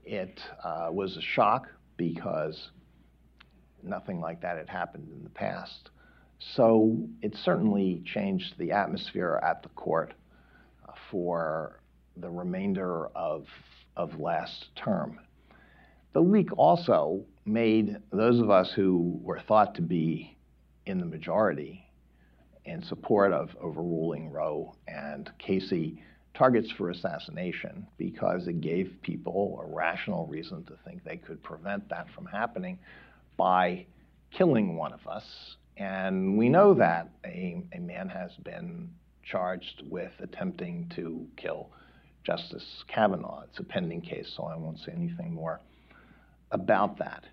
it 0.07 0.41
uh, 0.65 0.89
was 0.91 1.19
a 1.19 1.23
shock 1.23 1.69
because 1.99 2.71
nothing 3.83 4.21
like 4.21 4.41
that 4.41 4.57
had 4.57 4.71
happened 4.71 5.11
in 5.15 5.23
the 5.23 5.29
past. 5.29 5.91
So 6.39 6.97
it 7.21 7.37
certainly 7.37 8.03
changed 8.07 8.55
the 8.57 8.73
atmosphere 8.73 9.39
at 9.43 9.63
the 9.63 9.69
court 9.71 10.15
for 11.15 11.79
the 12.17 12.29
remainder 12.29 13.07
of, 13.15 13.47
of 13.97 14.19
last 14.19 14.67
term. 14.75 15.21
The 16.13 16.21
leak 16.21 16.49
also 16.59 17.25
made 17.45 17.99
those 18.11 18.41
of 18.41 18.51
us 18.51 18.73
who 18.73 19.21
were 19.23 19.39
thought 19.39 19.77
to 19.77 19.83
be 19.83 20.37
in 20.87 20.99
the 20.99 21.07
majority 21.07 21.89
in 22.65 22.83
support 22.83 23.33
of 23.33 23.57
overruling 23.63 24.33
Roe 24.33 24.75
and 24.89 25.31
Casey 25.39 26.03
targets 26.37 26.73
for 26.73 26.91
assassination 26.91 27.87
because 27.97 28.49
it 28.49 28.61
gave 28.61 28.97
people 29.03 29.63
a 29.63 29.73
rational 29.73 30.27
reason 30.27 30.65
to 30.65 30.73
think 30.85 31.05
they 31.05 31.17
could 31.17 31.41
prevent 31.45 31.89
that 31.91 32.09
from 32.13 32.27
happening 32.27 32.77
by 33.37 33.87
killing 34.33 34.75
one 34.75 34.93
of 34.93 35.07
us. 35.07 35.57
And 35.77 36.37
we 36.37 36.49
know 36.49 36.75
that 36.75 37.09
a, 37.25 37.63
a 37.73 37.79
man 37.79 38.09
has 38.09 38.33
been 38.43 38.91
charged 39.25 39.83
with 39.89 40.13
attempting 40.21 40.91
to 40.97 41.27
kill 41.37 41.71
Justice 42.25 42.85
Kavanaugh. 42.89 43.43
It's 43.49 43.59
a 43.59 43.65
pending 43.65 44.01
case, 44.01 44.33
so 44.37 44.45
I 44.45 44.57
won't 44.57 44.79
say 44.79 44.93
anything 44.93 45.35
more 45.35 45.61
about 46.51 46.99
that. 46.99 47.25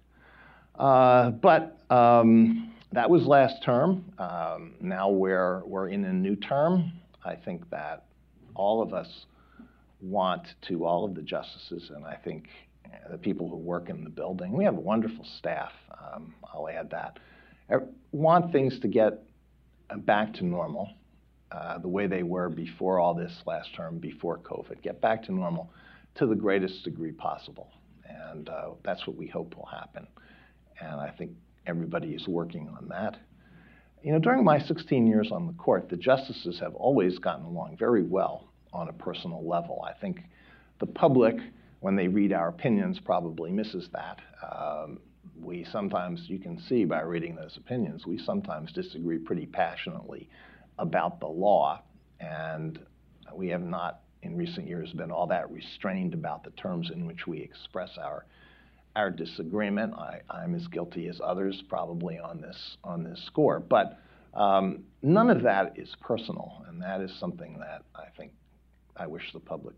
Uh, 0.76 1.32
but 1.32 1.78
um, 1.90 2.74
that 2.92 3.10
was 3.10 3.26
last 3.26 3.64
term. 3.64 4.06
Um, 4.18 4.74
now 4.82 5.10
we're, 5.10 5.64
we're 5.66 5.90
in 5.90 6.06
a 6.06 6.14
new 6.14 6.36
term. 6.36 6.92
I 7.24 7.36
think 7.36 7.70
that 7.70 8.06
all 8.56 8.82
of 8.82 8.94
us 8.94 9.26
want 10.02 10.48
to, 10.68 10.86
all 10.86 11.06
of 11.06 11.16
the 11.16 11.22
justices, 11.22 11.92
and 11.96 12.06
I 12.06 12.16
think 12.16 12.48
the 13.10 13.18
people 13.18 13.48
who 13.48 13.58
work 13.58 13.90
in 13.90 14.04
the 14.04 14.10
building, 14.10 14.52
we 14.52 14.64
have 14.64 14.76
a 14.76 14.82
wonderful 14.82 15.26
staff, 15.38 15.72
um, 16.14 16.34
I'll 16.54 16.68
add 16.68 16.90
that, 16.90 17.20
want 18.12 18.52
things 18.52 18.80
to 18.80 18.88
get 18.88 19.24
back 20.00 20.34
to 20.36 20.46
normal. 20.46 20.90
Uh, 21.52 21.78
the 21.80 21.88
way 21.88 22.08
they 22.08 22.24
were 22.24 22.50
before 22.50 23.00
all 23.00 23.14
this 23.14 23.34
last 23.46 23.76
term, 23.76 23.98
before 23.98 24.38
COVID, 24.38 24.82
get 24.82 25.02
back 25.02 25.24
to 25.24 25.34
normal 25.34 25.70
to 26.16 26.26
the 26.26 26.36
greatest 26.36 26.84
degree 26.84 27.12
possible. 27.12 27.70
And 28.08 28.48
uh, 28.48 28.72
that's 28.84 29.06
what 29.06 29.18
we 29.18 29.28
hope 29.28 29.56
will 29.56 29.66
happen. 29.66 30.08
And 30.80 31.00
I 31.00 31.12
think 31.18 31.32
everybody 31.68 32.10
is 32.10 32.28
working 32.28 32.70
on 32.70 32.88
that. 32.90 33.18
You 34.02 34.14
know, 34.14 34.20
during 34.20 34.44
my 34.44 34.60
16 34.60 35.06
years 35.06 35.30
on 35.32 35.46
the 35.46 35.54
court, 35.54 35.90
the 35.90 35.98
justices 35.98 36.60
have 36.60 36.74
always 36.74 37.20
gotten 37.20 37.46
along 37.46 37.78
very 37.78 38.04
well 38.04 38.48
on 38.74 38.88
a 38.88 38.94
personal 38.94 39.48
level. 39.48 39.86
I 39.88 39.94
think 40.00 40.22
the 40.80 40.88
public, 40.88 41.36
when 41.82 41.96
they 41.96 42.08
read 42.08 42.32
our 42.32 42.48
opinions, 42.48 43.00
probably 43.04 43.52
misses 43.52 43.90
that. 43.94 44.20
Um, 44.42 45.00
we 45.40 45.66
sometimes, 45.72 46.24
you 46.28 46.40
can 46.40 46.60
see 46.60 46.86
by 46.86 47.02
reading 47.02 47.36
those 47.36 47.58
opinions, 47.58 48.08
we 48.08 48.18
sometimes 48.18 48.72
disagree 48.72 49.20
pretty 49.20 49.46
passionately 49.46 50.30
about 50.82 51.20
the 51.20 51.28
law, 51.48 51.82
and 52.20 52.80
we 53.34 53.48
have 53.50 53.64
not 53.64 54.02
in 54.22 54.36
recent 54.36 54.68
years 54.68 54.92
been 54.94 55.12
all 55.12 55.28
that 55.28 55.50
restrained 55.50 56.14
about 56.14 56.44
the 56.44 56.52
terms 56.52 56.92
in 56.94 57.06
which 57.08 57.26
we 57.28 57.40
express 57.40 57.92
our 57.98 58.26
our 58.96 59.10
disagreement. 59.10 59.94
I, 59.94 60.22
I'm 60.30 60.54
as 60.56 60.68
guilty 60.68 61.08
as 61.08 61.22
others 61.24 61.64
probably 61.70 62.20
on 62.20 62.42
this 62.42 62.78
on 62.84 63.04
this 63.04 63.22
score. 63.28 63.60
But 63.60 63.88
Um, 64.34 64.86
none 65.02 65.30
of 65.30 65.42
that 65.44 65.66
is 65.76 65.90
personal, 66.00 66.50
and 66.68 66.82
that 66.82 67.02
is 67.02 67.12
something 67.20 67.60
that 67.60 67.82
I 67.94 68.08
think 68.18 68.32
I 69.04 69.06
wish 69.16 69.26
the 69.34 69.42
public 69.54 69.76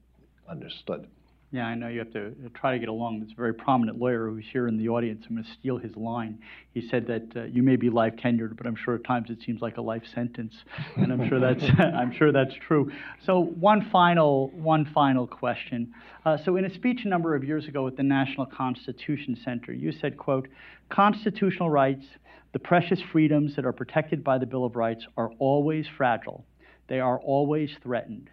understood. 0.48 1.08
Yeah, 1.54 1.68
I 1.68 1.76
know 1.76 1.88
you 1.88 2.00
have 2.00 2.12
to 2.14 2.34
try 2.56 2.72
to 2.72 2.80
get 2.80 2.90
along. 2.90 3.22
A 3.32 3.36
very 3.36 3.54
prominent 3.54 4.00
lawyer 4.00 4.28
who's 4.28 4.46
here 4.52 4.68
in 4.68 4.76
the 4.76 4.90
audience. 4.90 5.24
I'm 5.30 5.36
going 5.36 5.46
to 5.46 5.54
steal 5.54 5.78
his 5.78 5.96
line. 5.96 6.40
He 6.74 6.82
said 6.90 7.06
that 7.06 7.28
uh, 7.36 7.44
you 7.44 7.62
may 7.62 7.76
be 7.76 7.92
life 7.92 8.16
tenured, 8.16 8.58
but 8.58 8.66
I'm 8.66 8.76
sure 8.76 8.96
at 8.96 9.04
times 9.04 9.30
it 9.30 9.38
seems 9.46 9.62
like 9.62 9.78
a 9.78 9.82
life 9.82 10.02
sentence, 10.16 10.56
and 10.96 11.14
I'm 11.14 11.30
sure 11.30 11.40
that's 11.40 11.64
I'm 11.80 12.12
sure 12.12 12.32
that's 12.32 12.56
true. 12.56 12.92
So 13.24 13.40
one 13.40 13.88
final 13.92 14.50
one 14.50 14.92
final 14.96 15.28
question. 15.28 15.94
Uh, 16.26 16.38
so 16.44 16.56
in 16.56 16.66
a 16.66 16.74
speech 16.74 17.02
a 17.06 17.08
number 17.08 17.36
of 17.36 17.44
years 17.44 17.68
ago 17.68 17.86
at 17.86 17.98
the 17.98 18.04
National 18.04 18.48
Constitution 18.48 19.38
Center, 19.46 19.74
you 19.74 19.92
said, 19.92 20.18
"quote 20.18 20.48
Constitutional 20.90 21.70
rights, 21.70 22.08
the 22.54 22.60
precious 22.60 23.00
freedoms 23.12 23.56
that 23.58 23.66
are 23.66 23.74
protected 23.74 24.24
by 24.24 24.40
the 24.40 24.48
Bill 24.48 24.66
of 24.66 24.76
Rights, 24.76 25.06
are 25.18 25.30
always 25.38 25.86
fragile. 25.98 26.46
They 26.88 27.00
are 27.00 27.20
always 27.20 27.70
threatened." 27.84 28.32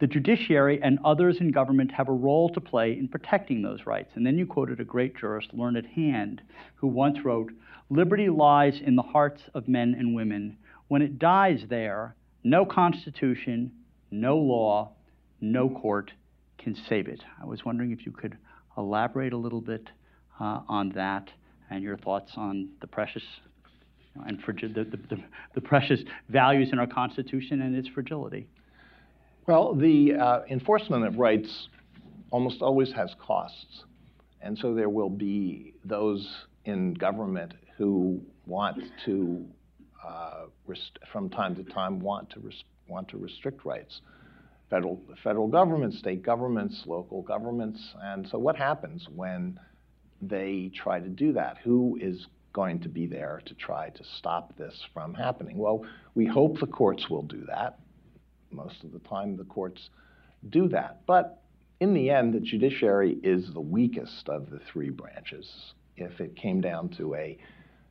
The 0.00 0.06
judiciary 0.06 0.80
and 0.82 0.98
others 1.04 1.36
in 1.40 1.52
government 1.52 1.92
have 1.92 2.08
a 2.08 2.12
role 2.12 2.48
to 2.50 2.60
play 2.60 2.92
in 2.92 3.06
protecting 3.06 3.62
those 3.62 3.86
rights. 3.86 4.10
And 4.14 4.26
then 4.26 4.38
you 4.38 4.46
quoted 4.46 4.80
a 4.80 4.84
great 4.84 5.16
jurist, 5.16 5.52
Learned 5.52 5.86
Hand, 5.94 6.40
who 6.76 6.88
once 6.88 7.18
wrote, 7.24 7.52
Liberty 7.90 8.30
lies 8.30 8.80
in 8.84 8.96
the 8.96 9.02
hearts 9.02 9.42
of 9.54 9.68
men 9.68 9.94
and 9.98 10.14
women. 10.14 10.56
When 10.88 11.02
it 11.02 11.18
dies 11.18 11.64
there, 11.68 12.16
no 12.42 12.64
constitution, 12.64 13.72
no 14.10 14.38
law, 14.38 14.92
no 15.40 15.68
court 15.68 16.12
can 16.58 16.74
save 16.88 17.06
it. 17.08 17.22
I 17.40 17.44
was 17.44 17.64
wondering 17.64 17.92
if 17.92 18.06
you 18.06 18.12
could 18.12 18.38
elaborate 18.76 19.32
a 19.32 19.36
little 19.36 19.60
bit 19.60 19.90
uh, 20.40 20.60
on 20.68 20.90
that 20.90 21.30
and 21.68 21.82
your 21.82 21.98
thoughts 21.98 22.32
on 22.36 22.70
the 22.80 22.86
precious 22.86 23.22
and 24.26 24.42
fragi- 24.42 24.74
the, 24.74 24.84
the, 24.84 24.96
the, 24.96 25.22
the 25.54 25.60
precious 25.60 26.00
values 26.28 26.70
in 26.72 26.78
our 26.78 26.86
Constitution 26.86 27.62
and 27.62 27.76
its 27.76 27.88
fragility. 27.88 28.48
Well, 29.46 29.74
the 29.74 30.14
uh, 30.14 30.40
enforcement 30.50 31.06
of 31.06 31.18
rights 31.18 31.68
almost 32.30 32.62
always 32.62 32.92
has 32.92 33.14
costs. 33.18 33.84
And 34.42 34.56
so 34.56 34.74
there 34.74 34.88
will 34.88 35.10
be 35.10 35.74
those 35.84 36.26
in 36.64 36.94
government 36.94 37.54
who 37.76 38.20
want 38.46 38.82
to, 39.06 39.44
uh, 40.06 40.44
rest- 40.66 40.98
from 41.12 41.30
time 41.30 41.56
to 41.56 41.64
time, 41.64 42.00
want 42.00 42.30
to, 42.30 42.40
res- 42.40 42.64
want 42.88 43.08
to 43.08 43.18
restrict 43.18 43.64
rights. 43.64 44.00
Federal, 44.68 45.00
federal 45.24 45.48
government, 45.48 45.94
state 45.94 46.22
governments, 46.22 46.84
local 46.86 47.22
governments. 47.22 47.94
And 48.02 48.28
so 48.28 48.38
what 48.38 48.56
happens 48.56 49.08
when 49.14 49.58
they 50.22 50.70
try 50.74 51.00
to 51.00 51.08
do 51.08 51.32
that? 51.32 51.58
Who 51.64 51.98
is 52.00 52.26
going 52.52 52.80
to 52.80 52.88
be 52.88 53.06
there 53.06 53.42
to 53.46 53.54
try 53.54 53.88
to 53.90 54.04
stop 54.18 54.56
this 54.56 54.80
from 54.92 55.14
happening? 55.14 55.56
Well, 55.58 55.84
we 56.14 56.26
hope 56.26 56.60
the 56.60 56.66
courts 56.66 57.08
will 57.10 57.22
do 57.22 57.44
that 57.46 57.78
most 58.50 58.84
of 58.84 58.92
the 58.92 58.98
time 59.00 59.36
the 59.36 59.44
courts 59.44 59.90
do 60.48 60.68
that. 60.68 61.00
But 61.06 61.42
in 61.80 61.94
the 61.94 62.10
end, 62.10 62.34
the 62.34 62.40
judiciary 62.40 63.18
is 63.22 63.52
the 63.52 63.60
weakest 63.60 64.28
of 64.28 64.50
the 64.50 64.60
three 64.72 64.90
branches. 64.90 65.74
If 65.96 66.20
it 66.20 66.36
came 66.36 66.60
down 66.60 66.90
to 66.98 67.14
a 67.14 67.38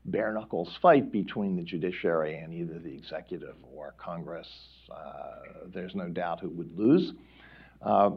bare 0.06 0.34
knuckles 0.34 0.78
fight 0.82 1.12
between 1.12 1.56
the 1.56 1.64
judiciary 1.64 2.38
and 2.38 2.54
either 2.54 2.80
the 2.80 2.94
executive 2.94 3.56
or 3.76 3.94
Congress, 3.98 4.48
uh, 4.92 5.68
there's 5.74 5.96
no 5.96 6.08
doubt 6.08 6.40
who 6.40 6.50
would 6.50 6.78
lose. 6.78 7.14
Uh, 7.82 8.12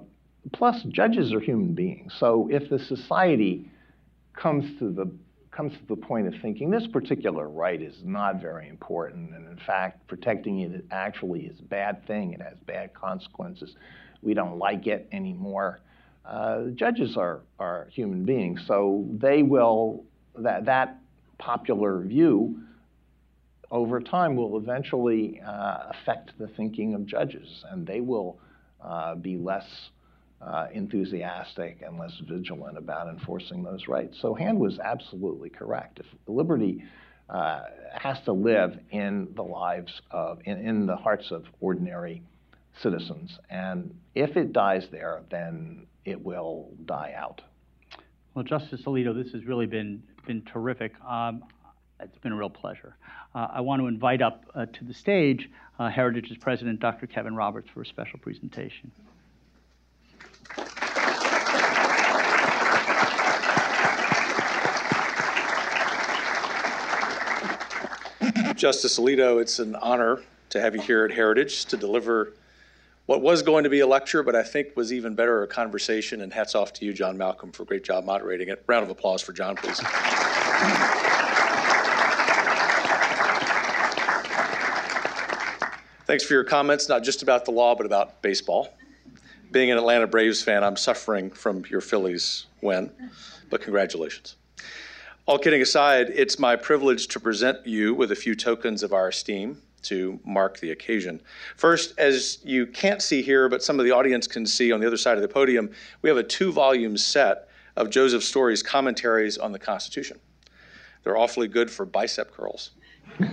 plus, 0.53 0.83
judges 0.89 1.33
are 1.33 1.41
human 1.41 1.75
beings. 1.75 2.15
So 2.19 2.49
if 2.51 2.69
the 2.71 2.79
society 2.79 3.71
comes 4.35 4.79
to 4.79 4.91
the 4.91 5.11
comes 5.53 5.73
to 5.75 5.87
the 5.87 5.97
point 5.97 6.27
of 6.27 6.35
thinking 6.41 6.71
this 6.71 6.87
particular 6.87 7.49
right 7.49 7.81
is 7.81 7.97
not 8.03 8.41
very 8.41 8.69
important, 8.69 9.35
and 9.35 9.47
in 9.47 9.59
fact, 9.67 10.07
protecting 10.09 10.61
it 10.61 10.85
actually 10.91 11.43
is 11.43 11.61
a 11.61 11.65
bad 11.65 12.05
thing. 12.07 12.33
It 12.33 12.41
has 12.41 12.57
bad 12.67 12.95
consequences. 12.95 13.77
We 14.23 14.35
don't 14.35 14.59
like 14.59 14.87
it 14.87 15.09
anymore. 15.13 15.81
Uh, 16.25 16.67
judges 16.75 17.17
are, 17.17 17.41
are 17.59 17.89
human 17.93 18.25
beings, 18.25 18.63
so 18.67 19.07
they 19.19 19.43
will, 19.43 20.05
that, 20.39 20.65
that 20.65 20.99
popular 21.39 22.01
view 22.01 22.59
over 23.71 24.01
time 24.01 24.37
will 24.37 24.57
eventually 24.57 25.41
uh, 25.47 25.91
affect 25.91 26.33
the 26.39 26.47
thinking 26.49 26.95
of 26.95 27.05
judges, 27.07 27.65
and 27.71 27.87
they 27.87 28.01
will 28.01 28.39
uh, 28.83 29.15
be 29.17 29.37
less 29.37 29.67
uh, 30.45 30.67
enthusiastic 30.73 31.83
and 31.83 31.99
less 31.99 32.13
vigilant 32.29 32.77
about 32.77 33.09
enforcing 33.09 33.63
those 33.63 33.87
rights. 33.89 34.19
So 34.21 34.35
Hand 34.35 34.59
was 34.59 34.79
absolutely 34.79 35.51
correct. 35.51 36.01
If 36.01 36.07
liberty 36.27 36.85
uh, 37.29 37.63
has 37.95 38.21
to 38.23 38.33
live 38.33 38.79
in 38.91 39.29
the 39.35 39.43
lives 39.43 40.03
of, 40.11 40.41
in, 40.45 40.59
in, 40.59 40.87
the 40.87 40.97
hearts 40.97 41.31
of 41.31 41.45
ordinary 41.61 42.23
citizens, 42.83 43.39
and 43.51 43.95
if 44.15 44.37
it 44.37 44.53
dies 44.53 44.87
there, 44.91 45.23
then 45.31 45.87
it 46.05 46.23
will 46.23 46.71
die 46.85 47.15
out. 47.17 47.41
Well, 48.35 48.45
Justice 48.45 48.83
Alito, 48.87 49.15
this 49.15 49.33
has 49.33 49.45
really 49.45 49.67
been 49.67 50.03
been 50.27 50.43
terrific. 50.43 50.93
Um, 51.05 51.45
it's 52.01 52.19
been 52.19 52.33
a 52.33 52.37
real 52.37 52.51
pleasure. 52.51 52.97
Uh, 53.35 53.49
I 53.53 53.61
want 53.61 53.81
to 53.81 53.87
invite 53.87 54.23
up 54.23 54.45
uh, 54.55 54.67
to 54.67 54.85
the 54.85 54.95
stage 54.95 55.49
uh, 55.79 55.89
Heritage's 55.91 56.37
president, 56.39 56.81
Dr. 56.81 57.07
Kevin 57.07 57.35
Roberts, 57.35 57.69
for 57.73 57.83
a 57.83 57.87
special 57.87 58.19
presentation. 58.19 58.91
Justice 68.63 68.97
Alito, 69.01 69.43
it's 69.43 69.59
an 69.59 69.75
honor 69.75 70.23
to 70.51 70.61
have 70.61 70.77
you 70.77 70.81
here 70.81 71.05
at 71.05 71.11
Heritage 71.11 71.65
to 71.65 71.77
deliver 71.77 72.35
what 73.07 73.21
was 73.21 73.43
going 73.43 73.65
to 73.65 73.71
be 73.71 73.81
a 73.81 73.87
lecture, 73.89 74.23
but 74.23 74.37
I 74.37 74.45
think 74.45 74.77
was 74.77 74.93
even 74.93 75.17
better 75.17 75.43
a 75.43 75.49
conversation. 75.49 76.21
And 76.21 76.33
hats 76.33 76.55
off 76.55 76.73
to 76.75 76.85
you, 76.85 76.93
John 76.93 77.19
Malcolm, 77.19 77.51
for 77.51 77.65
a 77.65 77.67
great 77.67 77.83
job 77.83 78.05
moderating 78.05 78.51
it. 78.51 78.63
Round 78.69 78.85
of 78.85 78.91
applause 78.91 79.21
for 79.21 79.33
John, 79.33 79.57
please. 79.57 79.81
Thanks 86.07 86.23
for 86.23 86.35
your 86.35 86.45
comments, 86.45 86.89
not 86.89 87.03
just 87.03 87.25
about 87.25 87.45
the 87.45 87.51
law, 87.51 87.75
but 87.75 87.85
about 87.85 88.23
baseball. 88.23 88.73
Being 89.51 89.73
an 89.73 89.77
Atlanta 89.77 90.07
Braves 90.07 90.41
fan, 90.41 90.63
I'm 90.63 90.77
suffering 90.77 91.33
from 91.33 91.65
your 91.69 91.81
Phillies 91.81 92.47
win, 92.61 92.93
but 93.51 93.61
congratulations. 93.61 94.37
All 95.25 95.39
kidding 95.39 95.63
aside, 95.63 96.11
it's 96.11 96.41
my 96.41 96.57
privilege 96.57 97.07
to 97.09 97.21
present 97.21 97.65
you 97.65 97.95
with 97.95 98.11
a 98.11 98.17
few 98.17 98.35
tokens 98.35 98.83
of 98.83 98.93
our 98.93 99.07
esteem 99.07 99.63
to 99.83 100.19
mark 100.25 100.59
the 100.59 100.73
occasion. 100.73 101.21
First, 101.57 101.97
as 101.97 102.39
you 102.43 102.67
can't 102.67 103.01
see 103.01 103.23
here, 103.23 103.49
but 103.49 103.63
some 103.63 103.79
of 103.79 103.85
the 103.85 103.93
audience 103.93 104.27
can 104.27 104.45
see 104.45 104.73
on 104.73 104.81
the 104.81 104.87
other 104.87 104.97
side 104.97 105.17
of 105.17 105.23
the 105.23 105.29
podium, 105.29 105.71
we 106.03 106.11
have 106.11 106.17
a 106.17 106.25
two 106.25 106.51
volume 106.51 106.97
set 106.97 107.49
of 107.77 107.89
Joseph 107.89 108.25
Story's 108.25 108.65
commentaries 108.65 109.39
on 109.39 109.53
the 109.53 109.61
Constitution. 109.61 110.19
They're 111.05 111.17
awfully 111.17 111.47
good 111.47 111.71
for 111.71 111.87
bicep 111.87 112.33
curls. 112.33 112.73
but 113.19 113.31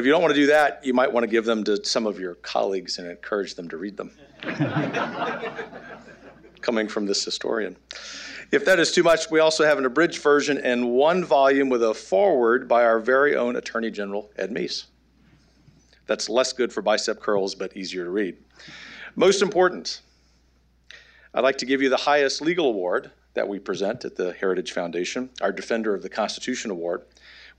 if 0.00 0.06
you 0.06 0.10
don't 0.10 0.22
want 0.22 0.32
to 0.32 0.40
do 0.40 0.46
that, 0.46 0.80
you 0.82 0.94
might 0.94 1.12
want 1.12 1.24
to 1.24 1.30
give 1.30 1.44
them 1.44 1.64
to 1.64 1.84
some 1.84 2.06
of 2.06 2.18
your 2.18 2.36
colleagues 2.36 2.98
and 2.98 3.10
encourage 3.10 3.56
them 3.56 3.68
to 3.68 3.76
read 3.76 3.98
them. 3.98 4.10
Coming 6.62 6.88
from 6.88 7.04
this 7.04 7.22
historian. 7.22 7.76
If 8.52 8.66
that 8.66 8.78
is 8.78 8.92
too 8.92 9.02
much, 9.02 9.30
we 9.30 9.40
also 9.40 9.64
have 9.64 9.78
an 9.78 9.86
abridged 9.86 10.20
version 10.20 10.58
and 10.58 10.90
one 10.90 11.24
volume 11.24 11.70
with 11.70 11.82
a 11.82 11.94
foreword 11.94 12.68
by 12.68 12.84
our 12.84 13.00
very 13.00 13.34
own 13.34 13.56
Attorney 13.56 13.90
General 13.90 14.30
Ed 14.36 14.50
Meese. 14.50 14.84
That's 16.06 16.28
less 16.28 16.52
good 16.52 16.70
for 16.70 16.82
bicep 16.82 17.18
curls, 17.18 17.54
but 17.54 17.74
easier 17.74 18.04
to 18.04 18.10
read. 18.10 18.36
Most 19.16 19.40
important, 19.40 20.02
I'd 21.32 21.40
like 21.40 21.56
to 21.58 21.66
give 21.66 21.80
you 21.80 21.88
the 21.88 21.96
highest 21.96 22.42
legal 22.42 22.66
award 22.66 23.10
that 23.32 23.48
we 23.48 23.58
present 23.58 24.04
at 24.04 24.16
the 24.16 24.34
Heritage 24.34 24.72
Foundation, 24.72 25.30
our 25.40 25.50
Defender 25.50 25.94
of 25.94 26.02
the 26.02 26.10
Constitution 26.10 26.70
Award, 26.70 27.06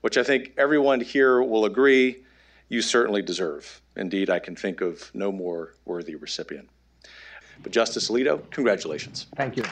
which 0.02 0.16
I 0.16 0.22
think 0.22 0.52
everyone 0.56 1.00
here 1.00 1.42
will 1.42 1.64
agree 1.64 2.22
you 2.68 2.80
certainly 2.80 3.20
deserve. 3.20 3.80
Indeed, 3.96 4.30
I 4.30 4.38
can 4.38 4.54
think 4.54 4.80
of 4.80 5.10
no 5.12 5.32
more 5.32 5.74
worthy 5.86 6.14
recipient. 6.14 6.68
But 7.64 7.72
Justice 7.72 8.10
Alito, 8.10 8.48
congratulations. 8.52 9.26
Thank 9.34 9.56
you. 9.56 9.64